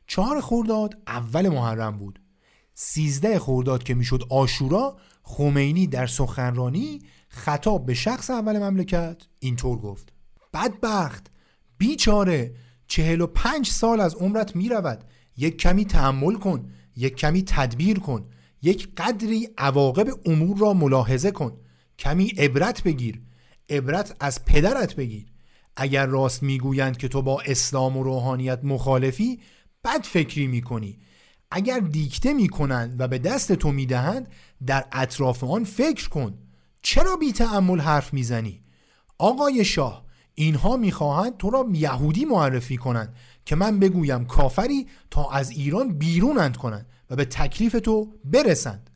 [0.07, 2.22] چهار خورداد اول محرم بود.
[2.75, 10.13] سیزده خورداد که می‌شد آشورا خمینی در سخنرانی خطاب به شخص اول مملکت اینطور گفت.
[10.55, 11.31] بدبخت
[11.79, 12.55] بیچاره
[12.87, 15.05] چهل و پنج سال از عمرت می‌رود.
[15.37, 18.29] یک کمی تحمل کن یک کمی تدبیر کن
[18.63, 21.57] یک قدری عواقب امور را ملاحظه کن.
[21.99, 23.23] کمی عبرت بگیر
[23.69, 25.27] عبرت از پدرت بگیر.
[25.77, 29.41] اگر راست می‌گویند که تو با اسلام و روحانیت مخالفی
[29.85, 30.99] بد فکری می‌کنی.
[31.55, 34.29] اگر دیکته می‌کنند و به دست تو می‌دهند
[34.67, 36.39] در اطراف آن فکر کن.
[36.83, 38.63] چرا بی تعمل حرف می‌زنی؟
[39.19, 40.05] آقای شاه
[40.35, 46.57] اینها می‌خواهند تو را یهودی معرفی کنند که من بگویم کافری تا از ایران بیرونند
[46.57, 48.91] کنند و به تکلیف تو برسند.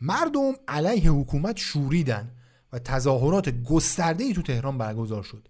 [0.00, 2.32] مردم علیه حکومت شوریدن
[2.72, 5.48] و تظاهرات گسترده ای تو تهران برگزار شد.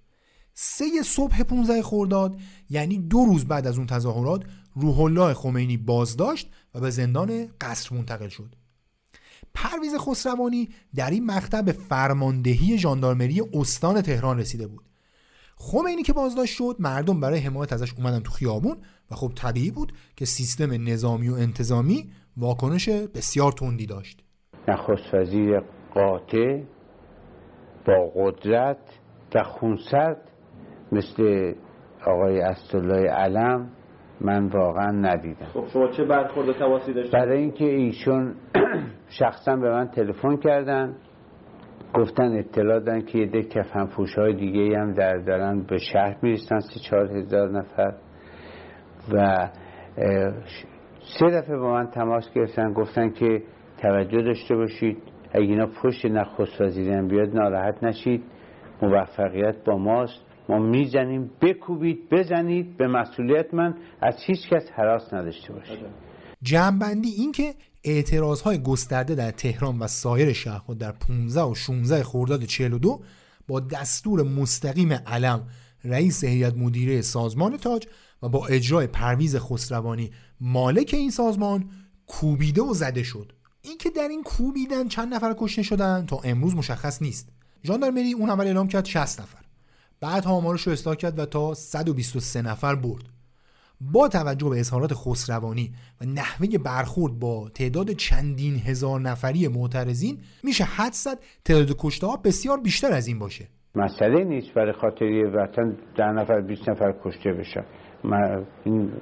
[0.60, 2.36] سه صبح 15 خرداد
[2.70, 4.42] یعنی دو روز بعد از اون تظاهرات
[4.74, 8.54] روح الله خمینی بازداشت و به زندان قصر منتقل شد.
[9.54, 14.84] پرویز خسروانی در این مقطع به فرماندهی ژاندارمری استان تهران رسیده بود.
[15.56, 18.76] خمینی که بازداشت شد مردم برای حمایت ازش اومدن تو خیابون
[19.10, 24.24] و خب طبیعی بود که سیستم نظامی و انتظامی واکنش بسیار تندی داشت.
[24.68, 25.60] نخست وزیر
[25.94, 26.62] قاطع
[27.86, 28.78] با قدرت
[29.34, 30.27] و خونسرد
[30.92, 31.52] مثل
[32.06, 33.68] آقای اسدالله علم
[34.20, 35.46] من واقعا ندیدم.
[35.46, 38.34] خب شما چه برخورد تواسی داشتید؟ برای اینکه ایشون
[39.20, 40.96] شخصا به من تلفن کردن
[41.94, 46.58] گفتن اطلاع دادن که یه ده کفن های دیگه هم در دارن به شهر می‌رسن
[46.58, 47.94] سی چهار هزار نفر.
[49.12, 49.48] و
[51.18, 53.42] سه دفعه با من تماس گرفتن گفتن که
[53.82, 55.02] توجه داشته باشید
[55.32, 58.24] اگه اینا پشت نخست وزیرم بیاد ناراحت نشید
[58.82, 60.27] موفقیت با ماست.
[60.48, 65.78] ما می‌زنیم بکوبید بزنید به مسئولیت من از هیچ کس حراس نداشته باشید
[66.42, 67.54] جمعبندی این که
[67.84, 73.00] اعتراض های گسترده در تهران و سایر شهرها در 15 و 16 خرداد 42
[73.48, 75.48] با دستور مستقیم علم
[75.84, 77.86] رئیس هیئت مدیره سازمان تاج
[78.22, 80.10] و با اجرای پرویز خسروانی
[80.40, 81.70] مالک این سازمان
[82.06, 83.32] کوبیده و زده شد.
[83.62, 87.28] اینکه در این کوبیدن چند نفر کشته شدن تا امروز مشخص نیست.
[87.64, 89.47] ژاندارمری اون اول اعلام کرد 60 نفر.
[90.00, 93.02] بعد آمارش رو اصلاح کرد و تا 123 نفر برد.
[93.80, 100.64] با توجه به اظهارات خسروانی و نحوه برخورد با تعداد چندین هزار نفری معترضین میشه
[100.64, 103.48] حد زد تعداد کشته ها بسیار بیشتر از این باشه.
[103.74, 104.54] مسئله نیست.
[104.54, 107.64] برای خاطری وطن ده نفر 20 نفر کشته بشن.
[108.64, 108.92] این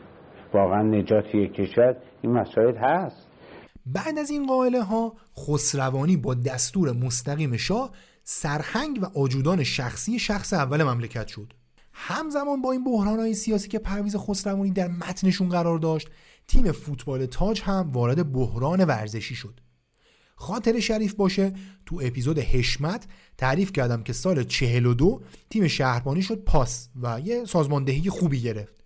[0.54, 1.96] واقعا نجات یک کشور.
[2.22, 3.26] این مسائل هست.
[3.86, 7.90] بعد از این قائله ها خسروانی با دستور مستقیم شاه
[8.28, 11.52] سرهنگ و آجودان شخصی شخص اول مملکت شد.
[11.92, 16.08] همزمان با این بحران های سیاسی که پرویز خسروانی در متنشون قرار داشت
[16.48, 19.60] تیم فوتبال تاج هم وارد بحران ورزشی شد.
[20.36, 21.52] خاطر شریف باشه
[21.86, 23.06] تو اپیزود حشمت
[23.38, 25.20] تعریف کردم که سال 42
[25.50, 28.84] تیم شهربانی شد پاس و یه سازماندهی خوبی گرفت.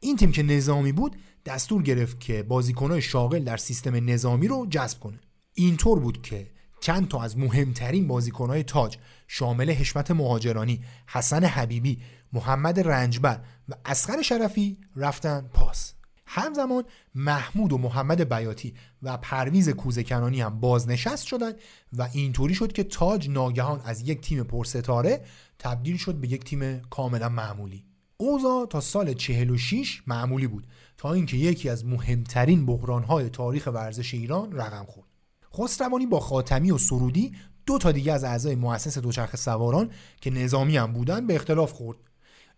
[0.00, 5.00] این تیم که نظامی بود دستور گرفت که بازیکنهای شاغل در سیستم نظامی رو جذب
[5.00, 5.20] کنه.
[5.54, 6.46] اینطور بود که
[6.82, 8.98] چند تا از مهمترین بازیکنهای تاج
[9.28, 11.98] شامل حشمت مهاجرانی، حسن حبیبی،
[12.32, 15.92] محمد رنجبر و اسقر شرفی رفتن پاس.
[16.26, 16.84] همزمان
[17.14, 21.54] محمود و محمد بیاتی و پرویز کوزکنانی هم بازنشست شدند
[21.92, 25.24] و اینطوری شد که تاج ناگهان از یک تیم پرستاره
[25.58, 27.84] تبدیل شد به یک تیم کاملا معمولی.
[28.16, 34.52] اوضاع تا سال 46 معمولی بود تا اینکه یکی از مهمترین بحرانهای تاریخ ورزش ایران
[34.52, 35.11] رقم خورد.
[35.56, 37.32] خسروانی با خاتمی و سرودی
[37.66, 41.98] دو تا دیگه از اعضای مؤسس دوچرخه سواران که نظامی هم بودن به اختلاف خورد.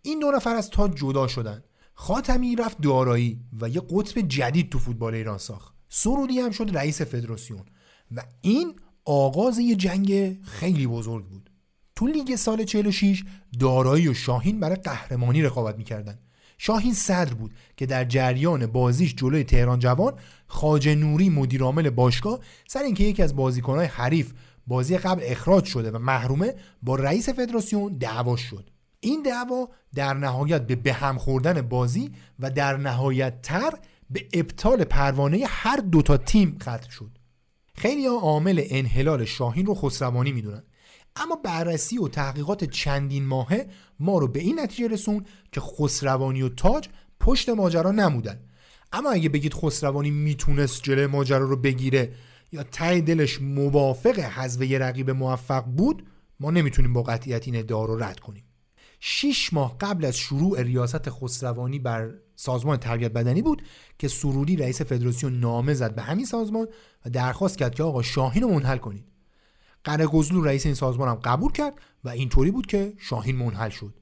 [0.02, 1.62] این دو نفر از تاج جدا شدن.
[1.94, 5.74] خاتمی رفت دارایی و یه قطب جدید تو فوتبال ایران ساخت.
[5.88, 7.62] سرودی هم شد رئیس فدراسیون
[8.10, 11.50] و این آغاز یه جنگ خیلی بزرگ بود.
[11.96, 13.24] تو لیگ سال 46
[13.60, 16.18] دارایی و شاهین برای قهرمانی رقابت می‌کردن.
[16.58, 20.14] شاهین صدر بود که در جریان بازیش جلوی تهران جوان
[20.46, 24.32] خاجه نوری مدیرعامل باشگاه سر اینکه یکی از بازیکنهای حریف
[24.66, 28.70] بازی قبل اخراج شده و محرومه با رئیس فدراسیون دعوا شد.
[29.00, 33.72] این دعوا در نهایت به بهم خوردن بازی و در نهایت تر
[34.10, 37.18] به ابطال پروانه هر دوتا تیم ختم شد.
[37.74, 40.62] خیلی عامل انحلال شاهین رو خسروانی می‌دونن.
[41.16, 43.68] اما بررسی و تحقیقات چندین ماهه
[44.00, 46.88] ما رو به این نتیجه رسون که خسروانی و تاج
[47.20, 48.40] پشت ماجرا نمودن.
[48.92, 52.12] اما اگه بگید خسروانی می‌تونست جلوی ماجرا رو بگیره
[52.52, 56.06] یا ته دلش موافق حذف یه رقیب موفق بود
[56.40, 58.44] ما نمی‌تونیم با قطعیت این ادعا رو رد کنیم.
[59.00, 63.62] شیش ماه قبل از شروع ریاست خسروانی بر سازمان تربیت بدنی بود
[63.98, 66.66] که سرودی رئیس فدراسیون نامه زد به همین سازمان
[67.06, 69.13] و درخواست کرد که آقا شاهین رو منحل کنید.
[69.84, 71.74] قرقزلو رئیس این سازمان هم قبول کرد
[72.04, 73.94] و اینطوری بود که شاهین منحل شد.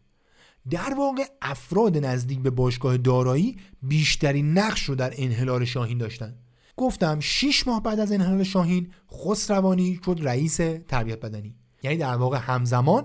[0.70, 6.38] در واقع افراد نزدیک به باشگاه دارایی بیشترین نقش رو در انحلال شاهین داشتند
[6.76, 10.56] گفتم 6 ماه بعد از انحلال شاهین خسروانی شد رئیس
[10.88, 11.56] تربیت بدنی.
[11.82, 13.04] یعنی در واقع همزمان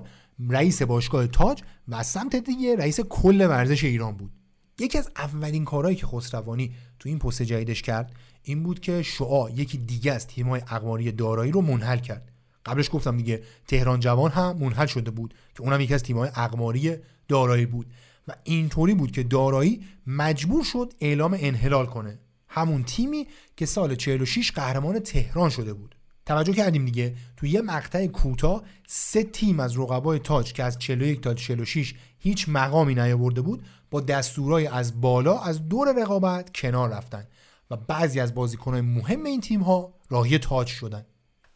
[0.49, 4.31] رئیس باشگاه تاج و سمت دیگه رئیس کل ورزش ایران بود.
[4.79, 9.49] یکی از اولین کارهایی که خسروانی تو این پست جدیدش کرد این بود که شعا
[9.49, 12.31] یکی دیگه از تیم‌های اقماری دارایی رو منحل کرد.
[12.67, 16.95] قبلش گفتم دیگه تهران جوان هم منحل شده بود که اونم یکی از تیم‌های اقماری
[17.27, 17.87] دارایی بود
[18.27, 22.19] و اینطوری بود که دارایی مجبور شد اعلام انحلال کنه.
[22.47, 23.27] همون تیمی
[23.57, 25.95] که سال 46 قهرمان تهران شده بود.
[26.25, 31.21] توجه کردیم دیگه تو یه مقطع کوتاه سه تیم از رقبای تاج که از 41
[31.21, 37.27] تا 46 هیچ مقامی نیاورده بود با دستورای از بالا از دور رقابت کنار رفتن
[37.71, 41.05] و بعضی از بازیکنهای مهم این تیم ها راهی تاج شدن.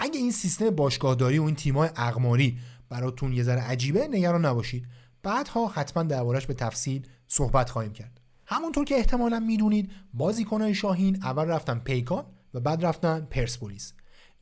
[0.03, 2.57] اگه این سیستم باشگاهداری و این تیم‌های اقماری
[2.90, 4.86] براتون یه ذره عجیبه نگران نباشید.
[5.23, 8.19] بعدها حتما دربارش به تفصیل صحبت خواهیم کرد.
[8.45, 13.94] همونطور که احتمالا می‌دونید بازیکنهای شاهین اول رفتن پیکان و بعد رفتن پرسپولیس.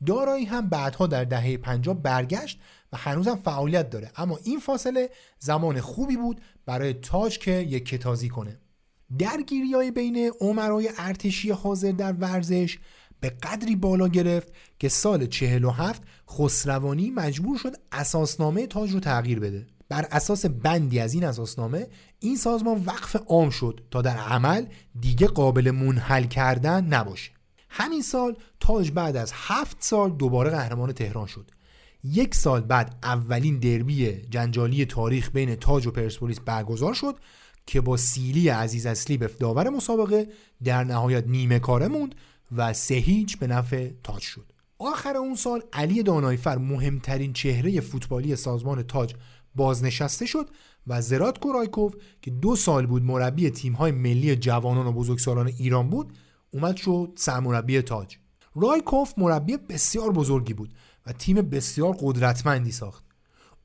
[0.06, 2.60] دارایی هم بعدها در دهه 50 برگشت
[2.92, 4.10] و هنوزم فعالیت داره.
[4.16, 8.58] اما این فاصله زمان خوبی بود برای تاج که یک کتازی کنه.
[9.18, 12.78] درگیری های بین عمرای ارتشی حاضر در ورزش
[13.20, 19.66] به قدری بالا گرفت که سال 47 خسروانی مجبور شد اساسنامه تاج رو تغییر بده.
[19.88, 21.86] بر اساس بندی از این اساسنامه
[22.20, 24.66] این سازمان وقف عام شد تا در عمل
[25.00, 27.30] دیگه قابل منحل کردن نباشه.
[27.68, 31.50] همین سال تاج بعد از هفت سال دوباره قهرمان تهران شد.
[32.04, 37.16] یک سال بعد اولین دربی جنجالی تاریخ بین تاج و پرسپولیس برگزار شد
[37.66, 40.28] که با سیلی عزیز اصلی به داور مسابقه
[40.64, 42.14] در نهایت نیمه کاره موند
[42.52, 44.52] و سه هیچ به نفع تاج شد.
[44.78, 49.14] آخر اون سال علی دانایفر مهمترین چهره فوتبالی سازمان تاج
[49.54, 50.50] بازنشسته شد
[50.86, 56.12] و زرات کورایکوف که دو سال بود مربی تیم‌های ملی جوانان و بزرگسالان ایران بود
[56.50, 58.16] اومد شد سرمربی تاج.
[58.54, 60.74] رایکوف مربی بسیار بزرگی بود
[61.06, 63.04] و تیم بسیار قدرتمندی ساخت.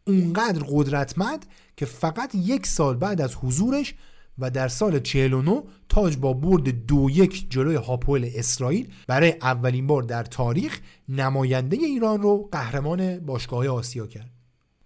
[0.08, 1.46] اونقدر قدرتمند
[1.78, 3.96] که فقط یک سال بعد از حضورش
[4.40, 10.04] و در سال 49 تاج با برد دو یک جلوی هاپول اسرائیل برای اولین بار
[10.04, 10.80] در تاریخ
[11.10, 14.32] نماینده ایران رو قهرمان باشگاه آسیا کرد.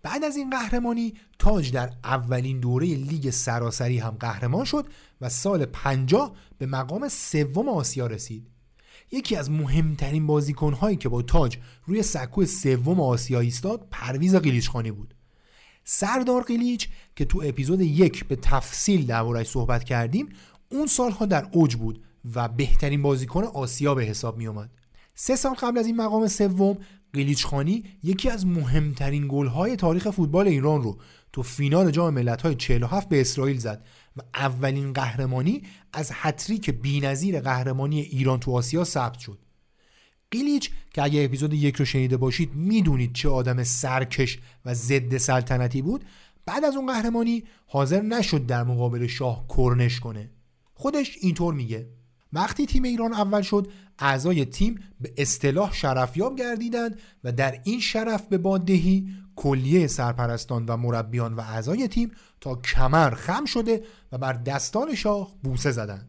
[0.02, 4.86] بعد از این قهرمانی تاج در اولین دوره لیگ سراسری هم قهرمان شد
[5.22, 8.48] و سال 50 به مقام سوم آسیا رسید.
[9.12, 15.16] یکی از مهمترین بازیکنهایی که با تاج روی سکو سوم آسیا ایستاد پرویز قلیچخانی بود.
[15.92, 20.30] سردار قلیچ که تو اپیزود یک به تفصیل دربارهش صحبت کردیم
[20.72, 22.04] اون سالها در اوج بود
[22.36, 24.70] و بهترین بازیکن آسیا به حساب می اومد
[25.16, 26.78] سه سال قبل از این مقام سوم
[27.14, 30.98] قلیچخانی یکی از مهمترین گل‌های تاریخ فوتبال ایران رو
[31.34, 33.86] تو فینال جام ملت‌های 47 به اسرائیل زد
[34.18, 35.64] و اولین قهرمانی
[35.94, 39.40] از هتریک بی‌نظیر قهرمانی ایران تو آسیا ثبت شد.
[40.32, 45.82] قیلیچ که اگه اپیزود یک رو شنیده باشید می‌دونید چه آدم سرکش و ضد سلطنتی
[45.82, 46.06] بود.
[46.46, 50.30] بعد از اون قهرمانی حاضر نشد در مقابل شاه کرنش کنه.
[50.74, 51.90] خودش اینطور میگه.
[52.34, 58.28] وقتی تیم ایران اول شد اعضای تیم به اصطلاح شرفیاب گردیدند و در این شرف
[58.28, 62.12] به باددهی کلیه سرپرستان و مربیان و اعضای تیم
[62.42, 66.09] تا کمر خم شده و بر دستان شاه بوسه زدند.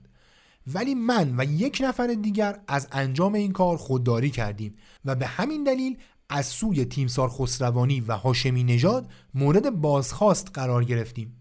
[0.75, 5.65] ولی من و یک نفر دیگر از انجام این کار خودداری کردیم و به همین
[5.65, 5.99] دلیل
[6.29, 11.37] از سوی تیمسار خسروانی و هاشمی نژاد مورد بازخواست قرار گرفتیم.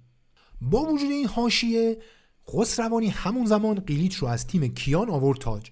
[0.61, 1.97] با وجود این حاشیه
[2.49, 5.71] خسروانی همون زمان قیلیچ رو از تیم کیان آورد تاج.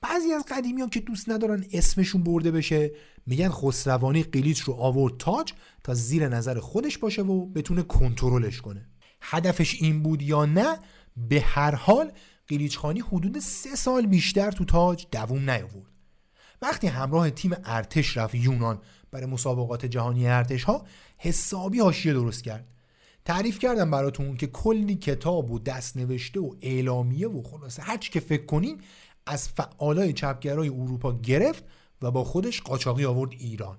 [0.00, 2.90] بعضی از قدیمیان که دوست ندارن اسمشون برده بشه
[3.26, 5.52] میگن خسروانی قیلیچ رو آورد تاج
[5.84, 8.86] تا زیر نظر خودش باشه و بتونه کنترلش کنه.
[9.20, 10.78] هدفش این بود یا نه
[11.16, 12.12] به هر حال
[12.48, 15.92] قیلیچخانی حدود سه سال بیشتر تو تاج دووم نیاورد.
[16.62, 20.84] وقتی همراه تیم ارتش رفت یونان برای مسابقات جهانی ارتش ها
[21.18, 22.66] حسابی حاشیه درست کرد.
[23.24, 28.20] تعریف کردم براتون که کلی کتاب و دست نوشته و اعلامیه و خلاصه هرچی که
[28.20, 28.80] فکر کنین
[29.26, 31.64] از فعالای چپگرای اروپا گرفت
[32.02, 33.78] و با خودش قاچاقی آورد ایران.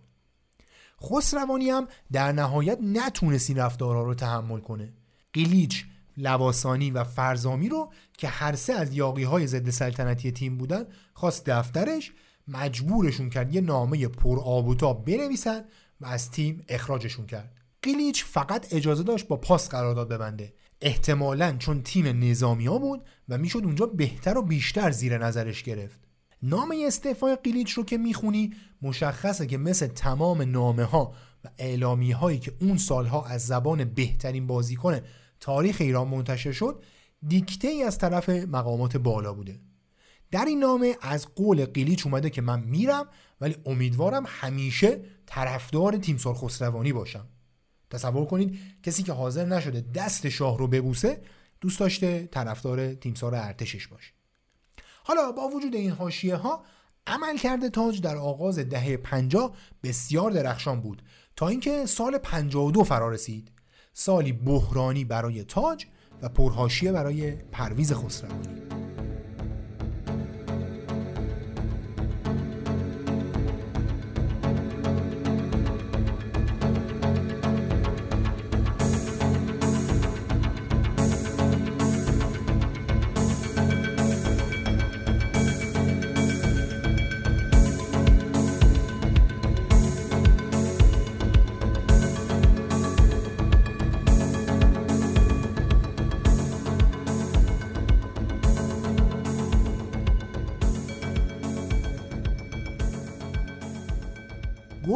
[1.03, 4.93] خسروانی هم در نهایت نتونست این رفتارها رو تحمل کنه.
[5.33, 5.85] قیلیچ
[6.17, 11.45] لواسانی و فرزامی رو که هر سه از یاقی های ضد سلطنتی تیم بودن خواست
[11.45, 12.11] دفترش
[12.47, 15.61] مجبورشون کرد یه نامه پر آب و تاب بنویسن
[16.01, 17.51] و از تیم اخراجشون کرد.
[17.81, 20.53] قیلیچ فقط اجازه داشت با پاس قرارداد ببنده.
[20.81, 25.99] احتمالا چون تیم نظامی ها بود و می‌شد اونجا بهتر و بیشتر زیر نظرش گرفت.
[26.43, 31.13] نامه استعفای قیلیچ رو که می‌خونی مشخصه که مثل تمام نامه ها
[31.43, 34.99] و اعلامی هایی که اون سالها از زبان بهترین بازیکن
[35.39, 36.83] تاریخ ایران منتشر شد
[37.27, 39.59] دیکته ای از طرف مقامات بالا بوده.
[40.31, 43.07] در این نامه از قول قیلیچ اومده که من میرم
[43.41, 47.27] ولی امیدوارم همیشه طرفدار تیمسار خسروانی باشم.
[47.89, 51.21] تصور کنید کسی که حاضر نشده دست شاه رو ببوسه
[51.61, 54.13] دوست داشته طرفدار تیمسار ارتشش باشه.
[55.03, 56.63] حالا با وجود این حاشیه ها
[57.07, 61.01] عمل کرده تاج در آغاز دهه 50 بسیار درخشان بود
[61.35, 63.51] تا اینکه سال 52 فرا رسید.
[63.99, 65.85] سالی بحرانی برای تاج
[66.21, 68.47] و پرهاشیه برای پرویز خسروانی.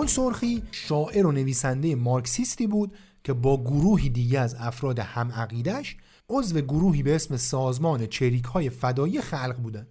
[0.02, 5.98] گل سرخی شاعر و نویسنده مارکسیستی بود که با گروهی دیگه از افراد هم عقیدش
[6.30, 9.88] عضو گروهی به اسم سازمان چریک های فدایی خلق بودن.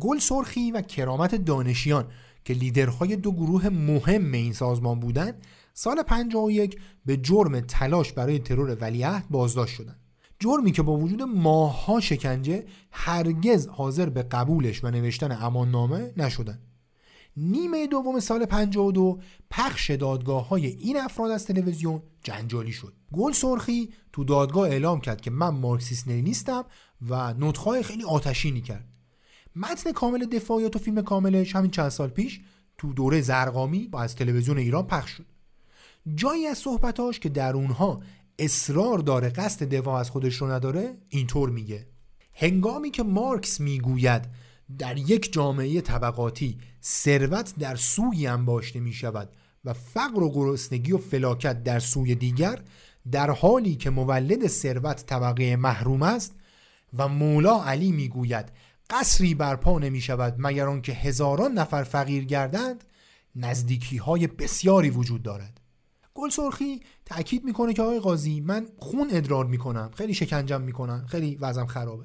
[0.00, 2.04] گل سرخی و کرامت دانشیان
[2.44, 8.76] که لیدرهای دو گروه مهم این سازمان بودند سال 51 به جرم تلاش برای ترور
[8.80, 10.00] ولیعهد بازداشت شدند
[10.38, 16.69] جرمی که با وجود ماهها شکنجه هرگز حاضر به قبولش و نوشتن اماننامه نشدند
[17.36, 19.18] نیمه دوم سال 52
[19.50, 22.92] پخش دادگاه های این افراد از تلویزیون جنجالی شد.
[23.12, 26.64] گل سرخی تو دادگاه اعلام کرد که من مارکسیست نیستم
[27.08, 28.88] و نطخهای خیلی آتشینی کرد.
[29.56, 32.40] متن کامل دفاعیات و فیلم کاملش همین چند سال پیش
[32.78, 35.26] تو دوره زرقامی با از تلویزیون ایران پخش شد.
[36.14, 38.00] جایی از صحبتاش که در اونها
[38.38, 41.86] اصرار داره قصد دفاع از خودش رو نداره اینطور میگه.
[42.34, 44.24] هنگامی که مارکس می‌گوید
[44.78, 49.28] در یک جامعه طبقاتی ثروت در سوی انباشته می شود
[49.64, 52.62] و فقر و گرسنگی و فلاکت در سوی دیگر
[53.12, 56.34] در حالی که مولد ثروت طبقه محروم است
[56.96, 58.52] و مولا علی می‌گوید
[58.90, 62.84] قصری برپا نمی شود مگر آنکه هزاران نفر فقیر گردند
[63.36, 65.60] نزدیکی های بسیاری وجود دارد.
[66.14, 71.36] گل سرخی تاکید می‌کنه که آقای قاضی من خون ادرار می‌کنم خیلی شکنجم می‌کنم خیلی
[71.36, 72.04] وضعم خرابه.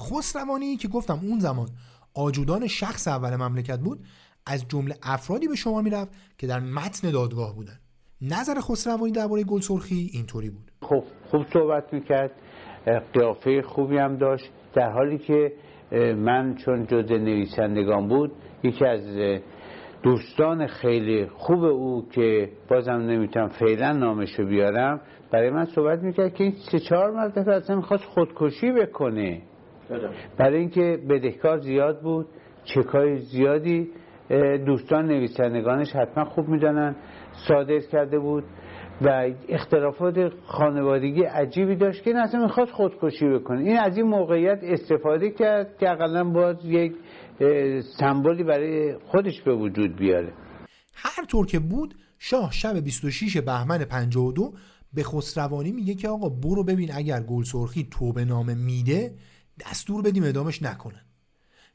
[0.00, 1.68] خسروانی که گفتم اون زمان
[2.14, 3.98] آجودان شخص اول مملکت بود
[4.46, 7.78] از جمله افرادی به شما می‌رفت که در متن دادگاه بودن.
[8.20, 10.70] نظر خسروانی درباره گل سرخی اینطوری بود.
[10.82, 12.30] خب خوب صحبت می‌کرد.
[13.12, 15.52] قیافه خوبی هم داشت در حالی که
[16.16, 18.32] من چون جز نویسندگان بود
[18.62, 19.00] یکی از
[20.02, 25.00] دوستان خیلی خوب او که بازم نمی‌تونم فعلا نامشو بیارم
[25.32, 29.42] برای من صحبت می‌کرد که این سه چهار مرتبه اصلا می‌خواست خودکشی بکنه.
[30.38, 32.26] برای اینکه بدهکار زیاد بود
[32.64, 33.88] چکای زیادی
[34.66, 36.96] دوستان نویسندگانش حتما خوب می‌دانن
[37.48, 38.44] صادر کرده بود
[39.02, 43.60] و اختلافات خانوادگی عجیبی داشت که این اصلا می‌خواست خودکشی بکنه.
[43.60, 46.92] این از این موقعیت استفاده کرد که اقلا باز یک
[47.98, 50.32] سمبولی برای خودش به وجود بیاره.
[50.94, 54.52] هر طور که بود شاه شب 26 بهمن 52
[54.94, 59.10] به خسروانی میگه که آقا برو ببین اگر گل سرخی توبه نامه میده
[59.60, 61.04] دستور بدیم ادامش نکنن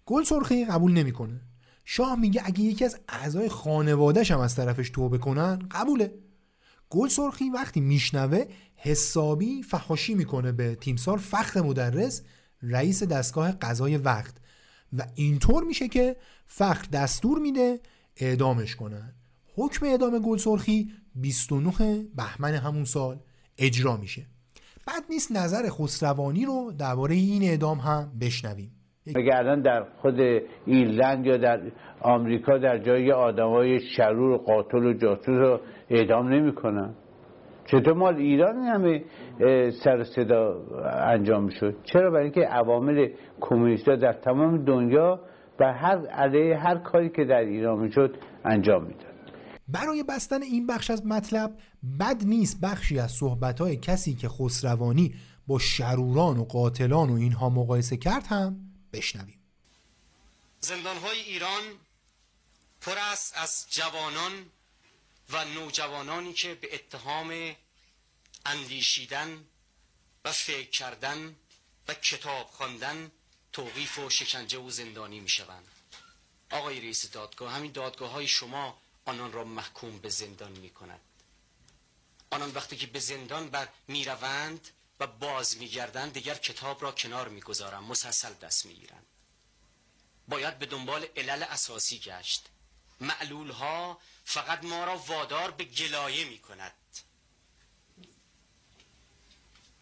[0.06, 1.41] گل سرخی قبول نمی‌کنه.
[1.85, 6.14] شاه میگه اگه یکی از اعضای خانوادهش هم از طرفش توبه کنن قبوله.
[6.89, 8.45] گل سرخی وقتی میشنوه
[8.76, 12.22] حسابی فحاشی می‌کنه به تیمسار فخر مدرس
[12.61, 14.38] رئیس دستگاه قضای وقت.
[14.93, 16.15] و اینطور میشه که
[16.47, 17.80] فخر دستور میده
[18.15, 19.14] اعدامش کنن.
[19.56, 23.19] حکم اعدام گل سرخی 29 بهمن همون سال
[23.57, 24.27] اجرا میشه.
[24.89, 28.71] بعد نیست نظر خسروانی رو درباره این اعدام هم بشنویم.
[29.33, 30.19] الان در خود
[30.65, 31.59] ایرلند یا در
[32.01, 35.59] آمریکا در جای آدمای شرور و قاتل و جاسوس رو
[35.89, 36.93] اعدام نمی‌کنن.
[37.65, 39.03] چطور مال ایران همه
[39.83, 40.61] سر صدا
[41.03, 43.07] انجام می‌شد چرا برای اینکه عوامل
[43.41, 45.19] کمونیستا در تمام دنیا
[45.59, 49.09] و هر علیه هر کاری که در ایران می‌شد انجام می‌داد؟
[49.71, 51.59] برای بستن این بخش از مطلب
[51.99, 55.15] بد نیست بخشی از صحبتهای کسی که خسروانی
[55.47, 59.39] با شروران و قاتلان و اینها مقایسه کرد هم بشنویم.
[60.61, 61.63] زندانهای ایران
[62.81, 64.31] پر است از جوانان
[65.29, 67.55] و نوجوانانی که به اتهام
[68.45, 69.43] اندیشیدن
[70.25, 71.35] و فکر کردن
[71.87, 73.11] و کتاب خواندن
[73.53, 75.67] توقیف و شکنجه و زندانی می شوند
[76.51, 78.77] آقای رئیس دادگاه همین دادگاه های شما
[79.10, 80.99] آنان را محکوم به زندان می کند
[82.31, 84.69] آنان وقتی که به زندان بر می روند
[84.99, 89.06] و باز می گردند دیگر کتاب را کنار می گذارند مسلسل دست می گیرند
[90.27, 92.45] باید به دنبال علل اساسی گشت.
[93.02, 96.73] معلول ها فقط ما را وادار به گلایه می کند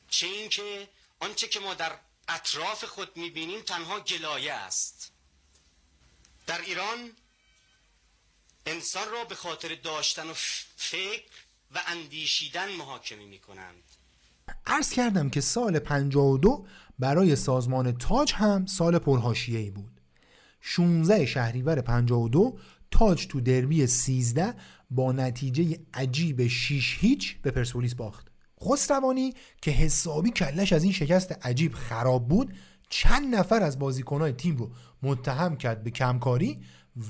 [0.10, 0.90] چه اینکه
[1.20, 5.12] آنچه که ما در اطراف خود می بینیم تنها گلایه است.
[6.48, 7.18] در ایران
[8.68, 10.34] انسان را به خاطر داشتن و
[10.76, 11.24] فکر
[11.76, 13.84] و اندیشیدن محاکمه می کنند
[14.66, 16.66] عرض کردم که سال 52
[17.00, 20.02] برای سازمان تاج هم سال پرهاشیه‌ای بود.
[20.62, 22.58] 16 شهریور 52
[22.92, 24.54] تاج تو دربی 13
[24.90, 28.28] با نتیجه عجیب 6 هیچ به پرسپولیس باخت.
[28.64, 32.54] خسروانی که حسابی کلش از این شکست عجیب خراب بود
[32.90, 34.72] چند نفر از بازیکنهای تیم رو
[35.04, 36.60] متهم کرد به کمکاری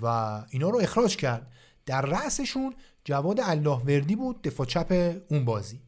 [0.02, 0.06] و
[0.50, 1.52] اینا رو اخراج کرد.
[1.86, 2.74] در رأسشون
[3.04, 5.82] جواد الله وردی بود دفاع چپ اون بازی.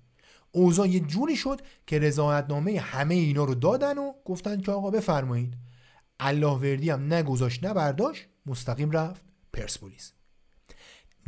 [0.52, 5.54] اوضاع یه جوری شد که رضایتنامه همه اینا رو دادن و گفتن که آقا بفرمایید.
[6.20, 10.14] الله وردی هم نگذاشت نه برداشت مستقیم رفت پرسپولیس.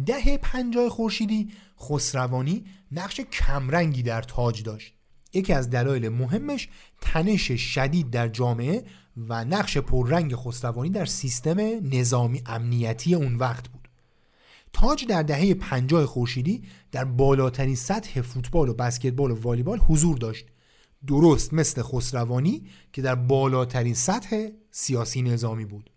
[0.05, 5.00] دهه پنجاه خورشیدی خسروانی نقش کمرنگی در تاج داشت.
[5.33, 6.69] یکی از دلایل مهمش
[7.01, 8.83] تنش شدید در جامعه
[9.17, 13.87] و نقش پررنگ خسروانی در سیستم نظامی امنیتی اون وقت بود.
[14.73, 20.45] تاج در دهه پنجاه خورشیدی در بالاترین سطح فوتبال و بسکتبال و والیبال حضور داشت.
[21.07, 25.89] درست مثل خسروانی که در بالاترین سطح سیاسی نظامی بود.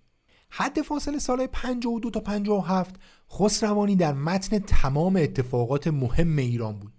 [0.51, 2.94] حد فاصله سال 52 تا 57
[3.32, 6.93] خسروانی در متن تمام اتفاقات مهم ایران بود.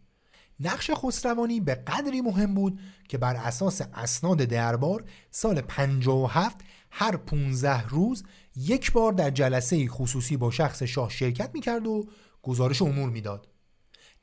[0.60, 6.57] نقش خسروانی به قدری مهم بود که بر اساس اسناد دربار سال 57
[6.91, 8.23] هر 15 روز
[8.56, 12.06] یک بار در جلسه خصوصی با شخص شاه شرکت می‌کرد و
[12.41, 13.48] گزارش امور می‌داد.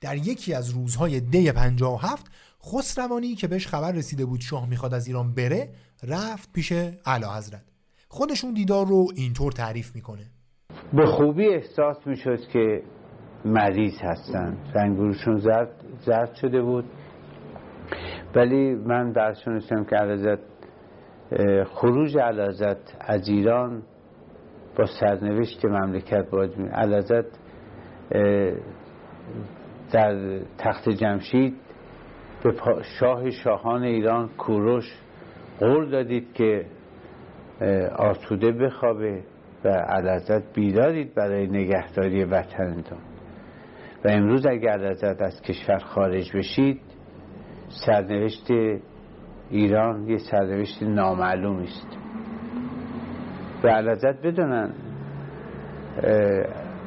[0.01, 2.27] در یکی از روزهای دی 57
[2.65, 6.73] خسروانی که بهش خبر رسیده بود شاه می‌خواد از ایران بره رفت پیش
[7.07, 7.65] اعلی حضرت
[8.09, 10.31] خودشون دیدار رو اینطور تعریف می‌کنه
[10.93, 12.83] به خوبی احساس می‌شد که
[13.45, 14.57] مریض هستن.
[14.75, 15.71] رنگورشون زرد,
[16.01, 16.85] زرد شده بود.
[18.35, 20.39] ولی من درشونستم که علازت
[21.65, 23.83] خروج علازت از ایران
[24.79, 27.27] با سرنوشت مملکت باید می علازت
[29.93, 31.55] در تخت جمشید
[32.45, 32.55] به
[33.01, 34.85] شاه شاهان ایران کوروش
[35.61, 36.67] قول دادید که
[37.97, 39.23] آسوده بخوابه
[39.65, 42.99] و علازت بیدارید برای نگهداری وطنتان
[44.05, 46.81] و امروز اگر علازت از کشور خارج بشید
[47.87, 48.47] سرنوشت
[49.51, 51.87] ایران یه سرنوشت نامعلوم است.
[53.65, 54.71] و علازت بدونن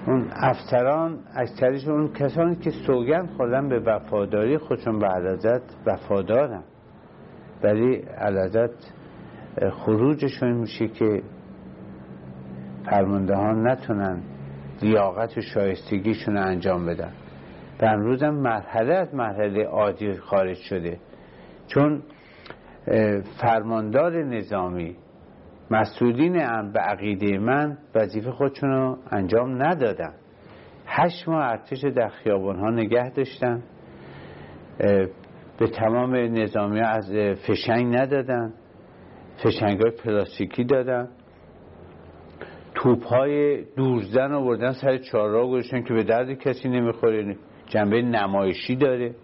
[0.07, 6.63] اون افسران اکثریشون اون کسانی که سوگند خوردن به وفاداری خودشون به علازت وفادارن.
[7.63, 8.93] ولی علازت
[9.71, 11.23] خروجشون میشه که
[12.85, 14.21] فرمانده ها نتونن
[14.81, 17.11] لیاقت و شایستگیشون انجام بدن.
[17.81, 17.85] و
[18.21, 20.99] هم مرحله از مرحله عادی خارج شده.
[21.67, 22.03] چون
[23.41, 24.95] فرماندار نظامی
[25.71, 30.13] مسئولین هم به عقیده من وظیفه خودشون رو انجام ندادن.
[30.85, 33.63] هشت ماه ارتش در خیابان ها نگه داشتن.
[35.57, 37.11] به تمام نظامی از
[37.47, 38.53] فشنگ ندادن.
[39.43, 41.09] فشنگ های پلاستیکی دادن.
[42.75, 47.35] توپ های دورزن آوردن سر چهارراه گذاشتن که به درد کسی نمی‌خوره.
[47.67, 49.15] جنبه نمایشی داره.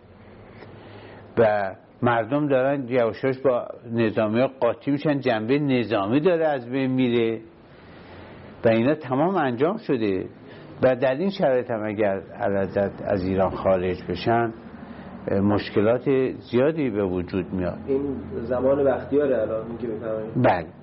[1.37, 5.19] و مردم دارن یواشاش با نظامی ها قاطی میشن.
[5.19, 7.41] جنبه نظامی داره از بین میره.
[8.65, 10.25] و اینا تمام انجام شده.
[10.83, 12.21] و در این شرایط هم اگر
[13.05, 14.53] از ایران خارج بشن
[15.43, 16.09] مشکلات
[16.51, 17.77] زیادی به وجود میاد.
[17.87, 18.01] این
[18.43, 19.87] زمان وقتیاره الان که
[20.35, 20.80] بله.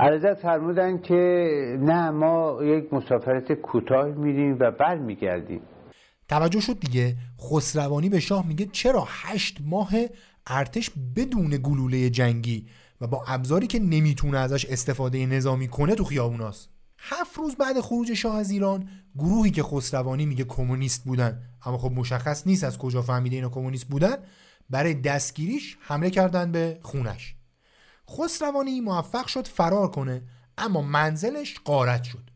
[0.00, 1.16] علازت فرمودن که
[1.80, 5.60] نه ما یک مسافرت کوتاه میریم و بر میگردیم
[6.28, 7.16] توجه شد دیگه.
[7.40, 9.90] خسروانی به شاه میگه چرا هشت ماه
[10.46, 12.66] ارتش بدون گلوله جنگی
[13.00, 18.12] و با ابزاری که نمی‌تونه ازش استفاده نظامی کنه تو خیابوناست؟ هفت روز بعد خروج
[18.12, 18.88] شاه از ایران
[19.18, 23.88] گروهی که خسروانی میگه کمونیست بودن اما خب مشخص نیست از کجا فهمیده اینا کمونیست
[23.88, 24.16] بودن
[24.70, 27.36] برای دستگیریش حمله کردن به خونش.
[28.16, 30.22] خسروانی موفق شد فرار کنه
[30.58, 32.30] اما منزلش قارت شد.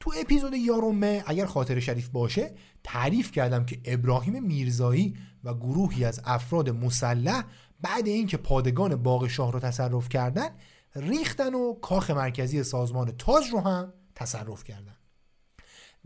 [0.00, 2.54] تو اپیزود یارومه اگر خاطر شریف باشه
[2.84, 7.44] تعریف کردم که ابراهیم میرزایی و گروهی از افراد مسلح
[7.80, 10.48] بعد اینکه پادگان باغ شاه رو تصرف کردن
[10.96, 14.96] ریختن و کاخ مرکزی سازمان تاج رو هم تصرف کردن.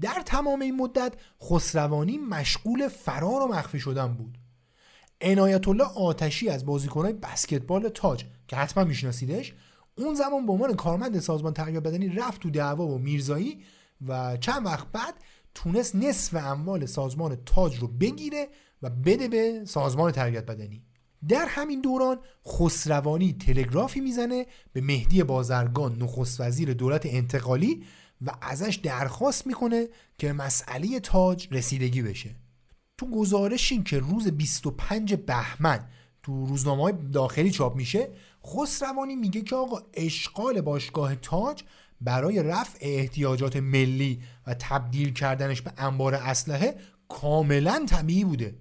[0.00, 4.38] در تمام این مدت خسروانی مشغول فرار و مخفی شدن بود.
[5.20, 9.54] عنایت الله آتشی از بازیکنهای بسکتبال تاج که حتما میشناسیدش
[9.98, 13.62] اون زمان به عنوان کارمند سازمان تربیت بدنی رفت تو دعوا و میرزایی
[14.06, 15.14] و چند وقت بعد
[15.54, 18.48] تونست نصف اموال سازمان تاج رو بگیره
[18.82, 20.82] و بده به سازمان تربیت بدنی.
[21.28, 27.84] در همین دوران خسروانی تلگرافی می‌زنه به مهدی بازرگان نخست وزیر دولت انتقالی
[28.26, 29.88] و ازش درخواست می‌کنه
[30.18, 32.34] که مسئله تاج رسیدگی بشه.
[32.98, 35.88] تو گزارشی که روز 25 بهمن
[36.22, 38.08] تو روزنامه های داخلی چاپ میشه
[38.46, 41.62] خسروانی میگه که آقا اشغال باشگاه تاج
[42.00, 46.76] برای رفع احتیاجات ملی و تبدیل کردنش به انبار اسلحه
[47.08, 48.58] کاملا طبیعی بوده.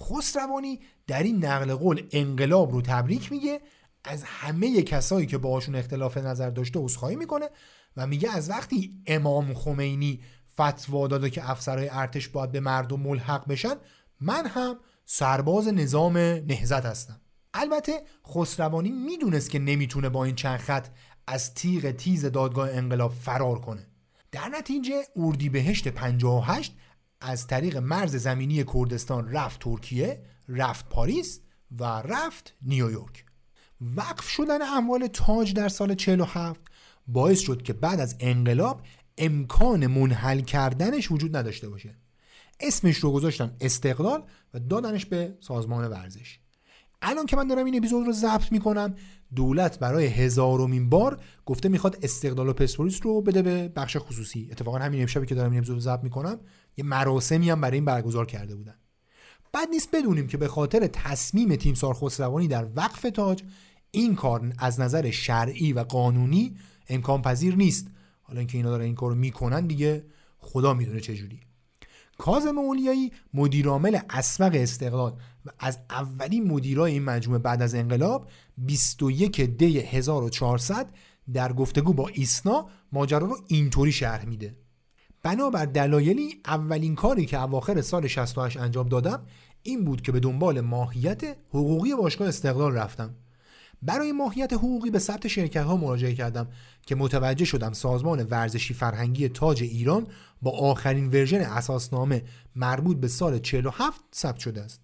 [0.00, 3.60] خسروانی در این نقل قول انقلاب رو تبریک میگه
[4.04, 7.48] از همه کسایی که باهاشون اختلاف نظر داشته عذرخواهی می‌کنه
[7.96, 10.20] و میگه از وقتی امام خمینی
[10.60, 13.74] فتوا داده که افسرهای ارتش باید به مردم ملحق بشن
[14.20, 17.20] من هم سرباز نظام نهزت هستم.
[17.54, 20.88] البته خسروانی می‌دونست که نمی‌تونه با این چند خط
[21.26, 23.86] از تیغ تیز دادگاه انقلاب فرار کنه.
[24.32, 26.76] در نتیجه اردیبهشت 58
[27.20, 31.40] از طریق مرز زمینی کردستان رفت ترکیه رفت پاریس
[31.78, 33.24] و رفت نیویورک.
[33.96, 36.60] وقف شدن اموال تاج در سال 47
[37.06, 38.82] باعث شد که بعد از انقلاب
[39.20, 41.94] امکان منحل کردنش وجود نداشته باشه.
[42.60, 44.22] اسمش رو گذاشتن استقلال
[44.54, 46.38] و دادنش به سازمان ورزش.
[47.02, 48.94] الان که من دارم این اپیزود رو ضبط می‌کنم
[49.34, 54.48] دولت برای هزارمین بار گفته می‌خواد استقلال و پرسپولیس رو بده به بخش خصوصی.
[54.50, 56.40] اتفاقا همین امشبی که دارم این اپیزود رو ضبط می‌کنم
[56.76, 58.74] یه مراسمی هم برای این برگزار کرده بودن.
[59.52, 63.42] بعد نیست بدونیم که به خاطر تصمیم تیمسار خسروانی در وقف تاج
[63.90, 66.56] این کار از نظر شرعی و قانونی
[66.88, 67.86] امکان پذیر نیست.
[68.30, 70.04] حالا اینکه اینا دارن این کارو می‌کنن دیگه
[70.38, 71.40] خدا می‌دونه چه جوری.
[72.18, 75.12] کاظم اولیایی مدیرعامل اسمق استقلال
[75.46, 78.28] و از اولین مدیرای این مجموعه بعد از انقلاب
[78.58, 80.90] 21 دی 1400
[81.32, 84.56] در گفتگو با ایسنا ماجرا رو اینطوری شرح میده.
[85.22, 89.26] بنابر دلایلی اولین کاری که اواخر سال 68 انجام دادم
[89.62, 93.14] این بود که به دنبال ماهیت حقوقی باشگاه استقلال رفتم.
[93.82, 96.48] برای ماهیت حقوقی به ثبت شرکت ها مراجعه کردم
[96.86, 100.06] که متوجه شدم سازمان ورزشی فرهنگی تاج ایران
[100.42, 102.22] با آخرین ورژن اساسنامه
[102.56, 104.80] مربوط به سال 47 ثبت شده است.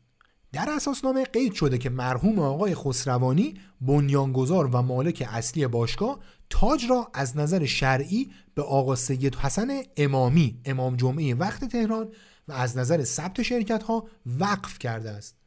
[0.53, 6.19] در اساسنامه قید شده که مرحوم آقای خسروانی بنیانگذار و مالک اصلی باشگاه
[6.51, 12.09] تاج را از نظر شرعی به آقا سید حسن امامی امام جمعه وقت تهران
[12.49, 15.46] و از نظر ثبت شرکت ها وقف کرده است.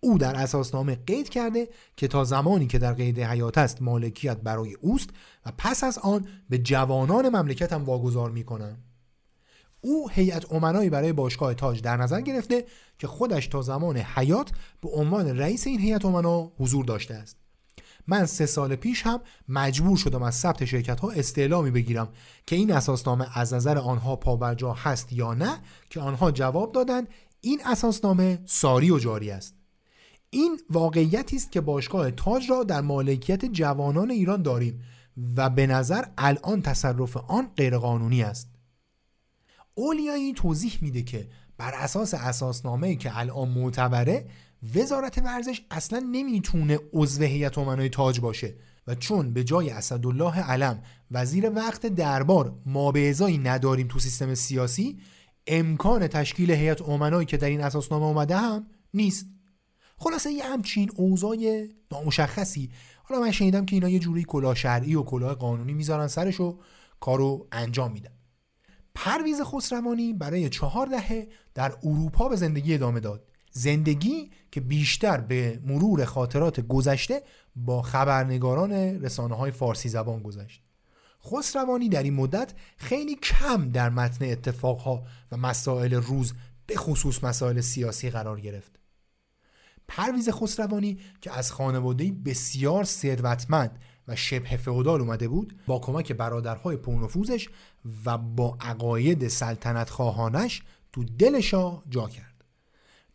[0.00, 4.74] او در اساسنامه قید کرده که تا زمانی که در قید حیات است مالکیت برای
[4.74, 5.10] اوست
[5.46, 8.78] و پس از آن به جوانان مملکت هم واگذار می‌کنن
[9.80, 12.64] او هیئت امنایی برای باشگاه تاج در نظر گرفته
[12.98, 14.50] که خودش تا زمان حیات
[14.80, 17.36] به عنوان رئیس این هیئت امنا حضور داشته است.
[18.06, 22.08] من سه سال پیش هم مجبور شدم از ثبت شرکت ها استعلامی بگیرم
[22.46, 25.58] که این اساسنامه از نظر آنها پابرجا هست یا نه
[25.90, 27.08] که آنها جواب دادند
[27.40, 29.59] این اساسنامه ساری و جاری است.
[30.30, 34.82] این واقعیتی است که باشگاه تاج را در مالکیت جوانان ایران داریم
[35.36, 38.50] و به نظر الان تصرف آن غیرقانونی است.
[39.74, 41.28] اولیایی توضیح میده که
[41.58, 44.26] بر اساس اساسنامه که الان معتبره
[44.74, 48.54] وزارت ورزش اصلا نمی‌تونه عضو هیئت امنای تاج باشه
[48.86, 54.34] و چون به جای اسدالله علم وزیر وقت دربار ما به ازایی نداریم تو سیستم
[54.34, 54.98] سیاسی
[55.46, 59.26] امکان تشکیل هیئت امنایی که در این اساسنامه اومده هم نیست.
[60.02, 61.36] خلاصه یه همچین اوضاع
[61.92, 62.70] نامشخصی.
[63.02, 66.58] حالا من شنیدم که اینا یه جوری کلاه شرعی و کلاه قانونی می‌ذارن سرش و
[67.00, 68.10] کارو انجام میدن.
[68.94, 73.26] پرویز خسروانی برای چهار دهه در اروپا به زندگی ادامه داد.
[73.52, 77.22] زندگی که بیشتر به مرور خاطرات گذشته
[77.56, 80.62] با خبرنگاران رسانه های فارسی زبان گذشت.
[81.24, 85.02] خسروانی در این مدت خیلی کم در متن اتفاقها
[85.32, 86.34] و مسائل روز
[86.66, 88.79] به خصوص مسائل سیاسی قرار گرفت.
[89.90, 96.76] پرویز خسروانی که از خانواده بسیار ثروتمند و شبه فئودال اومده بود با کمک برادرهای
[96.76, 97.48] پرنفوذش
[98.04, 100.62] و با عقاید سلطنت خواهانش
[100.92, 102.44] تو دل شاه جا کرد.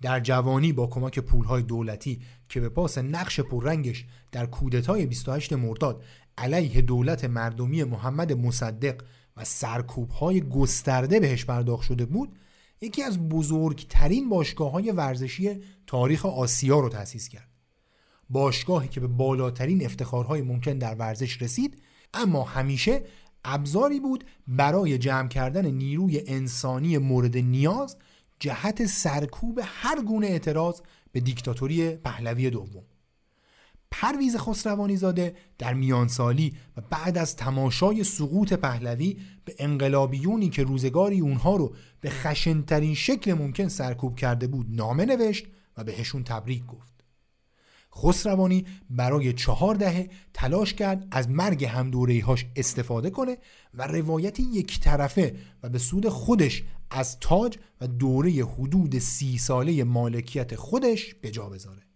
[0.01, 6.03] در جوانی با کمک پولهای دولتی که به پاس نقش پررنگش در کودتای 28 مرداد
[6.37, 9.01] علیه دولت مردمی محمد مصدق
[9.37, 12.39] و سرکوبهای گسترده بهش پرداخت شده بود
[12.81, 17.49] یکی از بزرگترین باشگاه های ورزشی تاریخ آسیا رو تأسیس کرد.
[18.29, 21.81] باشگاهی که به بالاترین افتخارهای ممکن در ورزش رسید
[22.13, 23.03] اما همیشه
[23.45, 27.97] ابزاری بود برای جمع کردن نیروی انسانی مورد نیاز
[28.39, 30.81] جهت سرکوب هر گونه اعتراض
[31.11, 32.83] به دیکتاتوری پهلوی دوم.
[34.01, 41.19] پرویز خسروانی زاده در میانسالی و بعد از تماشای سقوط پهلوی به انقلابیونی که روزگاری
[41.19, 45.45] اونها رو به خشنترین شکل ممکن سرکوب کرده بود نامه نوشت
[45.77, 46.95] و بهشون تبریک گفت.
[47.95, 53.37] خسروانی برای چهار دهه تلاش کرد از مرگ هم هاش استفاده کنه
[53.73, 59.83] و روایتی یک طرفه و به سود خودش از تاج و دوره حدود سی ساله
[59.83, 61.94] مالکیت خودش به جا بذاره.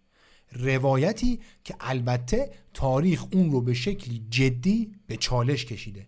[0.52, 6.06] روایتی که البته تاریخ اون رو به شکلی جدی به چالش کشیده.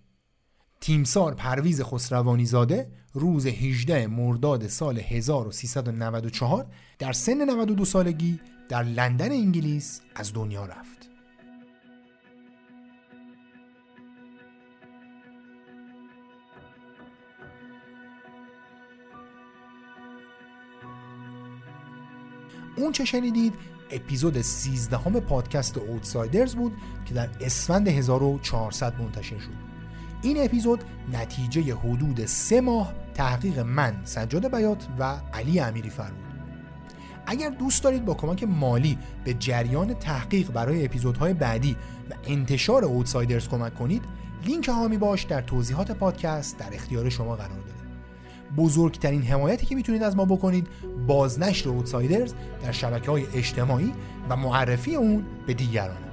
[0.81, 6.67] تیمسار پرویز خسروانی زاده روز 18 مرداد سال 1394
[6.99, 11.09] در سن 92 سالگی در لندن انگلیس از دنیا رفت.
[22.77, 23.55] اون چه شنیدید
[23.93, 26.73] اپیزود 13 همه پادکست اوتسایدرز بود
[27.05, 29.73] که در اسفند 1400 منتشر شد.
[30.23, 36.33] این اپیزود نتیجه حدود سه ماه تحقیق من سجاد بیات و علی امیری فر بود.
[37.27, 41.77] اگر دوست دارید با کمک مالی به جریان تحقیق برای اپیزودهای بعدی
[42.11, 44.03] و انتشار اوتسایدرز کمک کنید
[44.47, 47.72] لینک هامی باش در توضیحات پادکست در اختیار شما قرار داده
[48.57, 50.67] بزرگترین حمایتی که می‌تونید از ما بکنید
[51.07, 53.93] بازنشر اوتسایدرز در شبکه های اجتماعی
[54.29, 56.12] و معرفی اون به دیگرانه